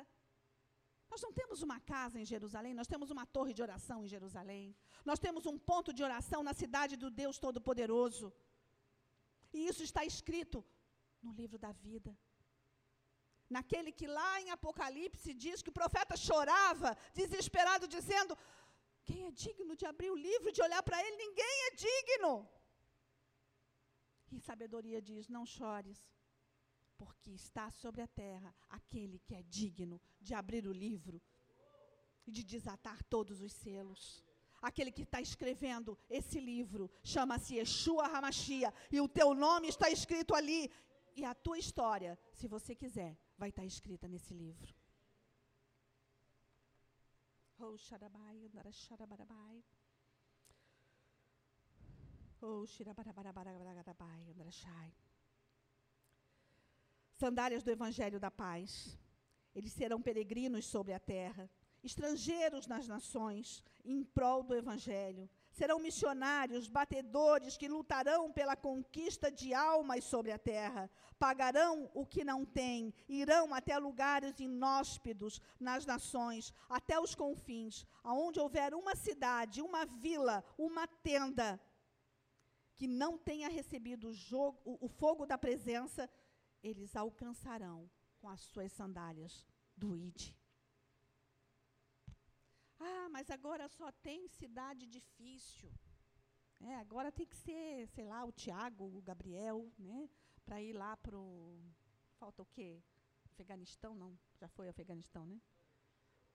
Nós 1.12 1.22
não 1.26 1.32
temos 1.40 1.58
uma 1.66 1.78
casa 1.92 2.16
em 2.22 2.26
Jerusalém, 2.32 2.74
nós 2.80 2.90
temos 2.92 3.10
uma 3.16 3.24
torre 3.36 3.54
de 3.58 3.62
oração 3.66 3.98
em 4.04 4.10
Jerusalém. 4.14 4.64
Nós 5.10 5.20
temos 5.26 5.46
um 5.52 5.56
ponto 5.70 5.92
de 5.98 6.02
oração 6.08 6.40
na 6.48 6.54
cidade 6.62 6.96
do 7.04 7.10
Deus 7.22 7.38
Todo-Poderoso. 7.44 8.28
E 9.56 9.60
isso 9.70 9.84
está 9.88 10.04
escrito 10.12 10.58
no 11.26 11.32
livro 11.40 11.58
da 11.66 11.72
vida. 11.88 12.12
Naquele 13.56 13.90
que 13.98 14.06
lá 14.18 14.32
em 14.42 14.50
Apocalipse 14.50 15.32
diz 15.44 15.62
que 15.62 15.70
o 15.72 15.78
profeta 15.80 16.14
chorava, 16.28 16.90
desesperado, 17.20 17.86
dizendo: 17.96 18.36
quem 19.08 19.20
é 19.28 19.30
digno 19.30 19.74
de 19.80 19.86
abrir 19.90 20.10
o 20.14 20.22
livro, 20.28 20.54
de 20.56 20.62
olhar 20.66 20.82
para 20.88 21.00
ele? 21.04 21.16
Ninguém 21.24 21.56
é 21.66 21.70
digno. 21.86 22.32
E 24.34 24.38
sabedoria 24.48 25.00
diz: 25.10 25.28
Não 25.36 25.44
chores, 25.56 26.00
porque 27.02 27.30
está 27.42 27.66
sobre 27.82 28.02
a 28.02 28.08
terra 28.24 28.50
aquele 28.78 29.18
que 29.26 29.34
é 29.40 29.42
digno 29.58 29.98
de 30.20 30.34
abrir 30.40 30.64
o 30.72 30.78
livro 30.86 31.18
e 32.26 32.30
de 32.36 32.44
desatar 32.54 33.02
todos 33.14 33.40
os 33.40 33.52
selos. 33.64 34.02
Aquele 34.60 34.92
que 34.96 35.04
está 35.08 35.20
escrevendo 35.28 35.96
esse 36.18 36.38
livro 36.52 36.90
chama-se 37.12 37.54
Yeshua 37.54 38.06
Hamashia, 38.12 38.70
e 38.90 39.00
o 39.00 39.08
teu 39.08 39.32
nome 39.46 39.68
está 39.68 39.88
escrito 39.88 40.34
ali, 40.34 40.70
e 41.14 41.24
a 41.24 41.34
tua 41.34 41.58
história, 41.58 42.18
se 42.38 42.46
você 42.54 42.74
quiser, 42.74 43.16
vai 43.38 43.48
estar 43.50 43.64
escrita 43.64 44.06
nesse 44.06 44.34
livro. 44.34 44.77
Oh. 47.60 47.76
Oh. 52.40 52.64
Sandálias 57.14 57.64
do 57.64 57.70
Evangelho 57.70 58.20
da 58.20 58.30
Paz. 58.30 58.96
Eles 59.54 59.72
serão 59.72 60.00
peregrinos 60.00 60.66
sobre 60.66 60.92
a 60.92 61.00
terra, 61.00 61.50
estrangeiros 61.82 62.68
nas 62.68 62.86
nações, 62.86 63.62
em 63.84 64.04
prol 64.04 64.44
do 64.44 64.54
Evangelho 64.54 65.28
serão 65.58 65.78
missionários, 65.80 66.68
batedores 66.68 67.56
que 67.56 67.68
lutarão 67.76 68.22
pela 68.38 68.56
conquista 68.68 69.28
de 69.30 69.52
almas 69.52 70.04
sobre 70.04 70.30
a 70.32 70.38
terra. 70.38 70.88
Pagarão 71.18 71.90
o 71.92 72.06
que 72.06 72.22
não 72.30 72.44
têm, 72.44 72.94
irão 73.08 73.52
até 73.52 73.76
lugares 73.76 74.38
inóspidos 74.38 75.40
nas 75.58 75.84
nações, 75.84 76.54
até 76.68 76.96
os 77.00 77.14
confins, 77.14 77.84
aonde 78.04 78.38
houver 78.38 78.72
uma 78.72 78.94
cidade, 78.94 79.60
uma 79.60 79.84
vila, 79.84 80.44
uma 80.56 80.86
tenda 80.86 81.60
que 82.76 82.86
não 82.86 83.18
tenha 83.18 83.48
recebido 83.48 84.12
o 84.64 84.88
fogo 84.88 85.26
da 85.26 85.36
presença, 85.36 86.08
eles 86.62 86.94
alcançarão 86.94 87.90
com 88.20 88.28
as 88.28 88.42
suas 88.42 88.70
sandálias 88.70 89.44
do 89.76 89.96
Ide. 89.96 90.37
Ah, 92.80 93.08
mas 93.10 93.30
agora 93.30 93.68
só 93.68 93.90
tem 93.92 94.28
cidade 94.28 94.86
difícil. 94.86 95.72
É, 96.60 96.76
agora 96.76 97.12
tem 97.12 97.26
que 97.26 97.36
ser, 97.36 97.86
sei 97.88 98.04
lá, 98.04 98.24
o 98.24 98.32
Tiago, 98.32 98.84
o 98.84 99.02
Gabriel, 99.02 99.72
né? 99.78 100.08
Para 100.44 100.60
ir 100.62 100.72
lá 100.72 100.96
para 100.96 101.16
o. 101.16 101.62
Falta 102.18 102.42
o 102.42 102.46
quê? 102.46 102.82
Afeganistão? 103.24 103.94
Não, 103.94 104.18
já 104.40 104.48
foi 104.48 104.68
Afeganistão, 104.68 105.24
né? 105.26 105.40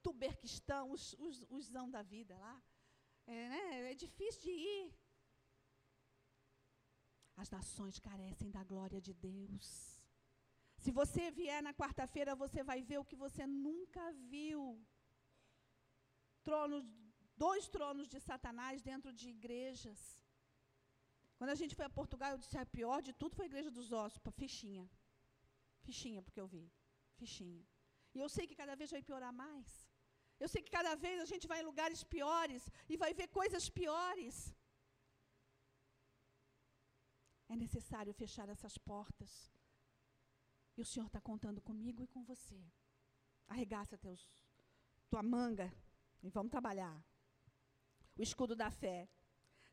Tuberquistão, 0.02 0.92
os, 0.92 1.14
os, 1.14 1.46
os 1.50 1.66
zão 1.66 1.90
da 1.90 2.02
vida 2.02 2.38
lá. 2.38 2.62
É, 3.26 3.50
né? 3.50 3.92
é 3.92 3.96
difícil 3.96 4.42
de 4.42 4.52
ir. 4.52 4.94
As 7.36 7.50
nações 7.50 8.00
carecem 8.00 8.52
da 8.52 8.64
glória 8.64 9.02
de 9.02 9.14
Deus. 9.14 9.68
Se 10.78 10.92
você 10.92 11.32
vier 11.32 11.62
na 11.64 11.74
quarta-feira, 11.74 12.36
você 12.36 12.64
vai 12.64 12.82
ver 12.82 13.00
o 13.00 13.06
que 13.06 13.16
você 13.16 13.48
nunca 13.48 14.12
viu 14.14 14.86
tronos, 16.48 16.84
dois 17.46 17.68
tronos 17.76 18.08
de 18.14 18.20
Satanás 18.30 18.82
dentro 18.90 19.12
de 19.20 19.28
igrejas. 19.38 20.02
Quando 21.38 21.54
a 21.56 21.60
gente 21.62 21.76
foi 21.78 21.86
a 21.88 21.96
Portugal, 22.00 22.32
eu 22.32 22.42
disse: 22.44 22.58
a 22.58 22.62
ah, 22.66 22.74
pior 22.78 23.00
de 23.08 23.14
tudo 23.22 23.36
foi 23.38 23.46
a 23.46 23.52
igreja 23.52 23.72
dos 23.78 23.90
ossos, 24.04 24.22
fichinha. 24.42 24.86
Fichinha, 25.88 26.22
porque 26.26 26.42
eu 26.44 26.50
vi. 26.56 26.66
Fichinha. 27.22 27.64
E 28.16 28.20
eu 28.24 28.30
sei 28.36 28.46
que 28.50 28.60
cada 28.62 28.76
vez 28.80 28.90
vai 28.96 29.02
piorar 29.10 29.34
mais. 29.44 29.70
Eu 30.44 30.50
sei 30.54 30.62
que 30.66 30.76
cada 30.78 30.94
vez 31.04 31.18
a 31.22 31.28
gente 31.32 31.48
vai 31.52 31.60
em 31.62 31.70
lugares 31.72 32.04
piores 32.16 32.64
e 32.92 32.98
vai 33.04 33.12
ver 33.20 33.28
coisas 33.40 33.66
piores. 33.80 34.36
É 37.54 37.56
necessário 37.56 38.14
fechar 38.22 38.48
essas 38.56 38.78
portas. 38.78 39.32
E 40.76 40.82
o 40.82 40.86
Senhor 40.92 41.08
está 41.08 41.22
contando 41.22 41.62
comigo 41.70 42.02
e 42.04 42.12
com 42.14 42.24
você. 42.24 42.60
Arregaça 43.48 43.98
teus, 44.06 44.22
tua 45.10 45.24
manga 45.36 45.68
e 46.24 46.30
vamos 46.30 46.50
trabalhar. 46.50 46.98
O 48.18 48.22
escudo 48.22 48.56
da 48.56 48.72
fé. 48.72 49.10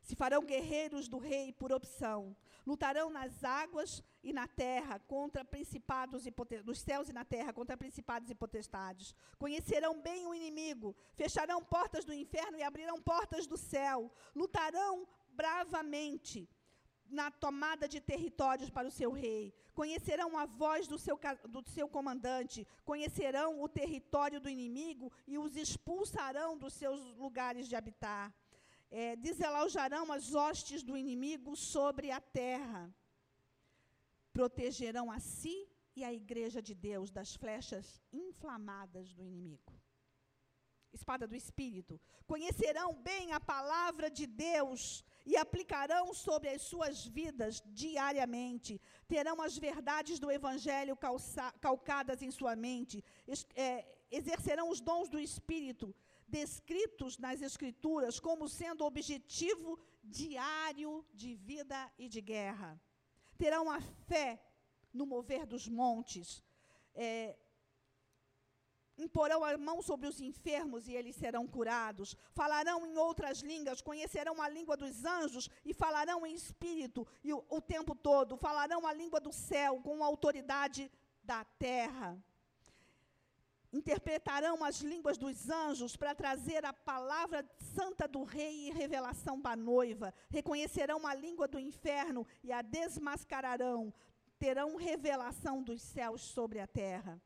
Se 0.01 0.15
farão 0.15 0.43
guerreiros 0.43 1.07
do 1.07 1.17
rei 1.17 1.53
por 1.53 1.71
opção. 1.71 2.35
Lutarão 2.65 3.09
nas 3.09 3.43
águas 3.43 4.03
e 4.23 4.33
na 4.33 4.47
terra 4.47 4.99
contra 4.99 5.45
principados 5.45 6.25
e 6.25 6.33
nos 6.65 6.79
céus 6.79 7.09
e 7.09 7.13
na 7.13 7.23
terra 7.23 7.53
contra 7.53 7.77
principados 7.77 8.29
e 8.29 8.35
potestades. 8.35 9.15
Conhecerão 9.37 10.01
bem 10.01 10.27
o 10.27 10.33
inimigo, 10.33 10.95
fecharão 11.13 11.63
portas 11.63 12.03
do 12.03 12.13
inferno 12.13 12.57
e 12.57 12.63
abrirão 12.63 13.01
portas 13.01 13.47
do 13.47 13.57
céu. 13.57 14.11
Lutarão 14.35 15.07
bravamente 15.31 16.49
na 17.11 17.29
tomada 17.29 17.87
de 17.87 17.99
territórios 17.99 18.69
para 18.69 18.87
o 18.87 18.91
seu 18.91 19.11
rei. 19.11 19.53
Conhecerão 19.73 20.37
a 20.37 20.45
voz 20.45 20.87
do 20.87 20.97
seu, 20.97 21.19
do 21.49 21.61
seu 21.69 21.87
comandante, 21.87 22.67
conhecerão 22.83 23.61
o 23.61 23.67
território 23.69 24.39
do 24.39 24.49
inimigo 24.49 25.11
e 25.27 25.37
os 25.37 25.55
expulsarão 25.55 26.57
dos 26.57 26.73
seus 26.73 26.99
lugares 27.15 27.67
de 27.67 27.75
habitar. 27.75 28.33
É, 28.89 29.15
as 30.13 30.35
hostes 30.35 30.83
do 30.83 30.97
inimigo 30.97 31.55
sobre 31.55 32.11
a 32.11 32.19
terra. 32.19 32.93
Protegerão 34.33 35.11
a 35.11 35.19
si 35.19 35.67
e 35.95 36.03
a 36.03 36.13
igreja 36.13 36.61
de 36.61 36.73
Deus 36.73 37.11
das 37.11 37.35
flechas 37.35 38.01
inflamadas 38.11 39.13
do 39.13 39.23
inimigo. 39.23 39.73
Espada 40.93 41.25
do 41.27 41.35
Espírito. 41.35 41.99
Conhecerão 42.25 42.93
bem 42.93 43.31
a 43.31 43.39
palavra 43.39 44.09
de 44.09 44.27
Deus 44.27 45.03
e 45.25 45.37
aplicarão 45.37 46.13
sobre 46.13 46.49
as 46.49 46.61
suas 46.61 47.05
vidas 47.05 47.61
diariamente. 47.65 48.81
Terão 49.07 49.41
as 49.41 49.57
verdades 49.57 50.19
do 50.19 50.31
Evangelho 50.31 50.95
calça, 50.95 51.51
calcadas 51.59 52.21
em 52.21 52.31
sua 52.31 52.55
mente. 52.55 53.03
Es, 53.27 53.45
é, 53.55 53.85
exercerão 54.09 54.69
os 54.69 54.81
dons 54.81 55.09
do 55.09 55.19
Espírito, 55.19 55.95
descritos 56.27 57.17
nas 57.17 57.41
Escrituras 57.41 58.19
como 58.19 58.49
sendo 58.49 58.85
objetivo 58.85 59.79
diário 60.03 61.05
de 61.13 61.35
vida 61.35 61.91
e 61.97 62.07
de 62.07 62.21
guerra. 62.21 62.79
Terão 63.37 63.69
a 63.69 63.79
fé 63.81 64.41
no 64.93 65.05
mover 65.05 65.45
dos 65.45 65.67
montes. 65.67 66.43
É, 66.93 67.37
imporão 68.97 69.43
a 69.43 69.57
mão 69.57 69.81
sobre 69.81 70.07
os 70.07 70.19
enfermos 70.21 70.87
e 70.87 70.93
eles 70.93 71.15
serão 71.15 71.47
curados. 71.47 72.15
Falarão 72.33 72.85
em 72.85 72.97
outras 72.97 73.39
línguas, 73.39 73.81
conhecerão 73.81 74.41
a 74.41 74.49
língua 74.49 74.77
dos 74.77 75.03
anjos 75.05 75.49
e 75.65 75.73
falarão 75.73 76.25
em 76.25 76.33
espírito 76.33 77.07
e 77.23 77.33
o, 77.33 77.43
o 77.49 77.61
tempo 77.61 77.95
todo. 77.95 78.37
Falarão 78.37 78.85
a 78.85 78.93
língua 78.93 79.19
do 79.19 79.31
céu 79.31 79.81
com 79.81 80.03
a 80.03 80.07
autoridade 80.07 80.91
da 81.23 81.43
terra. 81.43 82.17
Interpretarão 83.73 84.63
as 84.65 84.81
línguas 84.81 85.17
dos 85.17 85.49
anjos 85.49 85.95
para 85.95 86.13
trazer 86.13 86.65
a 86.65 86.73
palavra 86.73 87.49
santa 87.73 88.05
do 88.05 88.23
rei 88.23 88.67
e 88.67 88.71
revelação 88.71 89.41
para 89.41 89.53
a 89.53 89.55
noiva. 89.55 90.13
Reconhecerão 90.29 91.07
a 91.07 91.13
língua 91.13 91.47
do 91.47 91.57
inferno 91.57 92.27
e 92.43 92.51
a 92.51 92.61
desmascararão. 92.61 93.93
Terão 94.37 94.75
revelação 94.75 95.63
dos 95.63 95.81
céus 95.81 96.21
sobre 96.21 96.59
a 96.59 96.67
terra 96.67 97.21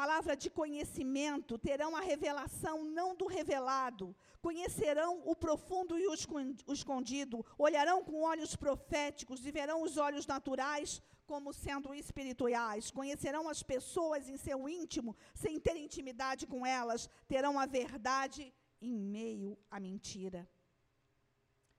palavra 0.00 0.36
de 0.36 0.48
conhecimento, 0.48 1.58
terão 1.58 1.96
a 1.96 2.00
revelação 2.00 2.84
não 2.84 3.16
do 3.16 3.26
revelado, 3.26 4.14
conhecerão 4.40 5.20
o 5.24 5.34
profundo 5.34 5.98
e 5.98 6.06
o 6.06 6.72
escondido, 6.72 7.44
olharão 7.66 8.04
com 8.04 8.22
olhos 8.22 8.54
proféticos 8.54 9.44
e 9.44 9.50
verão 9.50 9.82
os 9.82 9.96
olhos 9.96 10.24
naturais 10.24 11.02
como 11.26 11.52
sendo 11.52 11.92
espirituais, 11.92 12.92
conhecerão 12.92 13.48
as 13.48 13.60
pessoas 13.64 14.28
em 14.28 14.36
seu 14.36 14.68
íntimo, 14.68 15.16
sem 15.34 15.58
ter 15.58 15.76
intimidade 15.76 16.46
com 16.46 16.64
elas, 16.64 17.10
terão 17.26 17.58
a 17.58 17.66
verdade 17.66 18.54
em 18.80 18.96
meio 19.16 19.58
à 19.68 19.80
mentira. 19.80 20.48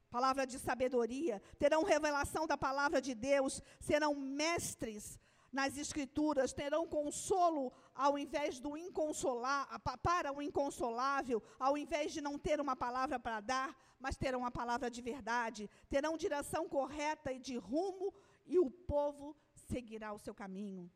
Palavra 0.09 0.45
de 0.45 0.59
sabedoria, 0.59 1.41
terão 1.57 1.84
revelação 1.84 2.45
da 2.45 2.57
palavra 2.57 2.99
de 3.01 3.15
Deus, 3.15 3.63
serão 3.80 4.13
mestres 4.13 5.17
nas 5.51 5.77
escrituras, 5.77 6.53
terão 6.53 6.87
consolo 6.87 7.71
ao 7.93 8.17
invés 8.17 8.59
do 8.59 8.77
inconsolar, 8.77 9.67
para 10.01 10.31
o 10.31 10.41
inconsolável, 10.41 11.41
ao 11.59 11.77
invés 11.77 12.13
de 12.13 12.21
não 12.21 12.37
ter 12.37 12.61
uma 12.61 12.75
palavra 12.75 13.19
para 13.19 13.39
dar, 13.39 13.75
mas 13.99 14.15
terão 14.15 14.39
uma 14.39 14.51
palavra 14.51 14.89
de 14.89 15.01
verdade, 15.01 15.69
terão 15.89 16.17
direção 16.17 16.69
correta 16.69 17.31
e 17.33 17.39
de 17.39 17.57
rumo, 17.57 18.13
e 18.45 18.57
o 18.57 18.69
povo 18.69 19.35
seguirá 19.53 20.13
o 20.13 20.19
seu 20.19 20.33
caminho. 20.33 20.89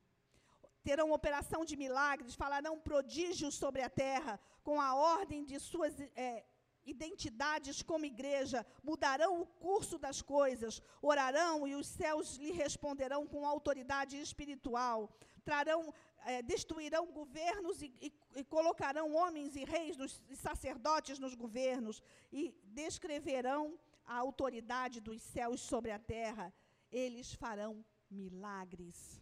Terão 0.83 1.11
operação 1.11 1.63
de 1.63 1.75
milagres, 1.77 2.35
falarão 2.35 2.79
prodígios 2.79 3.55
sobre 3.55 3.81
a 3.81 3.89
terra, 3.89 4.39
com 4.63 4.81
a 4.81 4.95
ordem 4.95 5.45
de 5.45 5.59
suas 5.59 5.97
é, 6.15 6.45
identidades 6.86 7.81
como 7.81 8.05
igreja, 8.05 8.65
mudarão 8.84 9.41
o 9.41 9.45
curso 9.45 9.97
das 9.97 10.21
coisas, 10.21 10.81
orarão 11.01 11.67
e 11.67 11.75
os 11.75 11.88
céus 11.88 12.36
lhe 12.38 12.51
responderão 12.51 13.25
com 13.25 13.45
autoridade 13.45 14.19
espiritual, 14.19 15.09
trarão, 15.43 15.93
é, 16.25 16.41
destruirão 16.41 17.11
governos 17.11 17.81
e, 17.81 17.93
e, 18.01 18.13
e, 18.36 18.43
colocarão 18.43 19.13
homens 19.13 19.55
e 19.55 19.63
reis 19.63 19.97
e 20.29 20.36
sacerdotes 20.36 21.19
nos 21.19 21.34
governos 21.36 22.01
e 22.31 22.55
descreverão 22.63 23.79
a 24.05 24.17
autoridade 24.17 24.99
dos 24.99 25.21
céus 25.21 25.61
sobre 25.61 25.91
a 25.91 25.99
terra. 25.99 26.53
Eles 26.91 27.34
farão 27.34 27.84
milagres. 28.09 29.21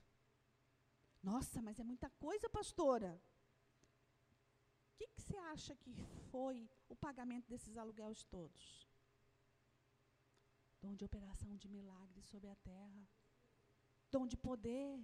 Nossa, 1.23 1.61
mas 1.61 1.79
é 1.79 1.83
muita 1.83 2.09
coisa, 2.09 2.49
pastora 2.49 3.21
que, 5.01 5.07
que 5.15 5.21
você 5.21 5.37
acha 5.53 5.75
que 5.75 5.91
foi 6.31 6.69
o 6.87 6.95
pagamento 6.95 7.47
desses 7.49 7.75
aluguéis 7.77 8.23
todos? 8.35 8.63
Dom 10.81 10.93
de 10.95 11.05
operação 11.09 11.55
de 11.61 11.67
milagres 11.67 12.25
sobre 12.25 12.49
a 12.49 12.55
terra. 12.55 13.03
Dom 14.11 14.25
de 14.31 14.37
poder. 14.37 14.99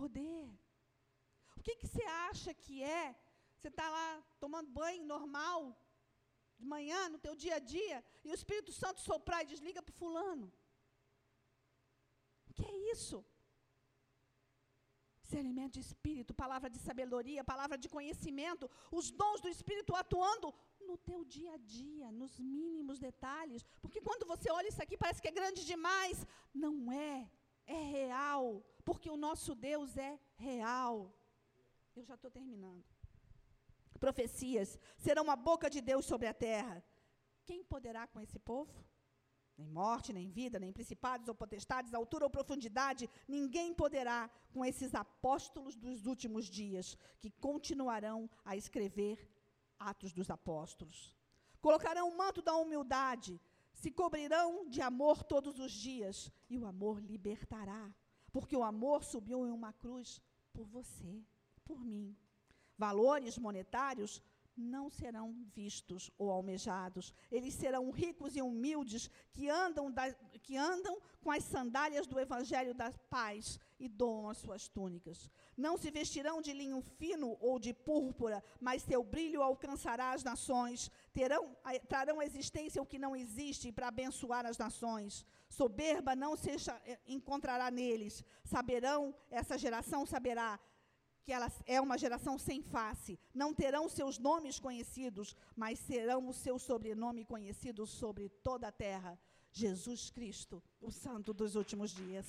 Poder. 0.00 0.46
O 1.56 1.62
que, 1.62 1.76
que 1.76 1.86
você 1.88 2.04
acha 2.28 2.52
que 2.62 2.82
é? 2.82 3.04
Você 3.56 3.68
está 3.68 3.88
lá 3.88 4.08
tomando 4.38 4.76
banho 4.80 5.04
normal, 5.14 5.60
de 6.58 6.66
manhã, 6.74 7.08
no 7.08 7.18
teu 7.18 7.34
dia 7.34 7.56
a 7.56 7.58
dia, 7.58 8.04
e 8.24 8.30
o 8.30 8.34
Espírito 8.40 8.72
Santo 8.72 9.00
soprar 9.00 9.42
e 9.42 9.50
desliga 9.52 9.82
para 9.82 10.00
fulano. 10.02 10.52
O 12.48 12.52
que 12.56 12.64
é 12.64 12.76
isso? 12.94 13.24
Discernimento 15.26 15.74
de 15.76 15.82
espírito, 15.88 16.38
palavra 16.44 16.68
de 16.74 16.78
sabedoria, 16.86 17.48
palavra 17.52 17.76
de 17.82 17.88
conhecimento, 17.96 18.70
os 18.98 19.06
dons 19.20 19.40
do 19.44 19.50
espírito 19.56 19.94
atuando 20.02 20.48
no 20.88 20.96
teu 21.08 21.20
dia 21.36 21.52
a 21.54 21.60
dia, 21.78 22.10
nos 22.20 22.34
mínimos 22.38 22.98
detalhes. 23.08 23.64
Porque 23.82 24.00
quando 24.08 24.24
você 24.32 24.48
olha 24.58 24.68
isso 24.72 24.82
aqui, 24.84 24.96
parece 24.96 25.20
que 25.22 25.30
é 25.32 25.38
grande 25.40 25.64
demais. 25.72 26.26
Não 26.64 26.74
é, 26.92 27.30
é 27.66 27.80
real, 27.98 28.64
porque 28.84 29.10
o 29.10 29.22
nosso 29.26 29.54
Deus 29.54 29.96
é 29.96 30.12
real. 30.36 31.12
Eu 31.94 32.04
já 32.04 32.14
estou 32.14 32.30
terminando. 32.30 32.84
Profecias 34.06 34.78
serão 35.06 35.30
a 35.30 35.36
boca 35.48 35.68
de 35.74 35.80
Deus 35.80 36.04
sobre 36.12 36.26
a 36.28 36.34
terra. 36.34 36.76
Quem 37.44 37.64
poderá 37.64 38.06
com 38.06 38.20
esse 38.20 38.38
povo? 38.38 38.84
Nem 39.58 39.68
morte, 39.70 40.12
nem 40.12 40.28
vida, 40.28 40.58
nem 40.58 40.72
principados 40.72 41.28
ou 41.28 41.34
potestades, 41.34 41.94
altura 41.94 42.26
ou 42.26 42.30
profundidade, 42.30 43.08
ninguém 43.26 43.72
poderá 43.72 44.30
com 44.52 44.64
esses 44.64 44.94
apóstolos 44.94 45.74
dos 45.76 46.06
últimos 46.06 46.44
dias, 46.46 46.96
que 47.20 47.30
continuarão 47.30 48.28
a 48.44 48.54
escrever 48.54 49.26
Atos 49.78 50.12
dos 50.12 50.30
Apóstolos. 50.30 51.16
Colocarão 51.60 52.08
o 52.08 52.16
manto 52.16 52.42
da 52.42 52.54
humildade, 52.54 53.40
se 53.72 53.90
cobrirão 53.90 54.68
de 54.68 54.80
amor 54.82 55.22
todos 55.24 55.58
os 55.58 55.72
dias, 55.72 56.30
e 56.50 56.58
o 56.58 56.66
amor 56.66 57.00
libertará, 57.00 57.94
porque 58.30 58.56
o 58.56 58.62
amor 58.62 59.04
subiu 59.04 59.46
em 59.46 59.50
uma 59.50 59.72
cruz 59.72 60.20
por 60.52 60.66
você, 60.66 61.24
por 61.64 61.82
mim. 61.84 62.16
Valores 62.76 63.38
monetários 63.38 64.22
não 64.56 64.88
serão 64.88 65.34
vistos 65.54 66.10
ou 66.18 66.30
almejados. 66.30 67.12
Eles 67.30 67.54
serão 67.54 67.90
ricos 67.90 68.36
e 68.36 68.42
humildes, 68.42 69.10
que 69.32 69.48
andam, 69.48 69.90
da, 69.90 70.12
que 70.42 70.56
andam 70.56 70.98
com 71.22 71.30
as 71.30 71.44
sandálias 71.44 72.06
do 72.06 72.18
evangelho 72.18 72.74
da 72.74 72.90
paz 73.10 73.58
e 73.78 73.88
doam 73.88 74.30
as 74.30 74.38
suas 74.38 74.68
túnicas. 74.68 75.30
Não 75.56 75.76
se 75.76 75.90
vestirão 75.90 76.40
de 76.40 76.52
linho 76.52 76.80
fino 76.80 77.36
ou 77.40 77.58
de 77.58 77.72
púrpura, 77.74 78.42
mas 78.60 78.82
seu 78.82 79.02
brilho 79.02 79.42
alcançará 79.42 80.12
as 80.12 80.24
nações. 80.24 80.90
Terão, 81.12 81.56
trarão 81.88 82.22
existência 82.22 82.80
o 82.80 82.86
que 82.86 82.98
não 82.98 83.14
existe 83.14 83.70
para 83.70 83.88
abençoar 83.88 84.46
as 84.46 84.56
nações. 84.56 85.26
Soberba 85.48 86.16
não 86.16 86.36
se 86.36 86.50
encontrará 87.06 87.70
neles. 87.70 88.24
Saberão, 88.44 89.14
essa 89.30 89.58
geração 89.58 90.06
saberá 90.06 90.58
que 91.26 91.32
ela 91.32 91.50
é 91.66 91.80
uma 91.80 91.98
geração 91.98 92.38
sem 92.38 92.62
face. 92.62 93.18
Não 93.34 93.52
terão 93.52 93.88
seus 93.88 94.16
nomes 94.16 94.60
conhecidos, 94.60 95.34
mas 95.56 95.80
serão 95.80 96.28
o 96.28 96.32
seu 96.32 96.56
sobrenome 96.56 97.24
conhecido 97.24 97.84
sobre 97.84 98.28
toda 98.28 98.68
a 98.68 98.72
terra. 98.72 99.18
Jesus 99.50 100.08
Cristo, 100.08 100.62
o 100.80 100.92
Santo 100.92 101.34
dos 101.34 101.56
últimos 101.56 101.90
dias. 101.90 102.28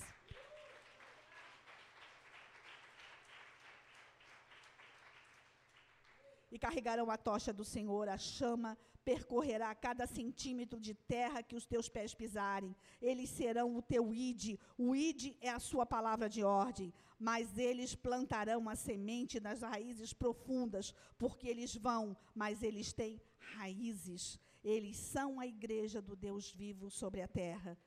E 6.51 6.57
carregarão 6.57 7.11
a 7.11 7.17
tocha 7.17 7.53
do 7.53 7.63
Senhor, 7.63 8.09
a 8.09 8.17
chama 8.17 8.75
percorrerá 9.05 9.73
cada 9.75 10.07
centímetro 10.07 10.79
de 10.79 10.93
terra 10.93 11.43
que 11.43 11.55
os 11.55 11.67
teus 11.67 11.87
pés 11.87 12.15
pisarem. 12.15 12.75
Eles 12.99 13.29
serão 13.29 13.75
o 13.75 13.81
teu 13.81 14.11
ide. 14.13 14.59
O 14.77 14.95
ide 14.95 15.37
é 15.39 15.49
a 15.49 15.59
sua 15.59 15.85
palavra 15.85 16.27
de 16.27 16.43
ordem 16.43 16.91
mas 17.19 17.57
eles 17.57 17.95
plantarão 17.95 18.69
a 18.69 18.75
semente 18.75 19.39
nas 19.39 19.61
raízes 19.61 20.13
profundas, 20.13 20.93
porque 21.17 21.47
eles 21.47 21.75
vão, 21.75 22.15
mas 22.33 22.61
eles 22.61 22.93
têm 22.93 23.21
raízes. 23.39 24.39
Eles 24.63 24.97
são 24.97 25.39
a 25.39 25.47
igreja 25.47 26.01
do 26.01 26.15
Deus 26.15 26.51
vivo 26.51 26.89
sobre 26.89 27.21
a 27.21 27.27
terra. 27.27 27.77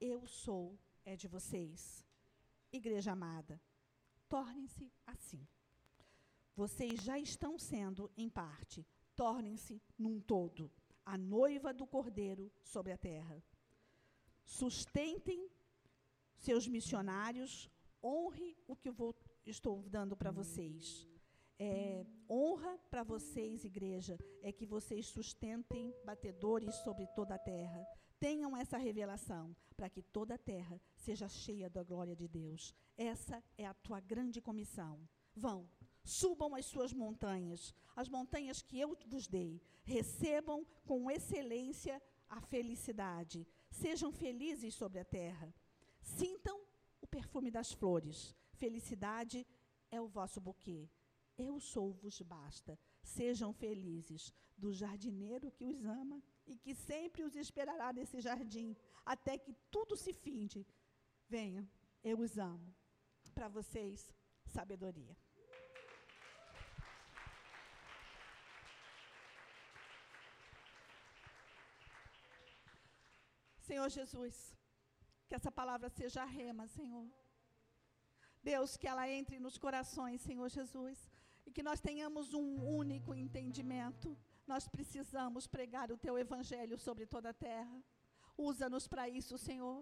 Eu 0.00 0.26
sou 0.26 0.78
é 1.04 1.16
de 1.16 1.28
vocês. 1.28 2.04
Igreja 2.72 3.12
amada, 3.12 3.60
tornem-se 4.28 4.92
assim. 5.06 5.46
Vocês 6.54 7.02
já 7.02 7.18
estão 7.18 7.58
sendo 7.58 8.10
em 8.16 8.28
parte, 8.28 8.86
tornem-se 9.16 9.80
num 9.98 10.20
todo, 10.20 10.70
a 11.04 11.16
noiva 11.16 11.72
do 11.72 11.86
Cordeiro 11.86 12.52
sobre 12.62 12.92
a 12.92 12.98
terra. 12.98 13.42
Sustentem 14.44 15.50
seus 16.36 16.66
missionários, 16.66 17.70
honre 18.02 18.56
o 18.66 18.76
que 18.76 18.88
eu 18.88 18.92
vou, 18.92 19.14
estou 19.46 19.82
dando 19.88 20.16
para 20.16 20.30
vocês. 20.30 21.06
É, 21.58 22.06
honra 22.28 22.78
para 22.90 23.02
vocês, 23.02 23.64
igreja, 23.64 24.18
é 24.42 24.50
que 24.50 24.64
vocês 24.64 25.06
sustentem 25.06 25.94
batedores 26.04 26.74
sobre 26.76 27.06
toda 27.08 27.34
a 27.34 27.38
terra. 27.38 27.86
Tenham 28.18 28.56
essa 28.56 28.78
revelação, 28.78 29.54
para 29.76 29.90
que 29.90 30.02
toda 30.02 30.34
a 30.34 30.38
terra 30.38 30.80
seja 30.94 31.28
cheia 31.28 31.68
da 31.68 31.82
glória 31.82 32.16
de 32.16 32.28
Deus. 32.28 32.74
Essa 32.96 33.42
é 33.58 33.66
a 33.66 33.74
tua 33.74 34.00
grande 34.00 34.40
comissão. 34.40 35.06
Vão, 35.34 35.68
subam 36.04 36.54
as 36.54 36.66
suas 36.66 36.92
montanhas, 36.92 37.74
as 37.94 38.08
montanhas 38.08 38.62
que 38.62 38.78
eu 38.78 38.96
vos 39.06 39.26
dei. 39.26 39.60
Recebam 39.84 40.66
com 40.84 41.10
excelência 41.10 42.00
a 42.28 42.40
felicidade. 42.40 43.46
Sejam 43.70 44.12
felizes 44.12 44.74
sobre 44.74 44.98
a 44.98 45.04
terra. 45.04 45.52
Sintam 46.02 46.59
perfume 47.16 47.50
das 47.50 47.72
flores. 47.72 48.34
Felicidade 48.62 49.46
é 49.90 50.00
o 50.00 50.08
vosso 50.08 50.40
buquê. 50.40 50.88
Eu 51.36 51.58
sou-vos 51.58 52.20
basta. 52.22 52.78
Sejam 53.02 53.52
felizes 53.52 54.32
do 54.56 54.72
jardineiro 54.72 55.50
que 55.50 55.64
os 55.64 55.84
ama 55.84 56.22
e 56.46 56.56
que 56.56 56.74
sempre 56.74 57.22
os 57.22 57.34
esperará 57.34 57.92
nesse 57.92 58.20
jardim, 58.20 58.76
até 59.04 59.38
que 59.38 59.54
tudo 59.70 59.96
se 59.96 60.12
finde. 60.12 60.66
Venham, 61.28 61.66
eu 62.02 62.18
os 62.20 62.38
amo. 62.38 62.74
Para 63.34 63.48
vocês, 63.48 64.12
sabedoria. 64.44 65.16
Senhor 73.68 73.88
Jesus, 73.88 74.59
que 75.30 75.36
essa 75.38 75.52
palavra 75.58 75.88
seja 75.88 76.22
rema, 76.24 76.64
Senhor. 76.76 77.06
Deus, 78.42 78.76
que 78.76 78.88
ela 78.92 79.08
entre 79.08 79.36
nos 79.44 79.56
corações, 79.64 80.20
Senhor 80.28 80.48
Jesus, 80.56 80.98
e 81.46 81.52
que 81.52 81.62
nós 81.68 81.80
tenhamos 81.88 82.34
um 82.34 82.48
único 82.80 83.14
entendimento. 83.14 84.08
Nós 84.52 84.66
precisamos 84.66 85.46
pregar 85.46 85.92
o 85.92 86.00
teu 86.04 86.18
evangelho 86.24 86.76
sobre 86.86 87.06
toda 87.06 87.28
a 87.30 87.38
terra. 87.48 87.78
Usa-nos 88.36 88.88
para 88.88 89.08
isso, 89.08 89.38
Senhor. 89.38 89.78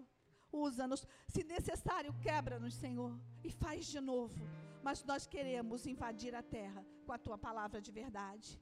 Usa-nos. 0.51 1.07
Se 1.33 1.43
necessário, 1.43 2.13
quebra-nos, 2.27 2.75
Senhor, 2.75 3.19
e 3.43 3.49
faz 3.49 3.87
de 3.87 3.99
novo. 4.11 4.39
Mas 4.83 5.03
nós 5.03 5.25
queremos 5.25 5.87
invadir 5.87 6.35
a 6.35 6.43
terra 6.43 6.85
com 7.07 7.11
a 7.11 7.17
tua 7.17 7.39
palavra 7.39 7.81
de 7.81 7.91
verdade. 7.91 8.61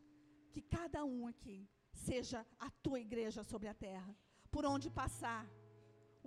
Que 0.54 0.62
cada 0.78 1.04
um 1.04 1.28
aqui 1.28 1.60
seja 1.92 2.48
a 2.58 2.70
tua 2.86 3.00
igreja 3.08 3.44
sobre 3.44 3.68
a 3.68 3.74
terra. 3.74 4.16
Por 4.50 4.66
onde 4.66 4.90
passar, 4.90 5.46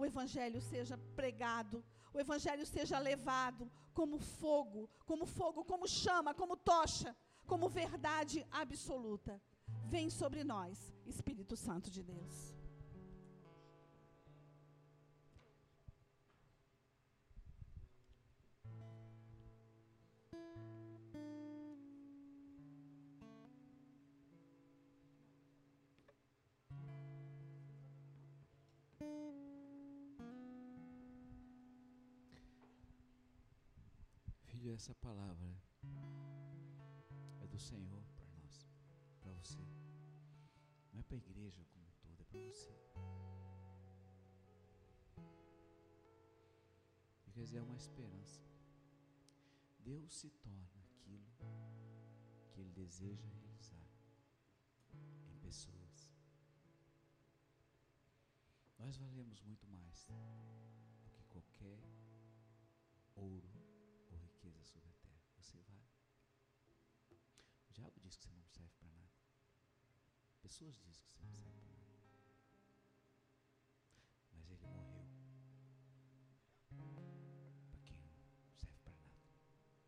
o 0.00 0.06
evangelho 0.06 0.62
seja 0.62 0.96
pregado, 1.14 1.84
o 2.14 2.18
evangelho 2.18 2.64
seja 2.64 2.98
levado 2.98 3.70
como 3.92 4.18
fogo, 4.18 4.88
como 5.04 5.26
fogo, 5.26 5.62
como 5.62 5.86
chama, 5.86 6.32
como 6.32 6.56
tocha, 6.56 7.14
como 7.46 7.68
verdade 7.68 8.46
absoluta. 8.50 9.40
Vem 9.84 10.08
sobre 10.08 10.42
nós, 10.42 10.90
Espírito 11.06 11.54
Santo 11.54 11.90
de 11.90 12.02
Deus. 12.02 12.59
Filho, 34.70 34.76
essa 34.76 34.94
palavra 34.94 35.52
é 37.42 37.46
do 37.48 37.58
Senhor 37.58 38.04
para 38.14 38.26
nós, 38.26 38.68
para 39.20 39.32
você. 39.32 39.58
Não 40.92 41.00
é 41.00 41.02
para 41.02 41.16
a 41.16 41.18
igreja 41.18 41.64
como 41.72 41.84
um 41.86 41.92
todo, 42.00 42.20
é 42.20 42.24
para 42.24 42.40
você. 42.40 42.70
E 47.26 47.32
quer 47.32 47.42
dizer, 47.42 47.58
é 47.58 47.62
uma 47.62 47.76
esperança. 47.76 48.40
Deus 49.80 50.14
se 50.14 50.30
torna 50.30 50.80
aquilo 50.84 51.26
que 52.52 52.60
Ele 52.60 52.70
deseja 52.70 53.26
realizar 53.26 53.88
em 55.28 55.36
pessoas. 55.40 56.14
Nós 58.78 58.96
valemos 58.96 59.40
muito 59.42 59.66
mais 59.66 60.06
do 61.02 61.10
que 61.10 61.24
qualquer 61.24 61.80
ouro 63.16 63.50
ou 64.10 64.18
riqueza 64.18 64.64
sobre 64.64 64.88
a 64.90 64.92
terra. 64.94 65.22
Você 65.36 65.58
vale. 65.60 65.88
O 67.68 67.69
diabo 67.80 67.98
diz 68.00 68.16
que 68.16 68.24
você 68.24 68.34
não 68.34 68.46
serve 68.46 68.72
para 68.78 68.90
nada. 68.90 69.10
Pessoas 70.42 70.76
dizem 70.76 71.02
que 71.02 71.12
você 71.12 71.24
não 71.24 71.34
serve 71.34 71.60
para 71.60 71.78
nada. 71.78 72.04
Mas 74.32 74.50
ele 74.50 74.66
morreu 74.66 75.06
para 77.70 77.80
quem 77.80 77.96
não 77.96 78.54
serve 78.54 78.78
para 78.84 78.92
nada. 78.96 79.18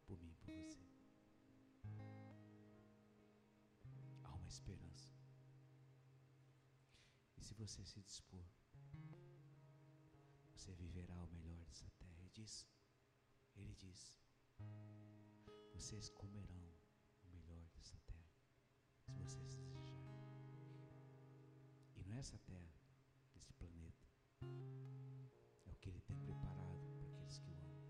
Por 0.06 0.18
mim 0.22 0.34
por 0.40 0.54
você. 0.54 0.80
Há 4.24 4.34
uma 4.34 4.48
esperança. 4.48 5.12
E 7.36 7.44
se 7.44 7.54
você 7.54 7.84
se 7.84 8.00
dispor, 8.00 8.46
você 10.54 10.72
viverá 10.72 11.22
o 11.22 11.28
melhor 11.28 11.62
dessa 11.64 11.90
terra. 11.98 12.16
Ele 12.20 12.30
diz, 12.30 12.66
ele 13.54 13.74
diz, 13.74 14.18
vocês 15.74 16.08
comerão 16.10 16.72
o 17.24 17.28
melhor 17.28 17.66
dessa 17.74 17.98
terra, 18.06 18.32
se 19.28 19.38
vocês 19.38 19.64
desejarem. 19.64 20.02
E 21.96 22.04
não 22.04 22.14
é 22.14 22.18
essa 22.18 22.38
terra, 22.38 22.72
esse 23.36 23.52
planeta, 23.54 24.06
é 25.66 25.70
o 25.70 25.76
que 25.76 25.88
ele 25.88 26.00
tem 26.02 26.18
preparado 26.18 26.78
para 26.98 27.06
aqueles 27.08 27.38
que 27.38 27.50
o 27.50 27.54
amam. 27.54 27.82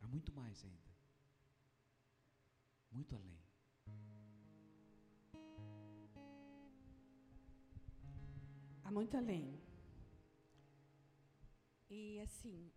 Há 0.00 0.06
muito 0.08 0.32
mais 0.32 0.64
ainda, 0.64 0.90
muito 2.90 3.14
além. 3.14 3.38
Há 8.84 8.90
muito 8.90 9.16
além. 9.16 9.60
E 11.88 12.20
assim, 12.20 12.70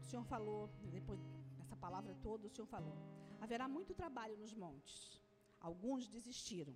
o 0.00 0.04
Senhor 0.04 0.24
falou, 0.24 0.68
depois 0.90 1.20
dessa 1.56 1.76
palavra 1.76 2.14
toda, 2.16 2.46
o 2.46 2.50
Senhor 2.50 2.66
falou: 2.66 2.96
haverá 3.40 3.66
muito 3.68 3.94
trabalho 3.94 4.36
nos 4.36 4.54
montes. 4.54 5.20
Alguns 5.60 6.08
desistiram. 6.08 6.74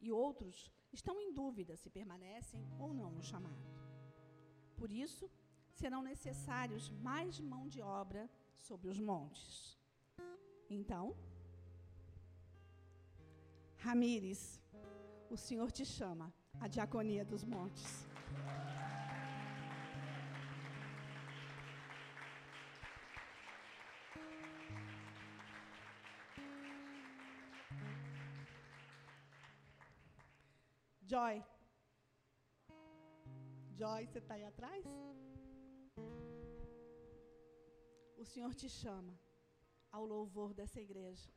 E 0.00 0.12
outros 0.12 0.70
estão 0.92 1.20
em 1.20 1.32
dúvida 1.32 1.76
se 1.76 1.88
permanecem 1.90 2.62
ou 2.78 2.92
não 2.92 3.10
no 3.10 3.22
chamado. 3.22 3.64
Por 4.76 4.90
isso, 4.90 5.30
serão 5.72 6.02
necessários 6.02 6.90
mais 6.90 7.40
mão 7.40 7.68
de 7.68 7.80
obra 7.80 8.30
sobre 8.54 8.88
os 8.88 8.98
montes. 8.98 9.78
Então, 10.68 11.16
Ramires, 13.78 14.60
o 15.30 15.36
Senhor 15.36 15.70
te 15.70 15.84
chama 15.84 16.32
à 16.60 16.66
diaconia 16.68 17.24
dos 17.24 17.44
montes. 17.44 18.06
Joy. 31.14 31.36
Joy, 33.80 34.00
você 34.06 34.18
está 34.18 34.34
aí 34.34 34.44
atrás? 34.44 34.84
O 38.22 38.24
Senhor 38.30 38.52
te 38.60 38.68
chama 38.68 39.14
ao 39.92 40.04
louvor 40.04 40.52
dessa 40.52 40.80
igreja. 40.80 41.28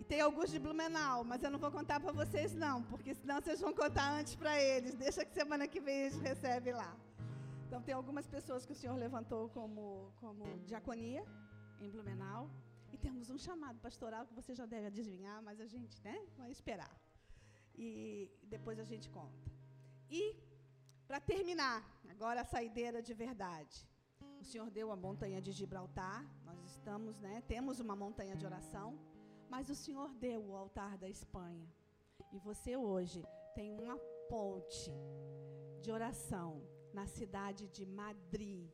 E 0.00 0.04
tem 0.04 0.22
alguns 0.22 0.50
de 0.50 0.58
Blumenau, 0.58 1.24
mas 1.24 1.42
eu 1.42 1.50
não 1.50 1.58
vou 1.58 1.70
contar 1.70 2.00
para 2.00 2.12
vocês 2.22 2.54
não, 2.54 2.82
porque 2.84 3.12
senão 3.12 3.38
vocês 3.42 3.60
vão 3.60 3.74
contar 3.74 4.08
antes 4.18 4.34
para 4.34 4.58
eles. 4.62 4.94
Deixa 4.94 5.26
que 5.26 5.34
semana 5.34 5.68
que 5.68 5.78
vem 5.78 5.98
eles 6.04 6.18
recebem 6.30 6.72
lá. 6.72 6.90
Então, 7.70 7.80
tem 7.80 7.94
algumas 7.94 8.26
pessoas 8.26 8.66
que 8.66 8.72
o 8.72 8.74
Senhor 8.74 8.96
levantou 8.96 9.48
como, 9.50 10.12
como 10.20 10.44
diaconia 10.70 11.24
em 11.78 11.88
Blumenau. 11.88 12.50
E 12.92 12.98
temos 12.98 13.30
um 13.30 13.38
chamado 13.38 13.78
pastoral 13.78 14.26
que 14.26 14.34
você 14.34 14.52
já 14.60 14.66
deve 14.66 14.86
adivinhar, 14.88 15.40
mas 15.40 15.60
a 15.60 15.68
gente 15.74 16.02
né, 16.02 16.16
vai 16.36 16.50
esperar. 16.50 16.92
E 17.76 18.28
depois 18.54 18.80
a 18.80 18.82
gente 18.82 19.08
conta. 19.08 19.48
E, 20.10 20.36
para 21.06 21.20
terminar, 21.20 21.78
agora 22.08 22.40
a 22.40 22.44
saideira 22.44 23.00
de 23.00 23.14
verdade. 23.14 23.86
O 24.40 24.44
Senhor 24.50 24.68
deu 24.68 24.90
a 24.90 24.96
montanha 24.96 25.40
de 25.40 25.52
Gibraltar, 25.52 26.28
nós 26.44 26.58
estamos, 26.72 27.20
né, 27.20 27.40
temos 27.46 27.78
uma 27.78 27.94
montanha 27.94 28.34
de 28.34 28.44
oração, 28.44 28.98
mas 29.48 29.70
o 29.70 29.76
Senhor 29.76 30.12
deu 30.14 30.40
o 30.44 30.56
altar 30.56 30.98
da 30.98 31.08
Espanha. 31.08 31.68
E 32.32 32.38
você 32.40 32.76
hoje 32.76 33.24
tem 33.54 33.70
uma 33.72 33.96
ponte 34.28 34.90
de 35.80 35.92
oração 35.92 36.60
na 36.92 37.06
cidade 37.06 37.68
de 37.68 37.84
Madrid. 37.86 38.68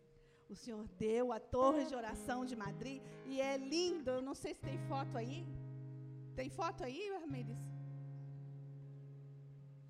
O 0.49 0.55
Senhor 0.55 0.87
deu 0.99 1.33
a 1.33 1.41
torre 1.41 1.85
de 1.87 1.95
oração 1.95 2.45
de 2.45 2.55
Madrid 2.55 3.03
e 3.25 3.41
é 3.41 3.57
lindo. 3.57 4.11
Eu 4.11 4.23
não 4.23 4.35
sei 4.35 4.55
se 4.55 4.61
tem 4.61 4.79
foto 4.91 5.19
aí. 5.19 5.47
Tem 6.35 6.49
foto 6.49 6.85
aí, 6.85 7.11
Armides? 7.17 7.59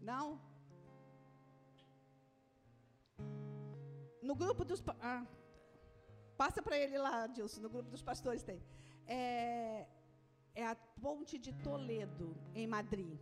Não? 0.01 0.41
No 4.23 4.35
grupo 4.35 4.65
dos. 4.65 4.83
Ah, 5.01 5.27
passa 6.37 6.63
para 6.63 6.79
ele 6.79 6.97
lá, 6.97 7.27
Dilson. 7.27 7.61
No 7.61 7.69
grupo 7.69 7.91
dos 7.91 8.03
pastores 8.03 8.43
tem. 8.43 8.63
É, 9.07 9.87
é 10.55 10.67
a 10.67 10.75
ponte 11.01 11.39
de 11.39 11.53
Toledo, 11.53 12.35
em 12.55 12.67
Madrid. 12.67 13.19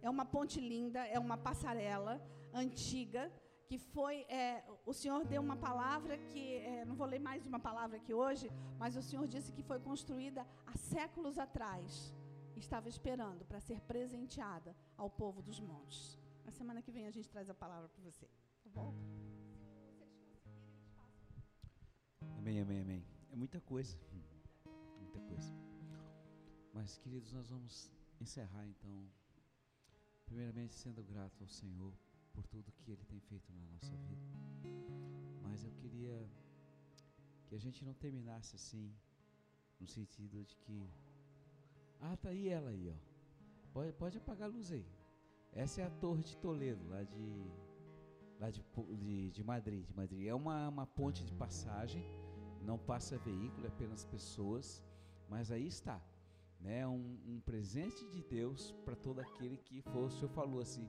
É 0.00 0.10
uma 0.10 0.24
ponte 0.24 0.58
linda, 0.60 1.06
é 1.06 1.18
uma 1.18 1.36
passarela 1.36 2.20
antiga 2.52 3.30
que 3.68 3.78
foi, 3.78 4.22
é, 4.22 4.64
o 4.84 4.92
Senhor 4.92 5.24
deu 5.24 5.40
uma 5.40 5.56
palavra 5.56 6.16
que, 6.30 6.56
é, 6.56 6.84
não 6.84 6.94
vou 6.94 7.06
ler 7.06 7.18
mais 7.18 7.46
uma 7.46 7.60
palavra 7.68 7.96
aqui 7.96 8.12
hoje, 8.12 8.50
mas 8.78 8.96
o 8.96 9.02
Senhor 9.02 9.26
disse 9.26 9.52
que 9.52 9.62
foi 9.62 9.78
construída 9.80 10.46
há 10.66 10.76
séculos 10.76 11.38
atrás. 11.38 12.14
Estava 12.56 12.88
esperando 12.88 13.44
para 13.44 13.60
ser 13.60 13.80
presenteada 13.80 14.76
ao 14.96 15.08
povo 15.08 15.42
dos 15.42 15.58
montes. 15.60 16.18
Na 16.44 16.50
semana 16.50 16.82
que 16.82 16.92
vem 16.92 17.06
a 17.06 17.10
gente 17.10 17.28
traz 17.28 17.48
a 17.48 17.54
palavra 17.54 17.88
para 17.88 18.02
você, 18.02 18.26
tá 18.62 18.70
bom? 18.70 18.94
Amém, 22.38 22.60
amém, 22.60 22.80
amém. 22.82 23.04
É 23.32 23.36
muita 23.36 23.60
coisa. 23.60 23.96
Muita 24.98 25.20
coisa. 25.20 25.52
Mas, 26.72 26.98
queridos, 26.98 27.32
nós 27.32 27.48
vamos 27.50 27.90
encerrar 28.20 28.66
então, 28.66 29.08
primeiramente 30.26 30.74
sendo 30.74 31.02
grato 31.04 31.42
ao 31.42 31.48
Senhor 31.48 31.92
por 32.32 32.46
tudo 32.46 32.72
que 32.72 32.90
Ele 32.90 33.04
tem 33.04 33.20
feito 33.20 33.52
na 33.52 33.64
nossa 33.72 33.94
vida. 33.96 34.26
Mas 35.42 35.64
eu 35.64 35.72
queria 35.72 36.16
que 37.46 37.54
a 37.54 37.58
gente 37.58 37.84
não 37.84 37.94
terminasse 37.94 38.56
assim, 38.56 38.92
no 39.80 39.86
sentido 39.86 40.42
de 40.44 40.56
que, 40.56 40.90
ah, 42.00 42.16
tá 42.16 42.30
aí 42.30 42.48
ela 42.48 42.70
aí, 42.70 42.88
ó. 42.88 42.98
Pode, 43.72 43.92
pode 43.92 44.18
apagar 44.18 44.48
a 44.48 44.52
luz 44.52 44.70
aí. 44.72 44.86
Essa 45.52 45.82
é 45.82 45.84
a 45.84 45.90
Torre 45.90 46.22
de 46.22 46.36
Toledo, 46.38 46.88
lá 46.88 47.02
de, 47.02 47.50
lá 48.40 48.50
de, 48.50 48.64
de, 48.96 49.30
de 49.30 49.44
Madrid, 49.44 49.84
de 49.86 49.94
Madrid. 49.94 50.26
É 50.26 50.34
uma, 50.34 50.68
uma 50.68 50.86
ponte 50.86 51.24
de 51.24 51.34
passagem, 51.34 52.02
não 52.62 52.78
passa 52.78 53.18
veículo, 53.18 53.66
é 53.66 53.68
apenas 53.68 54.04
pessoas, 54.04 54.82
mas 55.28 55.50
aí 55.50 55.66
está 55.66 56.00
né, 56.62 56.86
um, 56.86 57.18
um 57.26 57.40
presente 57.40 58.06
de 58.08 58.22
Deus 58.22 58.72
para 58.84 58.94
todo 58.94 59.20
aquele 59.20 59.56
que 59.56 59.82
for. 59.82 60.04
O 60.04 60.10
Senhor 60.10 60.28
falou 60.28 60.60
assim: 60.60 60.88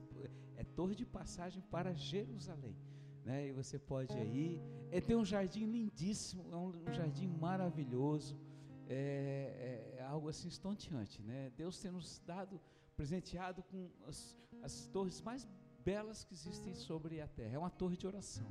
é 0.56 0.64
torre 0.64 0.94
de 0.94 1.04
passagem 1.04 1.62
para 1.70 1.92
Jerusalém. 1.92 2.76
Né, 3.24 3.48
e 3.48 3.52
você 3.52 3.78
pode 3.78 4.16
ir. 4.18 4.60
É, 4.90 5.00
tem 5.00 5.16
um 5.16 5.24
jardim 5.24 5.64
lindíssimo, 5.64 6.44
é 6.52 6.56
um, 6.56 6.68
um 6.88 6.92
jardim 6.92 7.26
maravilhoso, 7.26 8.38
é, 8.86 9.96
é, 9.98 10.02
algo 10.04 10.28
assim 10.28 10.48
estonteante. 10.48 11.22
Né? 11.22 11.50
Deus 11.56 11.80
tem 11.80 11.90
nos 11.90 12.20
dado, 12.26 12.60
presenteado 12.94 13.62
com 13.62 13.90
as, 14.06 14.36
as 14.62 14.86
torres 14.88 15.20
mais 15.22 15.48
belas 15.84 16.22
que 16.24 16.34
existem 16.34 16.74
sobre 16.74 17.20
a 17.20 17.26
terra. 17.26 17.54
É 17.54 17.58
uma 17.58 17.70
torre 17.70 17.96
de 17.96 18.06
oração. 18.06 18.46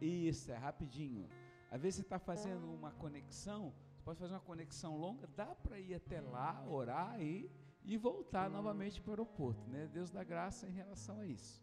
Isso, 0.00 0.52
é 0.52 0.56
rapidinho. 0.56 1.28
Às 1.70 1.82
vezes 1.82 1.96
você 1.96 2.02
está 2.02 2.18
fazendo 2.18 2.72
uma 2.72 2.92
conexão, 2.92 3.74
você 3.94 4.02
pode 4.02 4.18
fazer 4.18 4.32
uma 4.32 4.40
conexão 4.40 4.96
longa, 4.96 5.26
dá 5.36 5.54
para 5.54 5.78
ir 5.78 5.94
até 5.94 6.20
lá, 6.20 6.64
orar 6.66 7.20
e, 7.20 7.50
e 7.84 7.96
voltar 7.96 8.48
novamente 8.48 9.00
para 9.00 9.10
o 9.10 9.12
aeroporto. 9.12 9.68
Né? 9.68 9.86
Deus 9.92 10.10
dá 10.10 10.24
graça 10.24 10.66
em 10.66 10.72
relação 10.72 11.20
a 11.20 11.26
isso. 11.26 11.62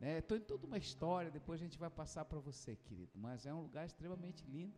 Estou 0.00 0.36
né? 0.36 0.44
em 0.44 0.46
toda 0.46 0.66
uma 0.66 0.76
história, 0.76 1.30
depois 1.30 1.60
a 1.60 1.64
gente 1.64 1.78
vai 1.78 1.88
passar 1.88 2.26
para 2.26 2.38
você, 2.38 2.76
querido. 2.76 3.12
Mas 3.14 3.46
é 3.46 3.54
um 3.54 3.62
lugar 3.62 3.86
extremamente 3.86 4.44
lindo 4.46 4.76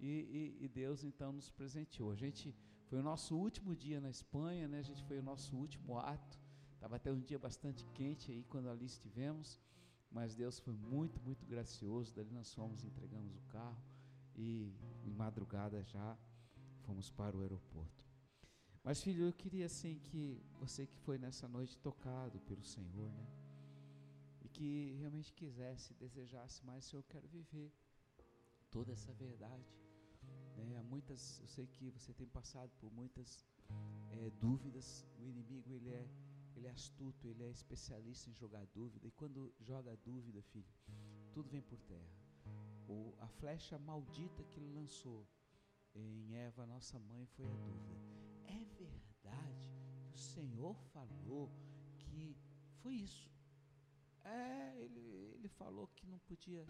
e, 0.00 0.56
e, 0.60 0.64
e, 0.64 0.68
Deus 0.68 1.04
então 1.04 1.32
nos 1.32 1.48
presenteou. 1.48 2.10
A 2.10 2.16
gente 2.16 2.52
foi 2.86 2.98
o 2.98 3.02
nosso 3.02 3.36
último 3.36 3.74
dia 3.74 4.00
na 4.00 4.10
Espanha, 4.10 4.66
né? 4.66 4.80
a 4.80 4.82
gente 4.82 5.02
foi 5.04 5.20
o 5.20 5.22
nosso 5.22 5.56
último 5.56 5.96
ato. 5.96 6.40
Estava 6.74 6.96
até 6.96 7.12
um 7.12 7.20
dia 7.20 7.38
bastante 7.38 7.86
quente 7.94 8.32
aí 8.32 8.42
quando 8.48 8.68
ali 8.68 8.84
estivemos, 8.84 9.60
mas 10.10 10.34
Deus 10.34 10.58
foi 10.58 10.74
muito, 10.74 11.20
muito 11.20 11.46
gracioso. 11.46 12.12
Dali 12.12 12.32
nós 12.32 12.52
fomos, 12.52 12.82
entregamos 12.82 13.36
o 13.36 13.40
carro 13.42 13.91
e 14.36 14.74
em 15.04 15.12
madrugada 15.12 15.82
já 15.84 16.16
fomos 16.82 17.10
para 17.10 17.36
o 17.36 17.40
aeroporto. 17.40 18.04
Mas 18.84 19.00
filho, 19.00 19.24
eu 19.24 19.32
queria 19.32 19.66
assim 19.66 19.98
que 20.00 20.42
você 20.58 20.86
que 20.86 20.96
foi 20.98 21.16
nessa 21.16 21.46
noite 21.46 21.78
tocado 21.78 22.40
pelo 22.40 22.64
Senhor, 22.64 23.10
né? 23.12 23.26
E 24.42 24.48
que 24.48 24.96
realmente 24.98 25.32
quisesse, 25.32 25.94
desejasse 25.94 26.64
mais, 26.64 26.84
Senhor, 26.84 27.00
eu 27.00 27.06
quero 27.08 27.28
viver 27.28 27.72
toda 28.70 28.92
essa 28.92 29.12
verdade. 29.12 29.70
Né? 30.56 30.76
Há 30.76 30.82
muitas, 30.82 31.38
eu 31.40 31.46
sei 31.46 31.66
que 31.66 31.90
você 31.90 32.12
tem 32.12 32.26
passado 32.26 32.72
por 32.80 32.90
muitas 32.92 33.46
é, 34.10 34.30
dúvidas. 34.30 35.06
O 35.20 35.28
inimigo 35.28 35.72
ele 35.72 35.90
é, 35.90 36.08
ele 36.56 36.66
é 36.66 36.70
astuto, 36.70 37.28
ele 37.28 37.44
é 37.44 37.50
especialista 37.50 38.30
em 38.30 38.34
jogar 38.34 38.66
dúvida. 38.74 39.06
E 39.06 39.12
quando 39.12 39.54
joga 39.60 39.96
dúvida, 40.04 40.42
filho, 40.42 40.66
tudo 41.32 41.48
vem 41.48 41.62
por 41.62 41.78
terra 41.82 42.21
o, 42.92 43.14
a 43.18 43.28
flecha 43.28 43.78
maldita 43.78 44.44
que 44.44 44.58
ele 44.60 44.70
lançou 44.80 45.26
em 45.94 46.34
Eva, 46.34 46.66
nossa 46.66 46.98
mãe, 46.98 47.26
foi 47.26 47.46
a 47.46 47.54
dúvida. 47.54 47.96
É 48.46 48.64
verdade 48.64 49.70
que 50.10 50.16
o 50.16 50.18
Senhor 50.18 50.74
falou 50.92 51.50
que 51.98 52.36
foi 52.80 52.94
isso. 52.94 53.30
É, 54.24 54.78
ele, 54.78 55.32
ele 55.34 55.48
falou 55.48 55.88
que 55.88 56.06
não 56.06 56.18
podia 56.20 56.64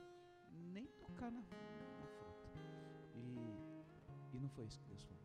nem 0.51 0.87
tocar 1.05 1.31
na, 1.31 1.41
na 1.41 2.07
fruta. 2.07 2.49
E, 3.15 4.37
e 4.37 4.41
não 4.41 4.49
foi 4.49 4.67
isso 4.67 4.81
que 4.81 4.87
Deus 4.87 5.03
falou. 5.03 5.23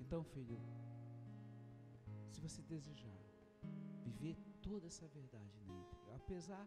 Então, 0.00 0.24
filho, 0.24 0.58
se 2.30 2.40
você 2.40 2.62
desejar 2.62 3.20
viver 4.02 4.36
toda 4.60 4.86
essa 4.86 5.06
verdade 5.08 5.58
íntegra, 5.62 6.16
apesar 6.16 6.66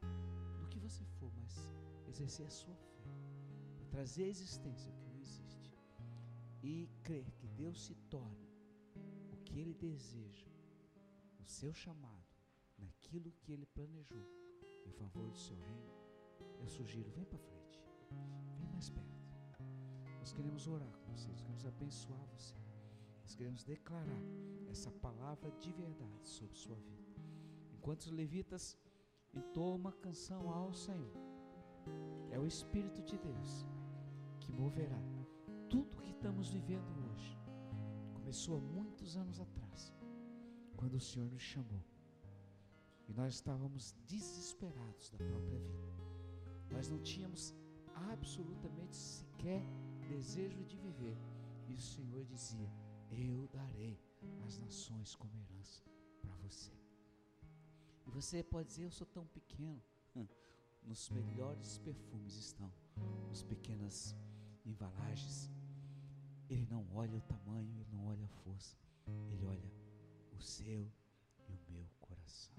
que 0.74 0.80
você 0.80 1.05
for, 1.19 1.32
mas 1.36 1.53
exercer 2.07 2.47
a 2.47 2.49
sua 2.49 2.76
fé, 2.76 3.11
trazer 3.91 4.24
a 4.24 4.28
existência 4.28 4.91
o 4.91 4.95
que 4.95 5.05
não 5.05 5.19
existe. 5.19 5.71
E 6.63 6.89
crer 7.03 7.30
que 7.38 7.47
Deus 7.47 7.86
se 7.86 7.95
torne 8.09 8.49
o 9.32 9.38
que 9.45 9.59
Ele 9.59 9.74
deseja, 9.74 10.47
o 11.39 11.45
seu 11.45 11.74
chamado, 11.74 12.26
naquilo 12.78 13.32
que 13.34 13.51
Ele 13.51 13.67
planejou 13.67 14.26
em 14.88 14.91
favor 14.91 15.30
do 15.30 15.38
seu 15.38 15.55
reino, 15.57 15.93
eu 16.59 16.67
sugiro, 16.67 17.11
vem 17.11 17.26
para 17.26 17.38
frente, 17.38 17.80
vem 18.59 18.69
mais 18.69 18.89
perto. 18.89 19.13
Nós 20.19 20.34
queremos 20.34 20.65
orar 20.67 20.97
com 20.97 21.11
vocês, 21.11 21.41
queremos 21.41 21.65
abençoar 21.65 22.26
você, 22.28 22.55
nós 23.21 23.36
queremos 23.36 23.63
declarar 23.63 24.24
essa 24.71 24.89
palavra 24.91 25.51
de 25.59 25.71
verdade 25.71 26.28
sobre 26.28 26.57
sua 26.57 26.78
vida. 26.78 27.21
Enquanto 27.74 28.03
os 28.03 28.11
levitas 28.11 28.78
entoam 29.34 29.76
uma 29.76 29.92
canção 29.92 30.50
ao 30.50 30.74
Senhor, 30.74 31.14
é 32.32 32.40
o 32.40 32.48
Espírito 32.48 33.02
de 33.02 33.18
Deus 33.18 33.66
que 34.40 34.52
moverá 34.52 35.02
tudo 35.70 35.98
que 35.98 36.12
estamos 36.12 36.50
vivendo 36.50 36.92
hoje. 37.10 37.38
Começou 38.14 38.58
há 38.58 38.62
muitos 38.62 39.18
anos 39.18 39.40
atrás, 39.40 39.94
quando 40.76 40.96
o 40.96 41.00
Senhor 41.00 41.30
nos 41.30 41.42
chamou. 41.42 41.84
E 43.08 43.14
nós 43.14 43.36
estávamos 43.36 43.96
desesperados 44.08 45.10
da 45.10 45.18
própria 45.18 45.60
vida. 45.60 45.94
Nós 46.72 46.90
não 46.90 47.00
tínhamos 47.00 47.54
absolutamente 48.12 48.96
sequer 48.96 49.64
desejo 50.08 50.64
de 50.64 50.78
viver. 50.78 51.18
E 51.68 51.74
o 51.74 51.80
Senhor 51.80 52.24
dizia: 52.26 52.72
Eu 53.10 53.48
darei 53.48 54.00
as 54.46 54.58
nações 54.60 55.16
como 55.16 55.36
herança 55.38 55.84
para 56.22 56.36
você. 56.38 56.83
E 58.06 58.12
você 58.12 58.43
pode 58.43 58.68
dizer: 58.68 58.84
Eu 58.84 58.91
sou 58.91 59.08
tão 59.08 59.26
pequeno 59.28 59.82
nos 60.86 61.10
melhores 61.10 61.78
perfumes 61.78 62.36
estão 62.36 62.72
as 63.32 63.43
pequenas 63.43 64.16
embalagens. 64.66 65.49
Ele 66.49 66.68
não 66.70 66.86
olha 66.93 67.18
o 67.18 67.22
tamanho, 67.22 67.72
ele 67.80 67.89
não 67.91 68.08
olha 68.08 68.26
a 68.26 68.28
força, 68.43 68.78
ele 69.32 69.45
olha 69.45 69.72
o 70.38 70.41
seu 70.41 70.91
e 71.47 71.54
o 71.54 71.72
meu 71.72 71.86
coração. 71.99 72.54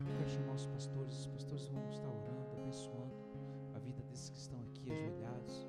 Eu 0.00 0.06
quero 0.06 0.28
chamar 0.28 0.54
os 0.54 0.66
pastores, 0.66 1.14
os 1.14 1.26
pastores 1.28 1.68
vão 1.68 1.88
estar 1.88 2.08
orando, 2.08 2.52
abençoando 2.60 3.14
a 3.74 3.78
vida 3.78 4.02
desses 4.02 4.28
que 4.28 4.38
estão 4.38 4.60
aqui 4.64 4.90
ajoelhados. 4.90 5.66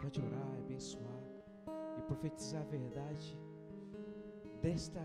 Pode 0.00 0.20
orar, 0.20 0.58
abençoar 0.58 1.21
profetizar 2.12 2.60
a 2.60 2.64
verdade 2.64 3.38
desta 4.60 5.02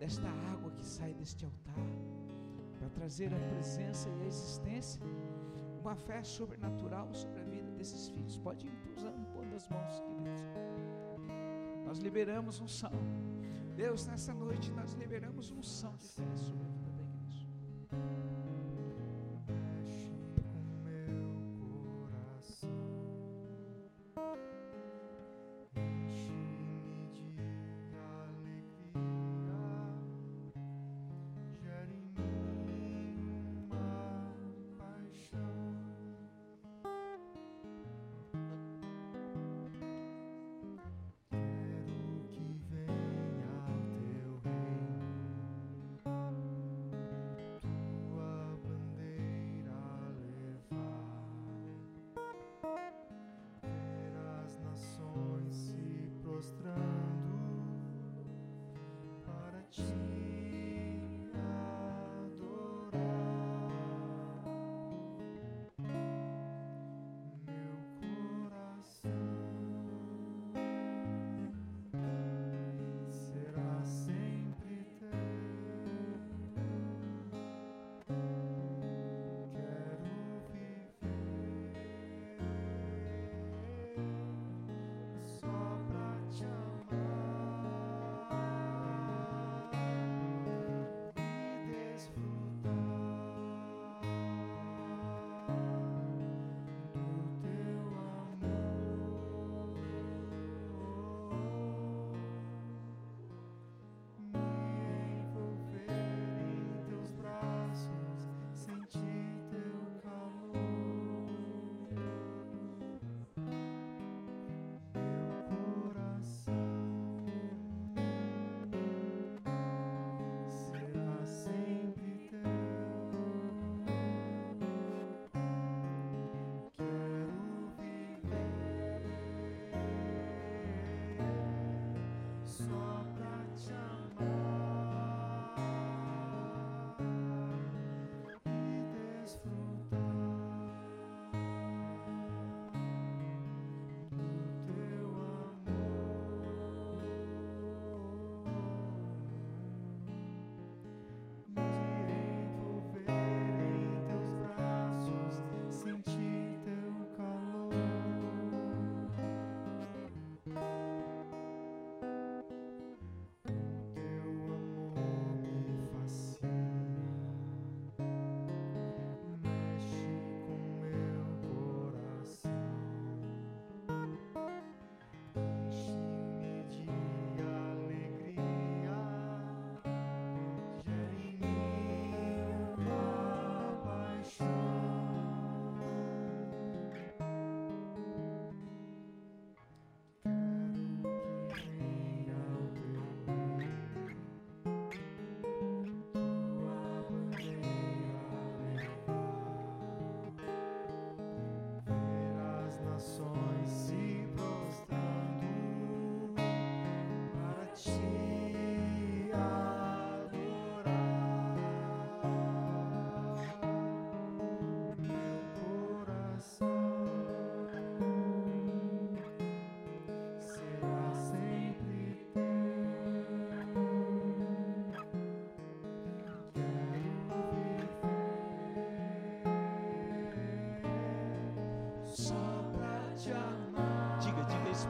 desta 0.00 0.28
água 0.52 0.68
que 0.72 0.84
sai 0.84 1.14
deste 1.14 1.44
altar, 1.44 1.86
para 2.76 2.88
trazer 2.90 3.32
a 3.32 3.38
presença 3.50 4.08
e 4.08 4.22
a 4.22 4.26
existência, 4.26 5.00
uma 5.80 5.94
fé 5.94 6.24
sobrenatural 6.24 7.08
sobre 7.14 7.40
a 7.40 7.44
vida 7.44 7.70
desses 7.70 8.08
filhos. 8.08 8.36
Pode 8.36 8.66
ir 8.66 8.72
impondo 9.16 9.54
as 9.54 9.68
mãos, 9.68 10.00
queridos. 10.00 10.42
Nós 11.86 11.98
liberamos 11.98 12.60
um 12.60 12.66
são. 12.66 12.90
Deus, 13.76 14.04
nessa 14.08 14.34
noite 14.34 14.72
nós 14.72 14.92
liberamos 14.94 15.52
um 15.52 15.62
são 15.62 15.96
de 15.96 16.08
fé 16.08 16.34
sobre 16.34 16.64
a 16.64 16.68
vida. 16.68 16.81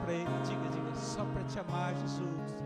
Para 0.02 0.12
Ele, 0.12 0.30
diga, 0.44 0.68
diga, 0.70 0.94
só 0.96 1.24
para 1.24 1.42
te 1.44 1.58
amar, 1.58 1.94
Jesus, 1.94 2.61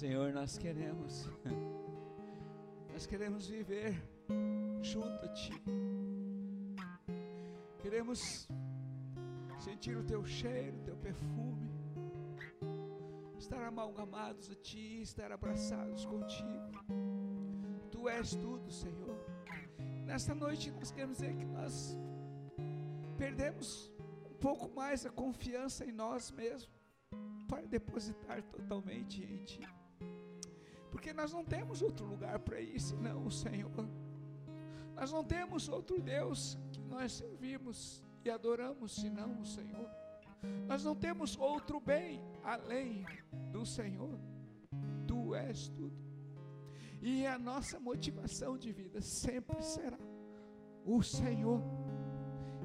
Senhor, 0.00 0.32
nós 0.32 0.56
queremos, 0.56 1.28
nós 2.90 3.04
queremos 3.04 3.46
viver 3.46 4.02
junto 4.80 5.26
a 5.26 5.28
Ti. 5.28 5.52
Queremos 7.82 8.48
sentir 9.58 9.98
o 9.98 10.02
Teu 10.02 10.24
cheiro, 10.24 10.78
o 10.78 10.82
Teu 10.84 10.96
perfume, 10.96 11.70
estar 13.38 13.62
amalgamados 13.62 14.50
a 14.50 14.54
Ti, 14.54 15.02
estar 15.02 15.30
abraçados 15.32 16.06
contigo. 16.06 16.72
Tu 17.90 18.08
és 18.08 18.30
tudo, 18.30 18.70
Senhor. 18.70 19.22
Nesta 20.06 20.34
noite 20.34 20.70
nós 20.70 20.90
queremos 20.90 21.18
dizer 21.18 21.36
que 21.36 21.44
nós 21.44 21.94
perdemos 23.18 23.92
um 24.30 24.38
pouco 24.38 24.74
mais 24.74 25.04
a 25.04 25.10
confiança 25.10 25.84
em 25.84 25.92
nós 25.92 26.30
mesmos 26.30 26.70
para 27.46 27.66
depositar 27.66 28.42
totalmente 28.44 29.22
em 29.22 29.44
Ti. 29.44 29.79
Porque 31.00 31.14
nós 31.14 31.32
não 31.32 31.42
temos 31.42 31.80
outro 31.80 32.04
lugar 32.04 32.38
para 32.40 32.60
ir 32.60 32.78
senão 32.78 33.24
o 33.24 33.30
Senhor. 33.30 33.88
Nós 34.94 35.10
não 35.10 35.24
temos 35.24 35.66
outro 35.66 35.98
Deus 35.98 36.58
que 36.70 36.82
nós 36.82 37.12
servimos 37.12 38.04
e 38.22 38.28
adoramos 38.28 38.96
senão 38.96 39.40
o 39.40 39.46
Senhor. 39.46 39.88
Nós 40.66 40.84
não 40.84 40.94
temos 40.94 41.38
outro 41.38 41.80
bem 41.80 42.22
além 42.44 43.06
do 43.50 43.64
Senhor. 43.64 44.20
Tu 45.06 45.34
és 45.34 45.70
tudo. 45.70 45.96
E 47.00 47.26
a 47.26 47.38
nossa 47.38 47.80
motivação 47.80 48.58
de 48.58 48.70
vida 48.70 49.00
sempre 49.00 49.62
será 49.62 49.98
o 50.84 51.02
Senhor. 51.02 51.62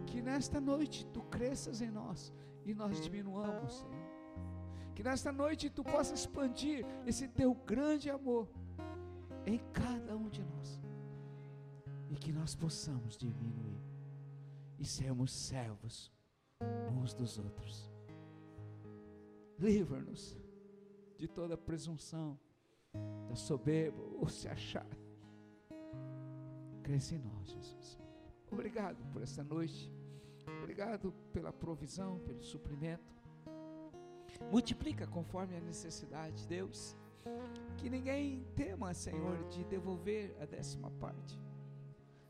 Que 0.08 0.22
nesta 0.22 0.60
noite 0.60 1.06
tu 1.14 1.22
cresças 1.22 1.80
em 1.80 1.90
nós 1.90 2.34
e 2.66 2.74
nós 2.74 3.00
diminuamos, 3.00 3.76
Senhor. 3.76 4.05
Que 4.96 5.04
nesta 5.04 5.32
noite 5.32 5.70
tu 5.70 5.84
possa 5.84 6.14
expandir 6.14 6.86
esse 7.06 7.28
teu 7.28 7.54
grande 7.54 8.10
amor 8.10 8.48
em 9.46 9.60
cada 9.74 10.16
um 10.16 10.30
de 10.30 10.44
nós. 10.44 10.82
E 12.10 12.16
que 12.16 12.32
nós 12.32 12.56
possamos 12.56 13.18
diminuir 13.18 13.82
e 14.80 14.86
sermos 14.86 15.32
servos 15.32 16.12
uns 16.94 17.14
dos 17.14 17.38
outros. 17.38 17.92
Livra-nos 19.60 20.38
de 21.18 21.28
toda 21.28 21.58
presunção, 21.58 22.40
da 23.28 23.36
soberba 23.36 24.02
ou 24.02 24.28
se 24.28 24.48
achar. 24.48 24.88
Cresce 26.84 27.16
em 27.16 27.20
nós, 27.20 27.50
Jesus. 27.50 28.00
Obrigado 28.52 29.04
por 29.12 29.22
esta 29.22 29.44
noite. 29.44 29.92
Obrigado 30.60 31.12
pela 31.34 31.52
provisão, 31.52 32.20
pelo 32.20 32.44
suprimento. 32.44 33.15
Multiplica 34.52 35.08
conforme 35.08 35.56
a 35.56 35.60
necessidade, 35.62 36.48
Deus. 36.48 36.96
Que 37.78 37.90
ninguém 37.90 38.46
tema, 38.56 38.94
Senhor, 38.94 39.48
de 39.50 39.64
devolver 39.66 40.36
a 40.40 40.46
décima 40.46 40.92
parte. 40.92 41.40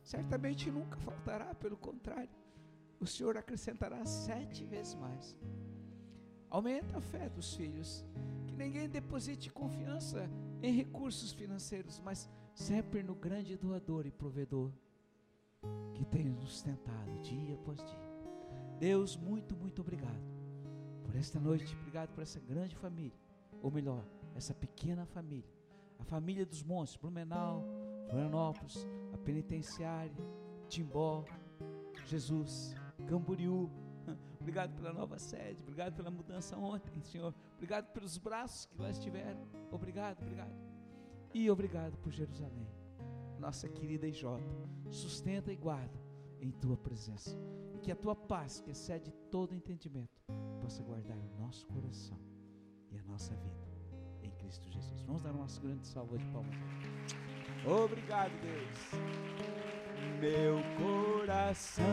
Certamente 0.03 0.71
nunca 0.71 0.97
faltará, 0.99 1.53
pelo 1.55 1.77
contrário, 1.77 2.29
o 2.99 3.05
Senhor 3.05 3.37
acrescentará 3.37 4.05
sete 4.05 4.63
vezes 4.63 4.95
mais. 4.95 5.35
Aumenta 6.49 6.97
a 6.97 7.01
fé 7.01 7.29
dos 7.29 7.53
filhos. 7.55 8.05
Que 8.47 8.55
ninguém 8.55 8.87
deposite 8.87 9.49
confiança 9.49 10.29
em 10.61 10.71
recursos 10.71 11.33
financeiros, 11.33 11.99
mas 11.99 12.29
sempre 12.53 13.03
no 13.03 13.15
grande 13.15 13.57
doador 13.57 14.05
e 14.05 14.11
provedor 14.11 14.71
que 15.93 16.05
tem 16.05 16.29
nos 16.29 16.51
sustentado 16.51 17.19
dia 17.21 17.55
após 17.55 17.77
dia. 17.83 18.15
Deus, 18.79 19.17
muito, 19.17 19.55
muito 19.55 19.81
obrigado 19.81 20.34
por 21.05 21.15
esta 21.15 21.39
noite. 21.39 21.75
Obrigado 21.79 22.09
por 22.13 22.21
essa 22.21 22.39
grande 22.39 22.75
família, 22.75 23.17
ou 23.61 23.71
melhor, 23.71 24.03
essa 24.35 24.53
pequena 24.53 25.05
família. 25.05 25.49
A 25.99 26.03
família 26.03 26.45
dos 26.45 26.63
monstros, 26.63 27.01
Blumenau, 27.01 27.63
Florianópolis, 28.09 28.85
a 29.13 29.17
penitenciária, 29.17 30.13
Timbó, 30.67 31.23
Jesus, 32.05 32.75
Camboriú. 33.07 33.69
Obrigado 34.39 34.75
pela 34.75 34.93
nova 34.93 35.17
sede, 35.17 35.59
obrigado 35.63 35.95
pela 35.95 36.11
mudança 36.11 36.55
ontem, 36.55 37.01
Senhor. 37.01 37.33
Obrigado 37.55 37.91
pelos 37.91 38.15
braços 38.19 38.67
que 38.67 38.79
lá 38.79 38.91
estiveram. 38.91 39.41
Obrigado, 39.71 40.21
obrigado. 40.21 40.53
E 41.33 41.49
obrigado 41.49 41.97
por 41.97 42.11
Jerusalém, 42.11 42.67
nossa 43.39 43.67
querida 43.67 44.07
IJ. 44.07 44.23
Sustenta 44.91 45.51
e 45.51 45.55
guarda 45.55 45.99
em 46.39 46.51
tua 46.51 46.77
presença. 46.77 47.35
E 47.73 47.79
que 47.79 47.91
a 47.91 47.95
tua 47.95 48.15
paz, 48.15 48.61
que 48.61 48.69
excede 48.69 49.11
todo 49.31 49.55
entendimento, 49.55 50.21
possa 50.65 50.81
guardar 50.81 51.15
o 51.15 51.39
nosso 51.39 51.63
coração 51.67 52.17
e 52.91 52.97
a 52.97 53.03
nossa 53.03 53.35
vida 53.35 53.67
em 54.23 54.31
Cristo 54.31 54.67
Jesus. 54.67 55.03
Vamos 55.03 55.21
dar 55.21 55.31
uma 55.31 55.45
grande 55.61 55.85
salva 55.85 56.17
de 56.17 56.25
palmas. 56.25 56.55
Obrigado, 57.63 58.31
Deus. 58.41 58.99
Meu 60.19 60.57
coração 60.79 61.85